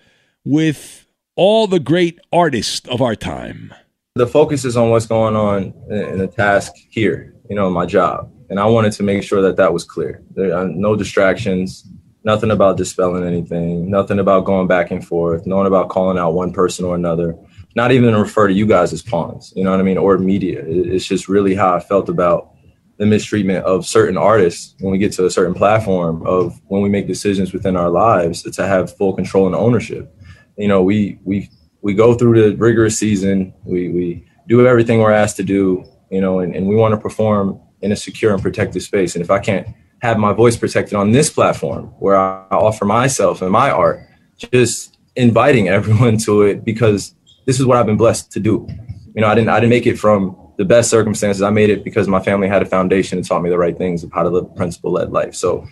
with 0.44 1.04
all 1.34 1.66
the 1.66 1.80
great 1.80 2.20
artists 2.32 2.86
of 2.88 3.02
our 3.02 3.16
time. 3.16 3.74
The 4.14 4.26
focus 4.26 4.64
is 4.64 4.76
on 4.76 4.90
what's 4.90 5.06
going 5.06 5.34
on 5.34 5.74
in 5.90 6.18
the 6.18 6.28
task 6.28 6.72
here, 6.90 7.34
you 7.48 7.56
know, 7.56 7.70
my 7.70 7.86
job 7.86 8.30
and 8.52 8.60
I 8.60 8.66
wanted 8.66 8.92
to 8.92 9.02
make 9.02 9.22
sure 9.22 9.40
that 9.40 9.56
that 9.56 9.72
was 9.72 9.82
clear. 9.82 10.22
There 10.32 10.54
are 10.54 10.68
no 10.68 10.94
distractions, 10.94 11.88
nothing 12.22 12.50
about 12.50 12.76
dispelling 12.76 13.26
anything, 13.26 13.90
nothing 13.90 14.18
about 14.18 14.44
going 14.44 14.66
back 14.66 14.90
and 14.90 15.02
forth, 15.02 15.46
nothing 15.46 15.68
about 15.68 15.88
calling 15.88 16.18
out 16.18 16.34
one 16.34 16.52
person 16.52 16.84
or 16.84 16.94
another. 16.94 17.34
Not 17.76 17.92
even 17.92 18.12
to 18.12 18.20
refer 18.20 18.48
to 18.48 18.52
you 18.52 18.66
guys 18.66 18.92
as 18.92 19.00
pawns, 19.00 19.54
you 19.56 19.64
know 19.64 19.70
what 19.70 19.80
I 19.80 19.84
mean, 19.84 19.96
or 19.96 20.18
media. 20.18 20.62
It's 20.66 21.06
just 21.06 21.30
really 21.30 21.54
how 21.54 21.74
I 21.74 21.80
felt 21.80 22.10
about 22.10 22.50
the 22.98 23.06
mistreatment 23.06 23.64
of 23.64 23.86
certain 23.86 24.18
artists 24.18 24.74
when 24.80 24.92
we 24.92 24.98
get 24.98 25.12
to 25.12 25.24
a 25.24 25.30
certain 25.30 25.54
platform 25.54 26.22
of 26.26 26.60
when 26.66 26.82
we 26.82 26.90
make 26.90 27.06
decisions 27.06 27.54
within 27.54 27.74
our 27.74 27.88
lives 27.88 28.42
to 28.42 28.66
have 28.66 28.94
full 28.98 29.14
control 29.14 29.46
and 29.46 29.54
ownership. 29.54 30.14
You 30.58 30.68
know, 30.68 30.82
we 30.82 31.18
we 31.24 31.48
we 31.80 31.94
go 31.94 32.12
through 32.12 32.50
the 32.50 32.56
rigorous 32.58 32.98
season. 32.98 33.54
We 33.64 33.88
we 33.88 34.26
do 34.46 34.66
everything 34.66 34.98
we're 34.98 35.10
asked 35.10 35.38
to 35.38 35.42
do, 35.42 35.86
you 36.10 36.20
know, 36.20 36.40
and, 36.40 36.54
and 36.54 36.66
we 36.66 36.76
want 36.76 36.92
to 36.92 37.00
perform 37.00 37.58
in 37.82 37.92
a 37.92 37.96
secure 37.96 38.32
and 38.32 38.42
protected 38.42 38.82
space. 38.82 39.14
And 39.14 39.24
if 39.24 39.30
I 39.30 39.38
can't 39.38 39.66
have 40.00 40.18
my 40.18 40.32
voice 40.32 40.56
protected 40.56 40.94
on 40.94 41.12
this 41.12 41.30
platform 41.30 41.86
where 41.98 42.16
I 42.16 42.46
offer 42.50 42.84
myself 42.84 43.42
and 43.42 43.50
my 43.50 43.70
art, 43.70 44.00
just 44.36 44.96
inviting 45.16 45.68
everyone 45.68 46.16
to 46.18 46.42
it 46.42 46.64
because 46.64 47.14
this 47.46 47.60
is 47.60 47.66
what 47.66 47.76
I've 47.76 47.86
been 47.86 47.96
blessed 47.96 48.32
to 48.32 48.40
do. 48.40 48.66
You 49.14 49.20
know, 49.20 49.28
I 49.28 49.34
didn't 49.34 49.50
I 49.50 49.60
didn't 49.60 49.70
make 49.70 49.86
it 49.86 49.98
from 49.98 50.36
the 50.58 50.64
best 50.64 50.90
circumstances. 50.90 51.42
I 51.42 51.50
made 51.50 51.70
it 51.70 51.84
because 51.84 52.08
my 52.08 52.20
family 52.20 52.48
had 52.48 52.62
a 52.62 52.66
foundation 52.66 53.18
and 53.18 53.26
taught 53.26 53.42
me 53.42 53.50
the 53.50 53.58
right 53.58 53.76
things 53.76 54.04
of 54.04 54.12
how 54.12 54.22
to 54.22 54.28
live 54.28 54.44
a 54.44 54.54
principle 54.54 54.92
led 54.92 55.10
life. 55.10 55.34
So 55.34 55.66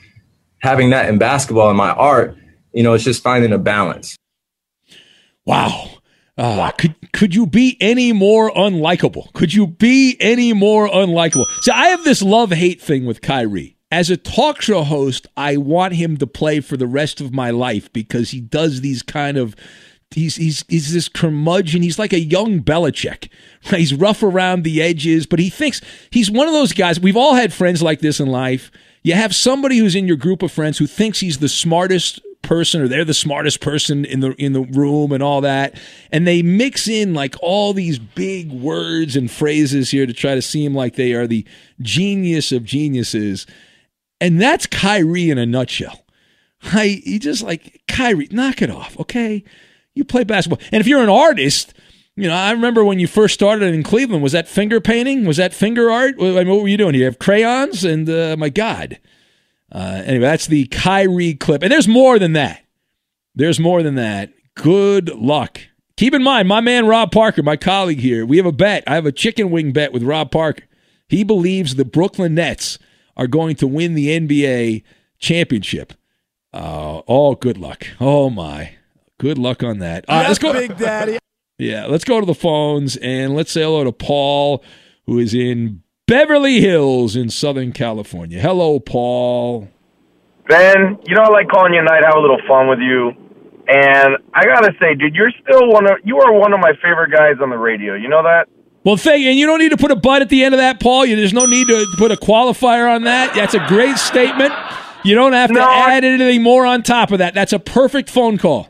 having 0.61 0.91
that 0.91 1.09
in 1.09 1.19
basketball 1.19 1.69
and 1.69 1.79
my 1.79 1.91
art, 1.91 2.37
you 2.73 2.83
know, 2.83 2.93
it's 2.95 3.05
just 3.05 3.23
finding 3.23 3.53
a 3.53 3.59
balance. 3.59 4.17
Wow. 5.45 6.00
Uh, 6.41 6.71
could 6.71 6.95
could 7.13 7.35
you 7.35 7.47
be 7.47 7.77
any 7.83 8.15
more 8.15 8.51
unlikable? 8.53 9.31
Could 9.35 9.53
you 9.53 9.67
be 9.67 10.17
any 10.21 10.55
more 10.55 10.89
unlikable? 10.89 11.45
See, 11.61 11.71
I 11.71 11.89
have 11.89 12.03
this 12.03 12.23
love 12.23 12.51
hate 12.51 12.81
thing 12.81 13.05
with 13.05 13.21
Kyrie. 13.21 13.77
As 13.93 14.09
a 14.09 14.17
talk 14.17 14.63
show 14.63 14.83
host, 14.83 15.27
I 15.37 15.59
want 15.59 15.95
him 15.95 16.17
to 16.17 16.27
play 16.27 16.61
for 16.61 16.79
the 16.79 16.87
rest 16.87 17.21
of 17.21 17.35
my 17.35 17.51
life 17.51 17.93
because 17.93 18.31
he 18.31 18.41
does 18.41 18.81
these 18.81 19.03
kind 19.03 19.37
of 19.37 19.55
he's 20.13 20.37
he's 20.37 20.65
he's 20.67 20.95
this 20.95 21.11
curmudgeon. 21.11 21.83
He's 21.83 21.99
like 21.99 22.15
a 22.15 22.21
young 22.21 22.61
Belichick. 22.61 23.29
He's 23.65 23.93
rough 23.93 24.23
around 24.23 24.65
the 24.65 24.81
edges, 24.81 25.27
but 25.27 25.41
he 25.41 25.51
thinks 25.51 25.83
he's 26.09 26.31
one 26.31 26.47
of 26.47 26.55
those 26.55 26.73
guys. 26.73 26.99
We've 26.99 27.19
all 27.19 27.35
had 27.35 27.53
friends 27.53 27.83
like 27.83 28.01
this 28.01 28.19
in 28.19 28.29
life. 28.29 28.71
You 29.03 29.13
have 29.13 29.35
somebody 29.35 29.77
who's 29.77 29.95
in 29.95 30.07
your 30.07 30.17
group 30.17 30.43
of 30.43 30.51
friends 30.51 30.79
who 30.79 30.87
thinks 30.87 31.21
he's 31.21 31.39
the 31.39 31.51
smartest 31.51 32.23
person 32.43 32.81
or 32.81 32.89
they're 32.89 33.05
the 33.05 33.15
smartest 33.15 33.61
person 33.61 34.05
in 34.05 34.21
the 34.21 34.33
in 34.33 34.53
the 34.53 34.63
room 34.63 35.13
and 35.13 35.23
all 35.23 35.41
that 35.41 35.75
and 36.11 36.27
they 36.27 36.43
mix 36.43 36.89
in 36.89 37.15
like 37.15 37.35
all 37.43 37.73
these 37.73 37.99
big 37.99 38.51
words 38.51 39.15
and 39.15 39.31
phrases 39.31 39.91
here 39.91 40.07
to 40.07 40.13
try 40.13 40.35
to 40.35 40.43
seem 40.43 40.75
like 40.75 40.97
they 40.97 41.13
are 41.13 41.27
the 41.27 41.47
genius 41.81 42.51
of 42.51 42.65
geniuses 42.65 43.47
and 44.21 44.41
that's 44.41 44.67
Kyrie 44.67 45.31
in 45.31 45.39
a 45.39 45.47
nutshell 45.47 46.05
I 46.73 47.01
he 47.05 47.19
just 47.19 47.43
like 47.43 47.83
Kyrie 47.87 48.29
knock 48.31 48.63
it 48.63 48.71
off 48.71 48.99
okay 48.99 49.45
you 49.95 50.05
play 50.05 50.25
basketball 50.25 50.65
and 50.73 50.81
if 50.81 50.87
you're 50.87 51.03
an 51.03 51.09
artist 51.09 51.75
you 52.17 52.29
know, 52.29 52.35
I 52.35 52.51
remember 52.51 52.85
when 52.85 52.99
you 52.99 53.07
first 53.07 53.33
started 53.33 53.73
in 53.73 53.83
Cleveland. 53.83 54.23
Was 54.23 54.33
that 54.33 54.47
finger 54.47 54.79
painting? 54.79 55.25
Was 55.25 55.39
that 55.39 55.55
finger 55.55 55.91
art? 55.91 56.19
What 56.19 56.45
were 56.45 56.69
you 56.69 56.77
doing? 56.77 56.93
Here? 56.93 57.01
You 57.01 57.05
have 57.07 57.19
crayons, 57.19 57.83
and 57.83 58.11
uh, 58.11 58.37
my 58.39 58.51
God, 58.51 58.99
uh, 59.73 60.03
anyway, 60.05 60.27
that's 60.27 60.47
the 60.47 60.67
Kyrie 60.67 61.35
clip. 61.35 61.63
And 61.63 61.71
there's 61.73 61.89
more 61.89 62.19
than 62.19 62.33
that. 62.35 62.65
There's 63.35 63.61
more 63.61 63.83
than 63.83 63.95
that. 63.95 64.33
Good 64.55 65.09
luck. 65.11 65.61
Keep 65.97 66.15
in 66.15 66.23
mind, 66.23 66.49
my 66.49 66.61
man 66.61 66.87
Rob 66.87 67.13
Parker, 67.13 67.43
my 67.43 67.57
colleague 67.57 68.01
here, 68.01 68.25
we 68.25 68.39
have 68.39 68.47
a 68.47 68.53
bet. 68.53 68.85
I 68.87 68.95
have 68.95 69.07
a 69.07 69.13
chicken 69.13 69.51
wing 69.51 69.73
bet 69.73 69.93
with 69.93 70.03
Rob 70.03 70.31
Parker. 70.31 70.65
He 71.09 71.25
believes 71.25 71.75
the 71.75 71.85
Brooklyn 71.85 72.35
Nets 72.35 72.79
are 73.17 73.27
going 73.27 73.57
to 73.57 73.67
win 73.67 73.95
the 73.95 74.09
NBA 74.09 74.83
championship. 75.19 75.93
Uh, 76.53 77.03
oh, 77.07 77.35
good 77.35 77.59
luck. 77.59 77.87
Oh, 78.01 78.31
my. 78.31 78.77
Good 79.19 79.37
luck 79.37 79.63
on 79.63 79.79
that. 79.81 80.07
All 80.09 80.19
right, 80.19 80.29
let's 80.29 80.39
go. 80.39 80.53
Big 80.53 80.77
Daddy. 80.77 81.19
Yeah, 81.59 81.85
let's 81.85 82.05
go 82.05 82.19
to 82.19 82.25
the 82.25 82.35
phones 82.35 82.97
and 82.97 83.35
let's 83.37 83.53
say 83.53 83.61
hello 83.61 83.85
to 83.85 83.93
Paul, 83.93 84.65
who 85.05 85.19
is 85.19 85.35
in 85.35 85.83
Beverly 86.11 86.61
Hills 86.61 87.15
in 87.15 87.31
Southern 87.31 87.71
California. 87.71 88.41
Hello, 88.41 88.81
Paul. 88.81 89.69
Ben, 90.49 90.99
you 91.07 91.15
know 91.15 91.23
I 91.23 91.29
like 91.29 91.47
calling 91.49 91.73
you 91.73 91.79
at 91.79 91.85
night, 91.85 92.03
have 92.05 92.17
a 92.17 92.19
little 92.19 92.41
fun 92.49 92.67
with 92.67 92.81
you. 92.81 93.11
And 93.69 94.17
I 94.35 94.45
gotta 94.45 94.73
say, 94.81 94.97
dude, 94.97 95.15
you're 95.15 95.31
still 95.41 95.69
one 95.69 95.89
of 95.89 95.99
you 96.03 96.19
are 96.19 96.33
one 96.33 96.53
of 96.53 96.59
my 96.59 96.73
favorite 96.83 97.13
guys 97.13 97.37
on 97.41 97.51
the 97.51 97.57
radio. 97.57 97.95
You 97.95 98.09
know 98.09 98.25
that? 98.25 98.49
Well, 98.83 98.97
thank 98.97 99.23
you. 99.23 99.31
And 99.31 99.39
you 99.39 99.47
don't 99.47 99.61
need 99.61 99.69
to 99.69 99.77
put 99.77 99.93
a 99.93 99.95
but 99.97 100.21
at 100.21 100.31
the 100.31 100.43
end 100.43 100.53
of 100.53 100.59
that, 100.59 100.81
Paul. 100.81 101.07
You, 101.07 101.15
There's 101.15 101.33
no 101.33 101.47
need 101.47 101.69
to 101.69 101.87
put 101.97 102.11
a 102.11 102.17
qualifier 102.17 102.93
on 102.93 103.05
that. 103.05 103.33
That's 103.37 103.55
a 103.55 103.65
great 103.69 103.97
statement. 103.97 104.53
You 105.05 105.15
don't 105.15 105.33
have 105.33 105.51
to 105.51 105.55
No, 105.55 105.61
I- 105.63 105.93
add 105.95 106.03
anything 106.03 106.43
more 106.43 106.67
on 106.67 106.83
top 106.83 107.13
of 107.13 107.19
that. 107.19 107.35
That's 107.35 107.53
a 107.53 107.61
perfect 107.61 108.11
phone 108.11 108.37
call. 108.37 108.67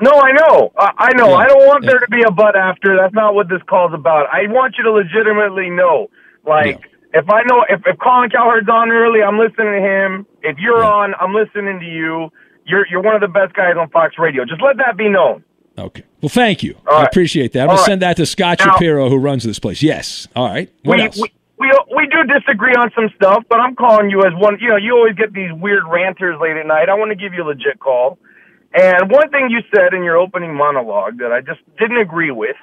No, 0.00 0.10
I 0.10 0.32
know. 0.32 0.72
I, 0.78 0.90
I 0.96 1.12
know. 1.16 1.28
Yeah. 1.28 1.34
I 1.36 1.46
don't 1.48 1.66
want 1.66 1.84
there 1.84 1.98
to 1.98 2.08
be 2.10 2.22
a 2.26 2.30
but 2.30 2.56
after. 2.56 2.96
That's 2.96 3.12
not 3.12 3.34
what 3.34 3.50
this 3.50 3.60
call's 3.68 3.92
about. 3.92 4.28
I 4.32 4.50
want 4.50 4.76
you 4.78 4.84
to 4.84 4.90
legitimately 4.90 5.68
know. 5.68 6.08
Like, 6.46 6.80
if 7.14 7.28
I 7.28 7.42
know, 7.44 7.64
if, 7.68 7.80
if 7.86 7.98
Colin 7.98 8.30
Cowherd's 8.30 8.68
on 8.68 8.90
early, 8.90 9.22
I'm 9.22 9.38
listening 9.38 9.72
to 9.72 9.80
him. 9.80 10.26
If 10.42 10.58
you're 10.58 10.82
on, 10.84 11.14
I'm 11.20 11.34
listening 11.34 11.80
to 11.80 11.86
you. 11.86 12.30
You're 12.64 12.86
you're 12.88 13.02
one 13.02 13.14
of 13.14 13.20
the 13.20 13.28
best 13.28 13.54
guys 13.54 13.74
on 13.78 13.90
Fox 13.90 14.14
Radio. 14.18 14.44
Just 14.44 14.62
let 14.62 14.76
that 14.78 14.96
be 14.96 15.08
known. 15.08 15.44
Okay. 15.78 16.04
Well, 16.20 16.28
thank 16.28 16.62
you. 16.62 16.76
All 16.86 16.94
I 16.96 16.98
right. 17.00 17.06
appreciate 17.08 17.52
that. 17.52 17.62
I'm 17.62 17.70
All 17.70 17.76
going 17.76 17.78
to 17.78 17.82
right. 17.82 17.92
send 17.92 18.02
that 18.02 18.16
to 18.18 18.26
Scott 18.26 18.58
Now- 18.60 18.72
Shapiro, 18.72 19.08
who 19.08 19.16
runs 19.16 19.42
this 19.42 19.58
place. 19.58 19.82
Yes. 19.82 20.28
All 20.36 20.46
right. 20.48 20.70
What 20.84 20.98
we, 20.98 21.02
else? 21.04 21.16
we 21.20 21.32
we 21.58 21.70
we 21.96 22.06
do 22.06 22.24
disagree 22.24 22.74
on 22.74 22.90
some 22.94 23.08
stuff, 23.16 23.44
but 23.48 23.58
I'm 23.60 23.74
calling 23.74 24.10
you 24.10 24.20
as 24.20 24.32
one. 24.34 24.58
You 24.60 24.68
know, 24.70 24.76
you 24.76 24.94
always 24.96 25.14
get 25.14 25.32
these 25.32 25.50
weird 25.52 25.84
ranters 25.88 26.36
late 26.40 26.56
at 26.56 26.66
night. 26.66 26.88
I 26.88 26.94
want 26.94 27.10
to 27.10 27.16
give 27.16 27.34
you 27.34 27.42
a 27.42 27.48
legit 27.48 27.78
call. 27.80 28.18
And 28.74 29.10
one 29.10 29.28
thing 29.30 29.48
you 29.50 29.60
said 29.74 29.92
in 29.92 30.02
your 30.02 30.16
opening 30.16 30.54
monologue 30.54 31.18
that 31.18 31.30
I 31.30 31.40
just 31.40 31.60
didn't 31.78 31.98
agree 31.98 32.30
with 32.30 32.56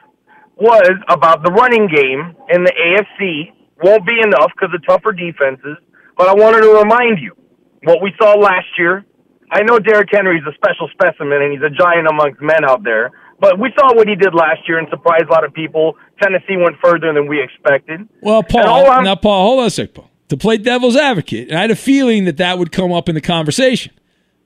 was 0.56 0.92
about 1.08 1.44
the 1.44 1.52
running 1.52 1.88
game 1.88 2.36
in 2.50 2.64
the 2.64 2.74
AFC 2.74 3.54
won't 3.84 4.06
be 4.06 4.20
enough 4.22 4.52
because 4.56 4.74
of 4.74 4.86
tougher 4.86 5.12
defenses. 5.12 5.78
But 6.18 6.28
I 6.28 6.34
wanted 6.34 6.62
to 6.62 6.74
remind 6.74 7.20
you 7.20 7.36
what 7.84 8.02
we 8.02 8.12
saw 8.22 8.34
last 8.34 8.68
year. 8.78 9.06
I 9.52 9.64
know 9.64 9.80
Derrick 9.80 10.10
Henry's 10.12 10.44
a 10.48 10.54
special 10.54 10.90
specimen 10.92 11.42
and 11.42 11.52
he's 11.52 11.62
a 11.62 11.70
giant 11.70 12.08
amongst 12.08 12.42
men 12.42 12.64
out 12.66 12.84
there. 12.84 13.12
But 13.40 13.58
we 13.58 13.72
saw 13.80 13.96
what 13.96 14.08
he 14.08 14.16
did 14.16 14.34
last 14.34 14.68
year 14.68 14.80
and 14.80 14.88
surprised 14.90 15.26
a 15.30 15.32
lot 15.32 15.46
of 15.46 15.54
people. 15.54 15.96
Tennessee 16.22 16.58
went 16.58 16.76
further 16.84 17.14
than 17.14 17.28
we 17.28 17.42
expected. 17.42 18.08
Well, 18.22 18.44
Paul, 18.44 19.02
now, 19.02 19.16
Paul, 19.16 19.48
hold 19.48 19.60
on 19.62 19.68
a 19.68 19.70
sec, 19.70 19.94
Paul. 19.94 20.10
To 20.28 20.38
play 20.38 20.58
devil's 20.58 20.96
advocate, 20.96 21.50
and 21.50 21.58
I 21.58 21.62
had 21.62 21.72
a 21.72 21.76
feeling 21.76 22.26
that 22.26 22.38
that 22.38 22.60
would 22.60 22.72
come 22.72 22.92
up 22.92 23.10
in 23.10 23.16
the 23.16 23.22
conversation. 23.22 23.94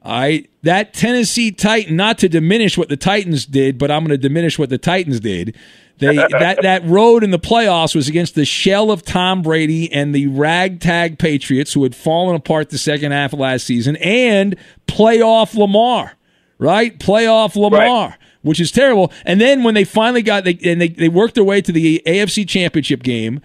All 0.02 0.14
right, 0.14 0.50
that 0.64 0.94
Tennessee 0.94 1.52
Titan, 1.52 1.96
not 1.96 2.18
to 2.20 2.30
diminish 2.30 2.78
what 2.78 2.90
the 2.90 2.98
Titans 2.98 3.46
did, 3.46 3.78
but 3.78 3.90
I'm 3.90 4.02
going 4.02 4.10
to 4.10 4.18
diminish 4.18 4.60
what 4.60 4.70
the 4.70 4.78
Titans 4.78 5.20
did. 5.20 5.56
They 5.98 6.16
that 6.16 6.60
that 6.64 6.86
road 6.86 7.24
in 7.24 7.32
the 7.32 7.40
playoffs 7.40 7.96
was 7.96 8.08
against 8.08 8.36
the 8.36 8.46
shell 8.46 8.92
of 8.92 9.04
Tom 9.04 9.42
Brady 9.42 9.92
and 9.92 10.14
the 10.14 10.28
ragtag 10.28 11.20
Patriots, 11.20 11.74
who 11.74 11.84
had 11.84 11.96
fallen 11.96 12.36
apart 12.36 12.70
the 12.70 12.78
second 12.78 13.12
half 13.12 13.34
of 13.34 13.40
last 13.40 13.66
season, 13.66 13.96
and 13.98 14.56
playoff 14.88 15.56
Lamar, 15.56 16.14
right? 16.58 17.00
Playoff 17.00 17.56
Lamar, 17.56 18.18
which 18.42 18.60
is 18.60 18.72
terrible. 18.72 19.12
And 19.24 19.40
then 19.40 19.64
when 19.64 19.76
they 19.76 19.84
finally 19.84 20.24
got 20.24 20.44
they 20.46 20.58
and 20.64 20.82
they, 20.82 20.90
they 20.90 21.10
worked 21.10 21.36
their 21.36 21.44
way 21.44 21.62
to 21.62 21.72
the 21.72 22.02
AFC 22.06 22.48
Championship 22.48 23.04
game, 23.04 23.42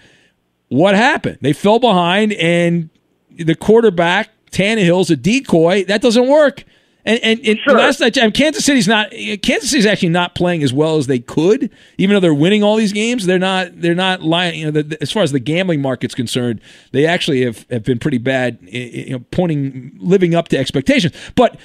what 0.69 0.95
happened? 0.95 1.39
They 1.43 1.53
fell 1.53 1.79
behind, 1.79 2.33
and 2.33 2.91
the 3.37 3.55
quarterback 3.55 4.31
Tannehill's 4.51 5.11
a 5.11 5.17
decoy. 5.17 5.85
That 5.85 6.03
doesn't 6.03 6.29
work. 6.29 6.65
And 7.05 7.21
and, 7.23 7.41
and 7.47 7.59
last 7.69 8.01
night, 8.01 8.13
Kansas 8.35 8.65
City's 8.65 8.87
not. 8.89 9.11
Kansas 9.43 9.71
City's 9.71 9.87
actually 9.87 10.11
not 10.11 10.35
playing 10.35 10.63
as 10.63 10.73
well 10.75 10.97
as 10.97 11.07
they 11.07 11.21
could, 11.21 11.71
even 11.97 12.13
though 12.15 12.21
they're 12.21 12.35
winning 12.35 12.63
all 12.63 12.77
these 12.77 12.93
games. 12.93 13.25
They're 13.25 13.39
not. 13.39 13.81
They're 13.81 13.95
not 13.95 14.23
lying. 14.23 14.59
You 14.61 14.65
know, 14.67 14.71
the, 14.73 14.83
the- 14.83 15.03
as 15.03 15.11
far 15.11 15.23
as 15.23 15.33
the 15.33 15.41
gambling 15.41 15.81
market's 15.81 16.15
concerned, 16.15 16.61
they 16.93 17.07
actually 17.07 17.43
have, 17.45 17.65
have 17.71 17.85
been 17.85 17.99
pretty 17.99 18.19
bad. 18.19 18.59
i- 18.65 18.67
i- 18.67 18.71
You 19.07 19.11
know, 19.13 19.25
pointing, 19.31 19.97
living 19.99 20.35
up 20.35 20.49
to 20.49 20.59
expectations. 20.59 21.15
But 21.35 21.59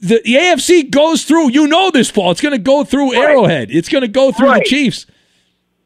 the, 0.00 0.20
the 0.24 0.34
AFC 0.34 0.90
goes 0.90 1.24
through. 1.24 1.52
You 1.52 1.66
know 1.68 1.90
this 1.90 2.10
fall. 2.10 2.30
It's 2.32 2.42
going 2.42 2.52
to 2.52 2.58
go 2.58 2.84
through 2.84 3.14
Arrowhead. 3.14 3.70
It's 3.70 3.88
going 3.88 4.02
to 4.02 4.08
go 4.08 4.30
through 4.32 4.48
Right. 4.48 4.62
the 4.62 4.68
Chiefs. 4.68 5.06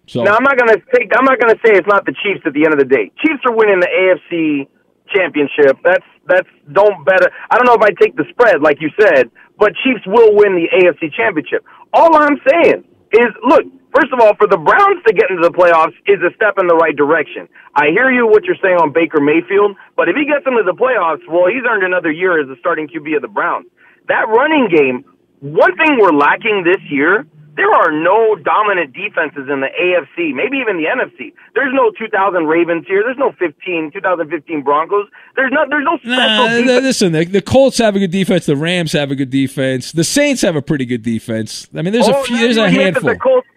So 0.09 0.25
Now 0.25 0.35
I'm 0.35 0.43
not 0.43 0.59
gonna 0.59 0.75
take. 0.93 1.13
I'm 1.17 1.25
not 1.25 1.39
gonna 1.39 1.55
say 1.65 1.71
it's 1.73 1.87
not 1.87 2.05
the 2.07 2.13
Chiefs 2.25 2.41
at 2.45 2.53
the 2.53 2.65
end 2.65 2.73
of 2.73 2.81
the 2.81 2.85
day. 2.85 3.13
Chiefs 3.25 3.43
are 3.45 3.55
winning 3.55 3.79
the 3.79 3.87
AFC 3.87 4.67
championship. 5.15 5.79
That's 5.85 6.07
that's 6.27 6.49
don't 6.73 7.05
bet. 7.05 7.23
it. 7.23 7.33
I 7.51 7.57
don't 7.57 7.67
know 7.67 7.75
if 7.75 7.83
I 7.83 7.91
take 8.01 8.17
the 8.17 8.25
spread 8.31 8.63
like 8.63 8.79
you 8.81 8.91
said, 9.01 9.31
but 9.59 9.73
Chiefs 9.83 10.07
will 10.07 10.35
win 10.35 10.55
the 10.55 10.69
AFC 10.71 11.13
championship. 11.13 11.65
All 11.93 12.15
I'm 12.17 12.39
saying 12.49 12.85
is, 13.13 13.31
look. 13.47 13.65
First 13.91 14.15
of 14.15 14.21
all, 14.23 14.39
for 14.39 14.47
the 14.47 14.57
Browns 14.57 15.03
to 15.03 15.13
get 15.13 15.35
into 15.35 15.43
the 15.43 15.51
playoffs 15.51 15.99
is 16.07 16.23
a 16.23 16.31
step 16.39 16.63
in 16.63 16.69
the 16.71 16.79
right 16.79 16.95
direction. 16.95 17.49
I 17.75 17.91
hear 17.91 18.07
you 18.13 18.23
what 18.25 18.45
you're 18.47 18.61
saying 18.63 18.79
on 18.79 18.93
Baker 18.95 19.19
Mayfield, 19.19 19.75
but 19.97 20.09
if 20.09 20.15
he 20.15 20.23
gets 20.31 20.47
into 20.47 20.63
the 20.63 20.79
playoffs, 20.79 21.27
well, 21.27 21.51
he's 21.51 21.67
earned 21.67 21.83
another 21.83 22.13
year 22.13 22.39
as 22.39 22.47
the 22.47 22.55
starting 22.63 22.87
QB 22.87 23.17
of 23.17 23.23
the 23.23 23.29
Browns. 23.35 23.67
That 24.07 24.31
running 24.31 24.71
game, 24.71 25.03
one 25.41 25.75
thing 25.75 25.99
we're 25.99 26.15
lacking 26.15 26.63
this 26.63 26.79
year, 26.87 27.27
there 27.57 27.71
are 27.73 27.91
no 27.91 28.37
dominant 28.37 28.93
defenses 28.93 29.49
in 29.51 29.61
the 29.61 29.69
AFC, 29.69 30.33
maybe 30.35 30.59
even 30.59 30.77
the 30.77 30.85
NFC. 30.85 31.33
There's 31.55 31.73
no 31.75 31.91
2000 31.99 32.47
Ravens 32.47 32.85
here. 32.87 33.03
There's 33.05 33.19
no 33.19 33.33
15, 33.39 33.91
2015 33.93 34.63
Broncos. 34.63 35.07
There's 35.37 35.51
no, 35.53 35.65
there's 35.69 35.85
no 35.85 35.97
special 35.99 36.17
Nah, 36.17 36.49
defense. 36.49 36.83
listen, 36.85 37.13
the, 37.13 37.25
the 37.25 37.43
Colts 37.43 37.79
have 37.79 37.97
a 37.97 37.99
good 37.99 38.11
defense. 38.13 38.47
The 38.47 38.57
Rams 38.57 38.93
have 38.93 39.11
a 39.11 39.15
good 39.17 39.31
defense. 39.31 39.93
The 39.93 40.05
Saints 40.05 40.43
have 40.43 40.55
a 40.57 40.63
pretty 40.63 40.85
good 40.87 41.03
defense. 41.03 41.69
I 41.75 41.83
mean, 41.83 41.93
there's 41.93 42.09
Oh, 42.09 42.21
a 42.21 42.25
few. 42.25 42.39
There's 42.39 42.57
a 42.57 42.71
handful. 42.71 43.11
The 43.11 43.19
Colts, 43.19 43.49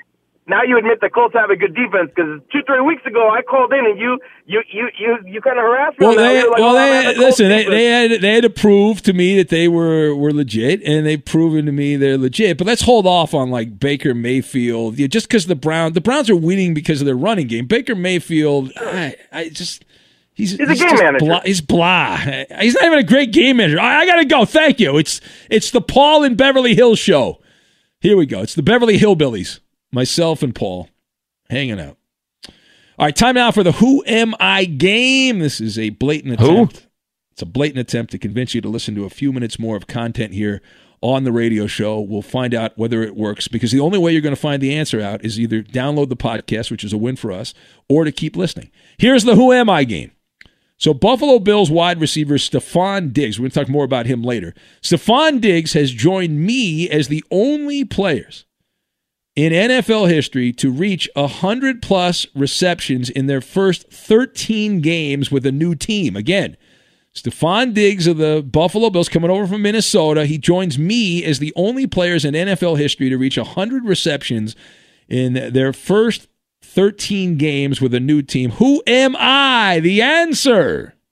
now 0.46 0.62
you 0.64 0.78
admit 0.78 1.00
the 1.00 1.10
Colts 1.10 1.34
have 1.36 1.50
a 1.50 1.56
good 1.56 1.74
defense 1.74 2.12
because 2.14 2.42
two, 2.52 2.62
three 2.68 2.82
weeks 2.82 3.06
ago 3.06 3.30
I 3.30 3.42
called 3.42 3.72
in 3.72 3.86
and 3.86 3.98
you, 3.98 4.20
you, 4.46 4.62
you, 4.72 4.90
you, 5.00 5.18
you 5.26 5.42
kind 5.42 5.58
of 5.58 5.64
harassed 5.64 6.00
me. 6.00 6.08
Well, 6.08 6.18
they, 6.18 6.44
like, 6.48 6.58
well, 6.60 6.72
"Oh, 6.72 6.74
they 6.74 7.14
the 7.14 7.20
listen. 7.20 7.48
They, 7.48 7.66
they 7.66 7.86
had 7.86 8.22
they 8.22 8.34
had 8.34 8.44
to 8.44 8.50
prove 8.50 9.02
to 9.04 9.14
me 9.14 9.38
that 9.38 9.48
they 9.50 9.70
were 9.70 10.14
were 10.14 10.34
legit, 10.34 10.84
and 10.84 11.06
they've 11.06 11.24
proven 11.24 11.66
to 11.66 11.72
me 11.72 11.96
they're 11.96 12.18
legit. 12.18 12.58
But 12.58 12.68
let's 12.68 12.82
hold 12.82 13.08
off 13.08 13.34
on 13.34 13.52
like 13.52 13.80
Baker 13.80 14.14
Mayfield. 14.14 15.00
Yeah, 15.00 15.08
just 15.08 15.30
because 15.30 15.46
the 15.46 15.56
Brown 15.56 15.94
the 15.94 16.02
Browns 16.02 16.30
are 16.30 16.36
winning 16.36 16.74
because 16.74 17.00
of 17.00 17.06
their 17.06 17.16
running 17.16 17.48
game. 17.48 17.66
Baker 17.66 17.96
Mayfield, 17.96 18.72
I, 18.76 19.16
I 19.32 19.50
just. 19.50 19.86
He's, 20.36 20.58
He's 20.58 20.62
a 20.62 20.74
game 20.74 20.96
manager. 20.96 21.26
Blah, 21.26 21.42
he's 21.42 21.62
blah. 21.62 22.18
He's 22.18 22.74
not 22.74 22.86
even 22.86 22.98
a 22.98 23.04
great 23.04 23.32
game 23.32 23.58
manager. 23.58 23.80
I, 23.80 24.00
I 24.00 24.06
gotta 24.08 24.26
go. 24.26 24.46
Thank 24.46 24.80
you. 24.80 24.98
It's 24.98 25.22
it's 25.48 25.70
the 25.70 25.80
Paul 25.80 26.24
and 26.24 26.36
Beverly 26.36 26.74
Hills 26.74 26.98
show. 26.98 27.40
Here 28.00 28.18
we 28.18 28.26
go. 28.26 28.42
It's 28.42 28.56
the 28.56 28.64
Beverly 28.64 28.98
Hillbillies. 28.98 29.60
Myself 29.94 30.42
and 30.42 30.56
Paul 30.56 30.90
hanging 31.50 31.80
out. 31.80 31.98
All 32.98 33.06
right, 33.06 33.16
time 33.16 33.36
now 33.36 33.52
for 33.52 33.64
the 33.64 33.74
Who 33.74 34.04
Am 34.08 34.34
I 34.40 34.66
game. 34.66 35.40
This 35.40 35.62
is 35.62 35.78
a 35.78 35.92
blatant 35.92 36.34
attempt. 36.34 36.78
Who? 36.78 36.88
It's 37.32 37.42
a 37.42 37.48
blatant 37.48 37.80
attempt 37.80 38.12
to 38.12 38.18
convince 38.18 38.54
you 38.54 38.62
to 38.62 38.70
listen 38.70 38.96
to 38.96 39.06
a 39.06 39.10
few 39.10 39.32
minutes 39.32 39.60
more 39.60 39.76
of 39.76 39.88
content 39.88 40.34
here 40.34 40.62
on 41.02 41.24
the 41.26 41.32
radio 41.32 41.68
show. 41.68 42.00
We'll 42.00 42.22
find 42.22 42.54
out 42.56 42.78
whether 42.78 43.04
it 43.04 43.16
works 43.16 43.48
because 43.48 43.72
the 43.72 43.80
only 43.80 44.00
way 44.00 44.12
you're 44.12 44.22
going 44.22 44.36
to 44.36 44.42
find 44.42 44.62
the 44.62 44.76
answer 44.76 45.00
out 45.00 45.24
is 45.24 45.40
either 45.40 45.62
download 45.62 46.10
the 46.10 46.16
podcast, 46.16 46.72
which 46.72 46.84
is 46.84 46.94
a 46.94 46.98
win 46.98 47.16
for 47.16 47.32
us, 47.32 47.54
or 47.88 48.04
to 48.04 48.12
keep 48.12 48.36
listening. 48.36 48.72
Here's 48.98 49.24
the 49.24 49.36
Who 49.36 49.52
Am 49.52 49.70
I 49.70 49.84
game. 49.84 50.12
So 50.78 50.94
Buffalo 50.94 51.40
Bills 51.40 51.70
wide 51.72 52.02
receiver 52.02 52.36
Stefon 52.36 53.14
Diggs, 53.14 53.40
we're 53.40 53.44
going 53.44 53.52
to 53.52 53.60
talk 53.60 53.70
more 53.70 53.86
about 53.86 54.06
him 54.06 54.24
later. 54.24 54.54
Stefon 54.82 55.40
Diggs 55.40 55.74
has 55.74 55.92
joined 55.92 56.40
me 56.42 56.90
as 56.90 57.08
the 57.08 57.24
only 57.32 57.86
players 57.86 58.46
in 59.36 59.52
NFL 59.52 60.10
history 60.10 60.52
to 60.54 60.72
reach 60.72 61.10
100 61.16 61.82
plus 61.82 62.28
receptions 62.36 63.10
in 63.10 63.28
their 63.28 63.42
first 63.42 63.90
13 63.92 64.82
games 64.82 65.32
with 65.32 65.46
a 65.46 65.52
new 65.52 65.76
team. 65.76 66.16
Again, 66.16 66.56
Stefon 67.16 67.74
Diggs 67.74 68.08
of 68.08 68.18
the 68.18 68.42
Buffalo 68.42 68.90
Bills 68.90 69.10
coming 69.10 69.30
over 69.30 69.46
from 69.48 69.62
Minnesota. 69.62 70.26
He 70.26 70.38
joins 70.38 70.80
me 70.80 71.24
as 71.24 71.40
the 71.40 71.54
only 71.56 71.88
players 71.88 72.26
in 72.26 72.34
NFL 72.34 72.78
history 72.78 73.10
to 73.10 73.18
reach 73.18 73.38
100 73.38 73.86
receptions 73.86 74.56
in 75.08 75.54
their 75.54 75.74
first 75.74 76.28
13 76.62 77.38
games 77.38 77.80
with 77.80 77.94
a 77.94 78.00
new 78.00 78.22
team. 78.22 78.52
Who 78.52 78.82
am 78.88 79.16
I? 79.18 79.80
The 79.80 80.02
answer 80.02 80.96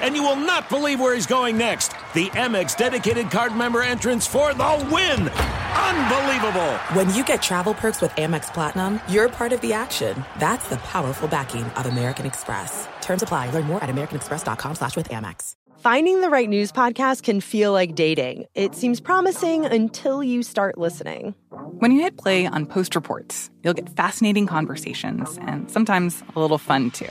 And 0.00 0.14
you 0.14 0.22
will 0.22 0.36
not 0.36 0.68
believe 0.68 1.00
where 1.00 1.14
he's 1.14 1.26
going 1.26 1.56
next. 1.56 1.88
The 2.14 2.28
Amex 2.30 2.76
dedicated 2.76 3.30
card 3.30 3.54
member 3.54 3.82
entrance 3.82 4.26
for 4.26 4.54
the 4.54 4.88
win! 4.92 5.28
Unbelievable! 5.28 6.74
When 6.94 7.12
you 7.14 7.24
get 7.24 7.42
travel 7.42 7.74
perks 7.74 8.00
with 8.00 8.10
Amex 8.12 8.52
Platinum, 8.52 9.00
you're 9.08 9.28
part 9.28 9.52
of 9.52 9.60
the 9.60 9.72
action. 9.72 10.24
That's 10.38 10.68
the 10.68 10.76
powerful 10.78 11.28
backing 11.28 11.64
of 11.64 11.86
American 11.86 12.26
Express. 12.26 12.88
Terms 13.00 13.22
apply. 13.22 13.50
Learn 13.50 13.64
more 13.64 13.82
at 13.82 13.90
americanexpress.com 13.90 14.74
slash 14.74 14.96
with 14.96 15.08
Amex. 15.08 15.54
Finding 15.78 16.20
the 16.22 16.30
right 16.30 16.48
news 16.48 16.72
podcast 16.72 17.22
can 17.22 17.40
feel 17.40 17.70
like 17.70 17.94
dating. 17.94 18.46
It 18.54 18.74
seems 18.74 19.00
promising 19.00 19.66
until 19.66 20.22
you 20.24 20.42
start 20.42 20.78
listening. 20.78 21.34
When 21.78 21.92
you 21.92 22.00
hit 22.00 22.16
play 22.16 22.46
on 22.46 22.66
Post 22.66 22.94
Reports, 22.96 23.50
you'll 23.62 23.74
get 23.74 23.90
fascinating 23.90 24.46
conversations 24.46 25.38
and 25.42 25.70
sometimes 25.70 26.22
a 26.34 26.40
little 26.40 26.58
fun 26.58 26.90
too. 26.90 27.10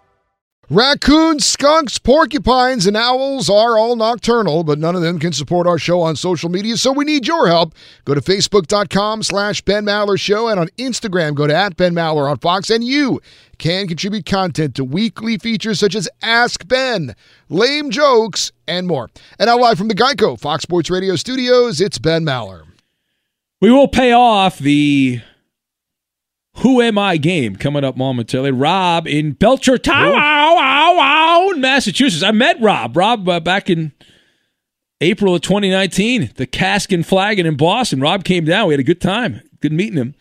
Raccoons, 0.71 1.45
skunks, 1.45 1.99
porcupines, 1.99 2.87
and 2.87 2.95
owls 2.95 3.49
are 3.49 3.77
all 3.77 3.97
nocturnal, 3.97 4.63
but 4.63 4.79
none 4.79 4.95
of 4.95 5.01
them 5.01 5.19
can 5.19 5.33
support 5.33 5.67
our 5.67 5.77
show 5.77 5.99
on 5.99 6.15
social 6.15 6.47
media, 6.47 6.77
so 6.77 6.93
we 6.93 7.03
need 7.03 7.27
your 7.27 7.47
help. 7.47 7.75
Go 8.05 8.13
to 8.13 8.21
facebook.com 8.21 9.21
slash 9.23 9.61
Ben 9.63 9.83
Maller 9.83 10.17
Show, 10.17 10.47
and 10.47 10.61
on 10.61 10.69
Instagram, 10.77 11.35
go 11.35 11.45
to 11.45 11.53
at 11.53 11.75
Ben 11.75 11.93
Maller 11.93 12.31
on 12.31 12.37
Fox, 12.37 12.69
and 12.69 12.85
you 12.85 13.19
can 13.57 13.85
contribute 13.85 14.25
content 14.25 14.73
to 14.75 14.85
weekly 14.85 15.37
features 15.37 15.77
such 15.77 15.93
as 15.93 16.07
Ask 16.21 16.65
Ben, 16.69 17.15
Lame 17.49 17.91
Jokes, 17.91 18.53
and 18.65 18.87
more. 18.87 19.09
And 19.39 19.47
now 19.47 19.57
live 19.57 19.77
from 19.77 19.89
the 19.89 19.93
Geico 19.93 20.39
Fox 20.39 20.63
Sports 20.63 20.89
Radio 20.89 21.17
studios, 21.17 21.81
it's 21.81 21.97
Ben 21.99 22.23
Maller. 22.23 22.63
We 23.59 23.71
will 23.71 23.89
pay 23.89 24.13
off 24.13 24.57
the 24.57 25.19
Who 26.59 26.81
Am 26.81 26.97
I 26.97 27.17
game 27.17 27.57
coming 27.57 27.83
up 27.83 27.97
momentarily. 27.97 28.51
Rob 28.51 29.05
in 29.05 29.33
Belchertown, 31.41 31.59
Massachusetts. 31.59 32.23
I 32.23 32.31
met 32.31 32.59
Rob. 32.59 32.95
Rob 32.95 33.27
uh, 33.27 33.39
back 33.39 33.69
in 33.69 33.91
April 34.99 35.35
of 35.35 35.41
2019, 35.41 36.31
the 36.35 36.45
Cask 36.45 36.91
and 36.91 37.05
Flagon 37.05 37.45
in 37.45 37.57
Boston. 37.57 37.99
Rob 37.99 38.23
came 38.23 38.45
down. 38.45 38.67
We 38.67 38.73
had 38.73 38.79
a 38.79 38.83
good 38.83 39.01
time. 39.01 39.41
Good 39.59 39.73
meeting 39.73 39.97
him. 39.97 40.15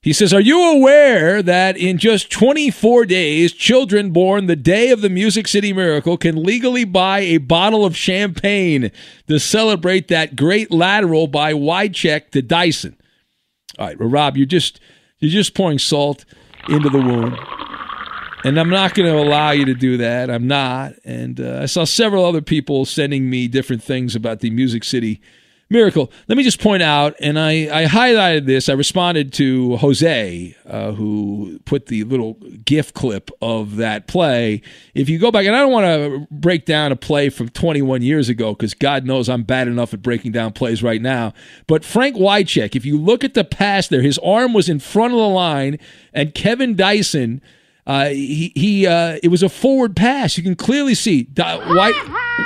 He 0.00 0.12
says, 0.12 0.32
Are 0.32 0.40
you 0.40 0.62
aware 0.62 1.42
that 1.42 1.76
in 1.76 1.98
just 1.98 2.30
24 2.30 3.06
days, 3.06 3.52
children 3.52 4.10
born 4.10 4.46
the 4.46 4.54
day 4.54 4.90
of 4.90 5.00
the 5.00 5.08
Music 5.08 5.48
City 5.48 5.72
Miracle 5.72 6.16
can 6.16 6.42
legally 6.42 6.84
buy 6.84 7.20
a 7.20 7.38
bottle 7.38 7.84
of 7.84 7.96
champagne 7.96 8.92
to 9.26 9.40
celebrate 9.40 10.08
that 10.08 10.36
great 10.36 10.70
lateral 10.70 11.26
by 11.26 11.52
Wycheck 11.52 12.30
to 12.30 12.42
Dyson? 12.42 12.96
All 13.78 13.86
right, 13.86 13.98
well, 13.98 14.08
Rob, 14.08 14.36
you're 14.36 14.46
just 14.46 14.78
you're 15.18 15.30
just 15.30 15.54
pouring 15.54 15.78
salt 15.78 16.24
into 16.68 16.88
the 16.88 16.98
wound. 16.98 17.36
And 18.46 18.60
I'm 18.60 18.70
not 18.70 18.94
going 18.94 19.12
to 19.12 19.18
allow 19.18 19.50
you 19.50 19.64
to 19.64 19.74
do 19.74 19.96
that. 19.96 20.30
I'm 20.30 20.46
not. 20.46 20.94
And 21.04 21.40
uh, 21.40 21.62
I 21.62 21.66
saw 21.66 21.82
several 21.82 22.24
other 22.24 22.40
people 22.40 22.84
sending 22.84 23.28
me 23.28 23.48
different 23.48 23.82
things 23.82 24.14
about 24.14 24.38
the 24.38 24.50
Music 24.50 24.84
City 24.84 25.20
Miracle. 25.68 26.12
Let 26.28 26.38
me 26.38 26.44
just 26.44 26.60
point 26.60 26.84
out, 26.84 27.16
and 27.18 27.40
I, 27.40 27.82
I 27.82 27.86
highlighted 27.86 28.46
this. 28.46 28.68
I 28.68 28.74
responded 28.74 29.32
to 29.32 29.78
Jose, 29.78 30.56
uh, 30.64 30.92
who 30.92 31.58
put 31.64 31.86
the 31.86 32.04
little 32.04 32.34
GIF 32.64 32.94
clip 32.94 33.32
of 33.42 33.74
that 33.74 34.06
play. 34.06 34.62
If 34.94 35.08
you 35.08 35.18
go 35.18 35.32
back, 35.32 35.44
and 35.44 35.56
I 35.56 35.58
don't 35.58 35.72
want 35.72 35.86
to 35.86 36.28
break 36.30 36.66
down 36.66 36.92
a 36.92 36.96
play 36.96 37.30
from 37.30 37.48
21 37.48 38.02
years 38.02 38.28
ago 38.28 38.54
because 38.54 38.74
God 38.74 39.04
knows 39.04 39.28
I'm 39.28 39.42
bad 39.42 39.66
enough 39.66 39.92
at 39.92 40.02
breaking 40.02 40.30
down 40.30 40.52
plays 40.52 40.84
right 40.84 41.02
now. 41.02 41.34
But 41.66 41.84
Frank 41.84 42.14
Wycheck, 42.14 42.76
if 42.76 42.86
you 42.86 42.96
look 42.96 43.24
at 43.24 43.34
the 43.34 43.42
pass 43.42 43.88
there, 43.88 44.02
his 44.02 44.18
arm 44.18 44.52
was 44.52 44.68
in 44.68 44.78
front 44.78 45.14
of 45.14 45.18
the 45.18 45.28
line, 45.28 45.80
and 46.12 46.32
Kevin 46.32 46.76
Dyson. 46.76 47.42
Uh, 47.86 48.08
he 48.08 48.52
he 48.54 48.86
uh, 48.86 49.18
it 49.22 49.28
was 49.28 49.42
a 49.42 49.48
forward 49.48 49.94
pass. 49.94 50.36
You 50.36 50.42
can 50.42 50.56
clearly 50.56 50.94
see 50.94 51.28
White 51.36 51.94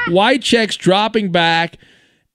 Wycheck's 0.09 0.77
dropping 0.77 1.33
back 1.33 1.79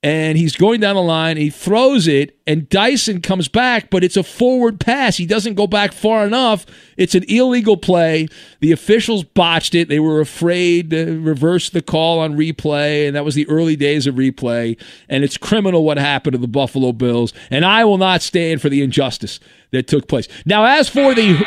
and 0.06 0.38
he's 0.38 0.56
going 0.56 0.82
down 0.82 0.94
the 0.94 1.02
line. 1.02 1.36
He 1.36 1.50
throws 1.50 2.08
it, 2.08 2.38
and 2.46 2.70
Dyson 2.70 3.22
comes 3.22 3.48
back, 3.48 3.90
but 3.90 4.04
it's 4.04 4.16
a 4.16 4.22
forward 4.22 4.80
pass. 4.80 5.18
He 5.18 5.26
doesn't 5.26 5.56
go 5.56 5.66
back 5.66 5.94
far 5.94 6.28
enough. 6.28 6.68
It's 6.96 7.16
an 7.16 7.24
illegal 7.28 7.76
play. 7.76 8.28
The 8.60 8.72
officials 8.72 9.24
botched 9.24 9.74
it. 9.74 9.90
They 9.90 10.00
were 10.00 10.22
afraid 10.22 10.92
to 10.92 11.20
reverse 11.20 11.72
the 11.72 11.82
call 11.82 12.20
on 12.20 12.38
replay, 12.38 13.08
and 13.08 13.16
that 13.16 13.26
was 13.26 13.34
the 13.34 13.50
early 13.50 13.76
days 13.76 14.06
of 14.06 14.14
replay. 14.14 14.80
And 15.10 15.24
it's 15.24 15.38
criminal 15.38 15.84
what 15.84 15.98
happened 15.98 16.34
to 16.34 16.38
the 16.38 16.48
Buffalo 16.48 16.92
Bills, 16.92 17.34
and 17.50 17.66
I 17.66 17.84
will 17.84 17.98
not 17.98 18.22
stand 18.22 18.62
for 18.62 18.70
the 18.70 18.84
injustice 18.84 19.40
that 19.72 19.88
took 19.88 20.08
place. 20.08 20.28
Now, 20.46 20.66
as 20.66 20.88
for 20.88 21.16
the 21.16 21.44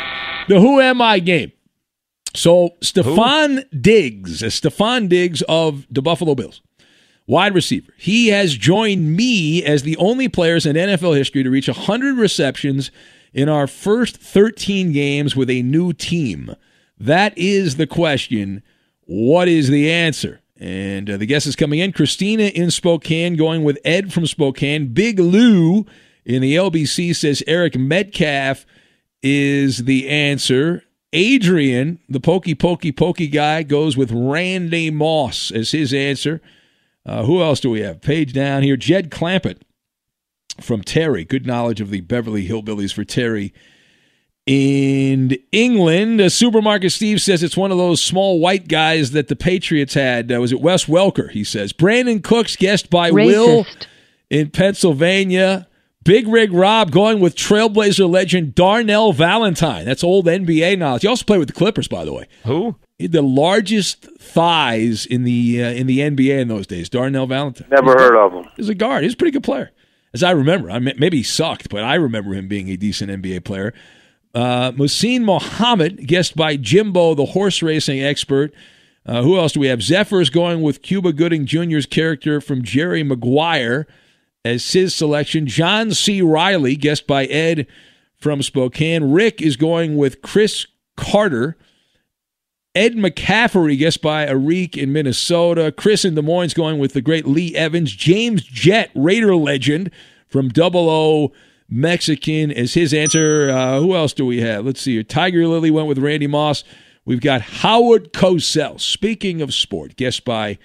the 0.49 0.59
Who 0.59 0.81
Am 0.81 1.01
I 1.01 1.19
game. 1.19 1.53
So 2.35 2.71
Stefon 2.81 3.63
Diggs, 3.81 4.41
Stefon 4.41 5.07
Diggs 5.07 5.43
of 5.43 5.87
the 5.89 6.01
Buffalo 6.01 6.35
Bills 6.35 6.61
wide 7.29 7.53
receiver. 7.53 7.93
He 7.95 8.29
has 8.29 8.57
joined 8.57 9.15
me 9.15 9.63
as 9.63 9.83
the 9.83 9.95
only 9.97 10.27
players 10.27 10.65
in 10.65 10.75
NFL 10.75 11.15
history 11.15 11.43
to 11.43 11.49
reach 11.49 11.67
100 11.67 12.17
receptions 12.17 12.89
in 13.33 13.47
our 13.47 13.67
first 13.67 14.17
13 14.17 14.91
games 14.91 15.35
with 15.35 15.49
a 15.49 15.61
new 15.61 15.93
team. 15.93 16.55
That 16.97 17.37
is 17.37 17.75
the 17.75 17.85
question. 17.85 18.63
What 19.05 19.47
is 19.47 19.69
the 19.69 19.91
answer? 19.91 20.41
And 20.59 21.07
uh, 21.07 21.17
the 21.17 21.27
guest 21.27 21.45
is 21.45 21.55
coming 21.55 21.79
in. 21.79 21.93
Christina 21.93 22.45
in 22.45 22.71
Spokane, 22.71 23.35
going 23.35 23.63
with 23.63 23.77
Ed 23.85 24.11
from 24.11 24.25
Spokane. 24.25 24.87
Big 24.87 25.19
Lou 25.19 25.85
in 26.25 26.41
the 26.41 26.55
LBC 26.55 27.15
says 27.15 27.43
Eric 27.45 27.77
Metcalf 27.77 28.65
is 29.21 29.85
the 29.85 30.09
answer. 30.09 30.83
Adrian, 31.13 31.99
the 32.09 32.19
pokey, 32.19 32.55
pokey, 32.55 32.91
pokey 32.91 33.27
guy, 33.27 33.61
goes 33.61 33.95
with 33.95 34.11
Randy 34.11 34.89
Moss 34.89 35.51
as 35.51 35.71
his 35.71 35.93
answer. 35.93 36.41
Uh, 37.05 37.23
who 37.23 37.41
else 37.41 37.59
do 37.59 37.69
we 37.69 37.81
have? 37.81 38.01
Page 38.01 38.33
down 38.33 38.63
here. 38.63 38.77
Jed 38.77 39.09
Clampett 39.09 39.61
from 40.61 40.81
Terry. 40.81 41.23
Good 41.25 41.45
knowledge 41.45 41.81
of 41.81 41.89
the 41.89 42.01
Beverly 42.01 42.47
Hillbillies 42.47 42.93
for 42.93 43.03
Terry. 43.03 43.53
In 44.45 45.37
England, 45.51 46.19
uh, 46.19 46.29
Supermarket 46.29 46.91
Steve 46.91 47.21
says 47.21 47.43
it's 47.43 47.57
one 47.57 47.71
of 47.71 47.77
those 47.77 48.01
small 48.01 48.39
white 48.39 48.67
guys 48.67 49.11
that 49.11 49.27
the 49.27 49.35
Patriots 49.35 49.93
had. 49.93 50.31
Uh, 50.31 50.41
was 50.41 50.51
it 50.51 50.59
Wes 50.59 50.85
Welker? 50.85 51.29
He 51.29 51.43
says. 51.43 51.71
Brandin 51.71 52.23
Cooks, 52.23 52.55
guest 52.55 52.89
by 52.89 53.11
Racist. 53.11 53.25
Will 53.25 53.65
in 54.29 54.49
Pennsylvania. 54.49 55.67
Big 56.03 56.27
Rig 56.27 56.53
Rob 56.53 56.91
going 56.91 57.19
with 57.19 57.35
Trailblazer 57.35 58.09
legend 58.09 58.55
Darnell 58.55 59.13
Valentine. 59.13 59.85
That's 59.85 60.03
old 60.03 60.25
NBA 60.25 60.77
knowledge. 60.77 61.01
He 61.01 61.07
also 61.07 61.25
played 61.25 61.39
with 61.39 61.49
the 61.49 61.53
Clippers, 61.53 61.87
by 61.87 62.05
the 62.05 62.13
way. 62.13 62.27
Who? 62.45 62.75
the 63.07 63.21
largest 63.21 64.05
thighs 64.19 65.05
in 65.05 65.23
the 65.23 65.63
uh, 65.63 65.69
in 65.69 65.87
the 65.87 65.99
NBA 65.99 66.39
in 66.39 66.47
those 66.47 66.67
days. 66.67 66.89
Darnell 66.89 67.27
Valentine. 67.27 67.67
Never 67.69 67.93
heard 67.93 68.15
of 68.15 68.33
him. 68.33 68.51
He's 68.57 68.69
a 68.69 68.75
guard. 68.75 69.03
He's 69.03 69.13
a 69.13 69.17
pretty 69.17 69.31
good 69.31 69.43
player, 69.43 69.71
as 70.13 70.21
I 70.21 70.31
remember. 70.31 70.69
I 70.69 70.79
mean, 70.79 70.95
maybe 70.97 71.17
he 71.17 71.23
sucked, 71.23 71.69
but 71.69 71.83
I 71.83 71.95
remember 71.95 72.33
him 72.33 72.47
being 72.47 72.69
a 72.69 72.75
decent 72.75 73.09
NBA 73.09 73.45
player. 73.45 73.73
Uh, 74.35 74.71
Muhsin 74.73 75.21
Muhammad, 75.23 76.05
guessed 76.07 76.35
by 76.35 76.55
Jimbo, 76.55 77.15
the 77.15 77.25
horse 77.27 77.63
racing 77.63 78.03
expert. 78.03 78.53
Uh, 79.05 79.23
who 79.23 79.39
else 79.39 79.53
do 79.53 79.61
we 79.61 79.67
have? 79.67 79.79
Zephyr's 79.81 80.29
going 80.29 80.61
with 80.61 80.81
Cuba 80.81 81.13
Gooding 81.13 81.45
Jr.'s 81.45 81.85
character 81.85 82.41
from 82.41 82.63
Jerry 82.63 83.01
Maguire 83.01 83.87
as 84.45 84.71
his 84.71 84.95
selection. 84.95 85.47
John 85.47 85.91
C. 85.91 86.21
Reilly, 86.21 86.75
guessed 86.75 87.07
by 87.07 87.25
Ed 87.25 87.67
from 88.17 88.41
Spokane. 88.41 89.11
Rick 89.11 89.41
is 89.41 89.55
going 89.55 89.97
with 89.97 90.21
Cris 90.21 90.65
Carter 90.97 91.57
Ed 92.75 92.93
McCaffrey 92.93 93.77
guessed 93.77 94.01
by 94.01 94.27
Arik 94.27 94.77
in 94.77 94.93
Minnesota. 94.93 95.71
Chris 95.71 96.05
in 96.05 96.15
Des 96.15 96.21
Moines 96.21 96.53
going 96.53 96.77
with 96.77 96.93
the 96.93 97.01
great 97.01 97.25
Lee 97.25 97.55
Evans. 97.55 97.91
James 97.91 98.43
Jett, 98.43 98.91
Raider 98.93 99.35
legend 99.35 99.91
from 100.27 100.49
Double 100.49 100.89
O 100.89 101.31
Mexican 101.67 102.51
is 102.51 102.75
his 102.75 102.93
answer. 102.93 103.49
Uh, 103.49 103.79
who 103.79 103.95
else 103.95 104.13
do 104.13 104.25
we 104.25 104.41
have? 104.41 104.65
Let's 104.65 104.81
see 104.81 104.93
here. 104.93 105.03
Tiger 105.03 105.47
Lily 105.47 105.71
went 105.71 105.87
with 105.87 105.97
Randy 105.97 106.27
Moss. 106.27 106.63
We've 107.05 107.21
got 107.21 107.41
Howard 107.41 108.13
Cosell. 108.13 108.79
Speaking 108.79 109.41
of 109.41 109.53
sport, 109.53 109.95
guessed 109.95 110.23
by 110.23 110.59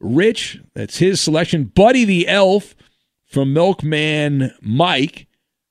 Rich. 0.00 0.58
That's 0.74 0.98
his 0.98 1.20
selection. 1.20 1.64
Buddy 1.64 2.04
the 2.06 2.28
Elf 2.28 2.74
from 3.32 3.52
Milkman 3.52 4.52
Mike. 4.60 5.26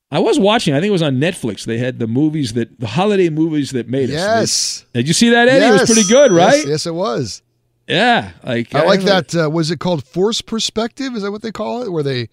I 0.10 0.20
was 0.20 0.38
watching. 0.38 0.74
I 0.74 0.80
think 0.80 0.90
it 0.90 0.92
was 0.92 1.02
on 1.02 1.20
Netflix. 1.20 1.64
They 1.64 1.78
had 1.78 2.00
the 2.00 2.08
movies 2.08 2.54
that 2.54 2.80
the 2.80 2.88
holiday 2.88 3.30
movies 3.30 3.72
that 3.72 3.88
made 3.88 4.10
yes. 4.10 4.22
us. 4.22 4.40
Yes. 4.40 4.86
Did 4.94 5.08
you 5.08 5.14
see 5.14 5.30
that, 5.30 5.48
Eddie? 5.48 5.62
Yes. 5.62 5.78
It 5.78 5.82
was 5.82 5.90
pretty 5.90 6.10
good, 6.10 6.32
right? 6.32 6.58
Yes, 6.58 6.68
yes 6.68 6.86
it 6.86 6.94
was. 6.94 7.42
Yeah, 7.88 8.32
like 8.44 8.74
I, 8.74 8.82
I 8.82 8.86
like 8.86 9.02
that. 9.02 9.36
Uh, 9.36 9.50
was 9.50 9.72
it 9.72 9.80
called 9.80 10.06
Force 10.06 10.42
Perspective? 10.42 11.16
Is 11.16 11.24
that 11.24 11.32
what 11.32 11.42
they 11.42 11.52
call 11.52 11.84
it? 11.84 11.92
Where 11.92 12.04
they 12.04 12.30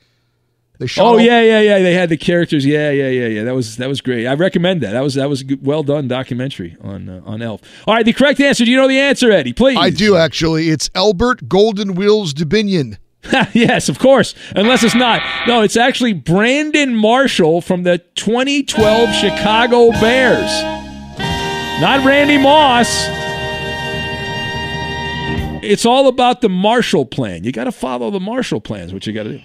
they 0.78 0.86
show? 0.86 1.04
Oh 1.04 1.16
yeah, 1.18 1.40
yeah, 1.40 1.60
yeah. 1.60 1.78
They 1.80 1.94
had 1.94 2.08
the 2.08 2.16
characters. 2.16 2.64
Yeah, 2.64 2.90
yeah, 2.90 3.08
yeah, 3.08 3.26
yeah. 3.26 3.44
That 3.44 3.54
was 3.54 3.76
that 3.76 3.88
was 3.88 4.00
great. 4.00 4.26
I 4.26 4.34
recommend 4.34 4.82
that. 4.82 4.92
That 4.92 5.02
was 5.02 5.14
that 5.14 5.28
was 5.28 5.40
a 5.40 5.44
good, 5.44 5.64
well 5.64 5.82
done 5.82 6.06
documentary 6.06 6.76
on 6.80 7.08
uh, 7.08 7.22
on 7.24 7.42
Elf. 7.42 7.62
All 7.86 7.94
right, 7.94 8.04
the 8.04 8.12
correct 8.12 8.40
answer. 8.40 8.64
Do 8.64 8.70
you 8.70 8.76
know 8.76 8.88
the 8.88 9.00
answer, 9.00 9.30
Eddie? 9.30 9.52
Please. 9.52 9.78
I 9.78 9.90
do 9.90 10.16
actually. 10.16 10.68
It's 10.68 10.90
Albert 10.94 11.48
Golden 11.48 11.94
Wheels 11.94 12.34
Dubenion. 12.34 12.98
yes, 13.52 13.88
of 13.88 13.98
course. 13.98 14.34
Unless 14.54 14.84
it's 14.84 14.94
not. 14.94 15.22
No, 15.46 15.62
it's 15.62 15.76
actually 15.76 16.12
Brandon 16.12 16.94
Marshall 16.94 17.60
from 17.60 17.82
the 17.82 17.98
2012 18.14 19.14
Chicago 19.14 19.90
Bears. 19.92 20.62
Not 21.80 22.04
Randy 22.04 22.38
Moss. 22.38 22.88
It's 25.62 25.84
all 25.84 26.08
about 26.08 26.40
the 26.40 26.48
Marshall 26.48 27.04
plan. 27.04 27.44
You 27.44 27.52
got 27.52 27.64
to 27.64 27.72
follow 27.72 28.10
the 28.10 28.20
Marshall 28.20 28.60
plans, 28.60 28.92
what 28.92 29.06
you 29.06 29.12
got 29.12 29.24
to 29.24 29.38
do. 29.38 29.44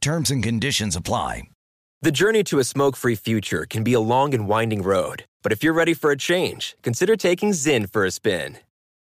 Terms 0.00 0.30
and 0.30 0.42
conditions 0.42 0.96
apply. 0.96 1.42
The 2.00 2.10
journey 2.10 2.42
to 2.44 2.58
a 2.58 2.64
smoke 2.64 2.96
free 2.96 3.14
future 3.14 3.66
can 3.68 3.84
be 3.84 3.92
a 3.92 4.00
long 4.00 4.32
and 4.32 4.48
winding 4.48 4.82
road, 4.82 5.26
but 5.42 5.52
if 5.52 5.62
you're 5.62 5.74
ready 5.74 5.92
for 5.92 6.10
a 6.10 6.16
change, 6.16 6.74
consider 6.80 7.16
taking 7.16 7.50
Zyn 7.50 7.86
for 7.92 8.06
a 8.06 8.10
spin. 8.10 8.56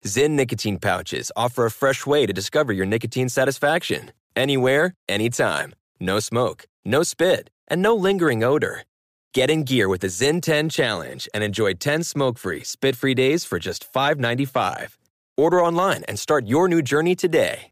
Zyn 0.05 0.31
nicotine 0.31 0.77
pouches 0.77 1.31
offer 1.37 1.65
a 1.65 1.71
fresh 1.71 2.05
way 2.05 2.25
to 2.25 2.33
discover 2.33 2.73
your 2.73 2.85
nicotine 2.85 3.29
satisfaction. 3.29 4.11
Anywhere, 4.35 4.93
anytime. 5.07 5.73
No 6.01 6.19
smoke, 6.19 6.65
no 6.83 7.03
spit, 7.03 7.49
and 7.69 7.81
no 7.81 7.95
lingering 7.95 8.43
odor. 8.43 8.83
Get 9.33 9.49
in 9.49 9.63
gear 9.63 9.87
with 9.87 10.01
the 10.01 10.07
Zyn 10.07 10.41
10 10.41 10.67
Challenge 10.67 11.29
and 11.33 11.45
enjoy 11.45 11.75
10 11.75 12.03
smoke 12.03 12.37
free, 12.37 12.65
spit 12.65 12.97
free 12.97 13.13
days 13.13 13.45
for 13.45 13.57
just 13.57 13.87
$5.95. 13.93 14.97
Order 15.37 15.63
online 15.63 16.03
and 16.09 16.19
start 16.19 16.45
your 16.45 16.67
new 16.67 16.81
journey 16.81 17.15
today. 17.15 17.71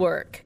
Network. 0.01 0.45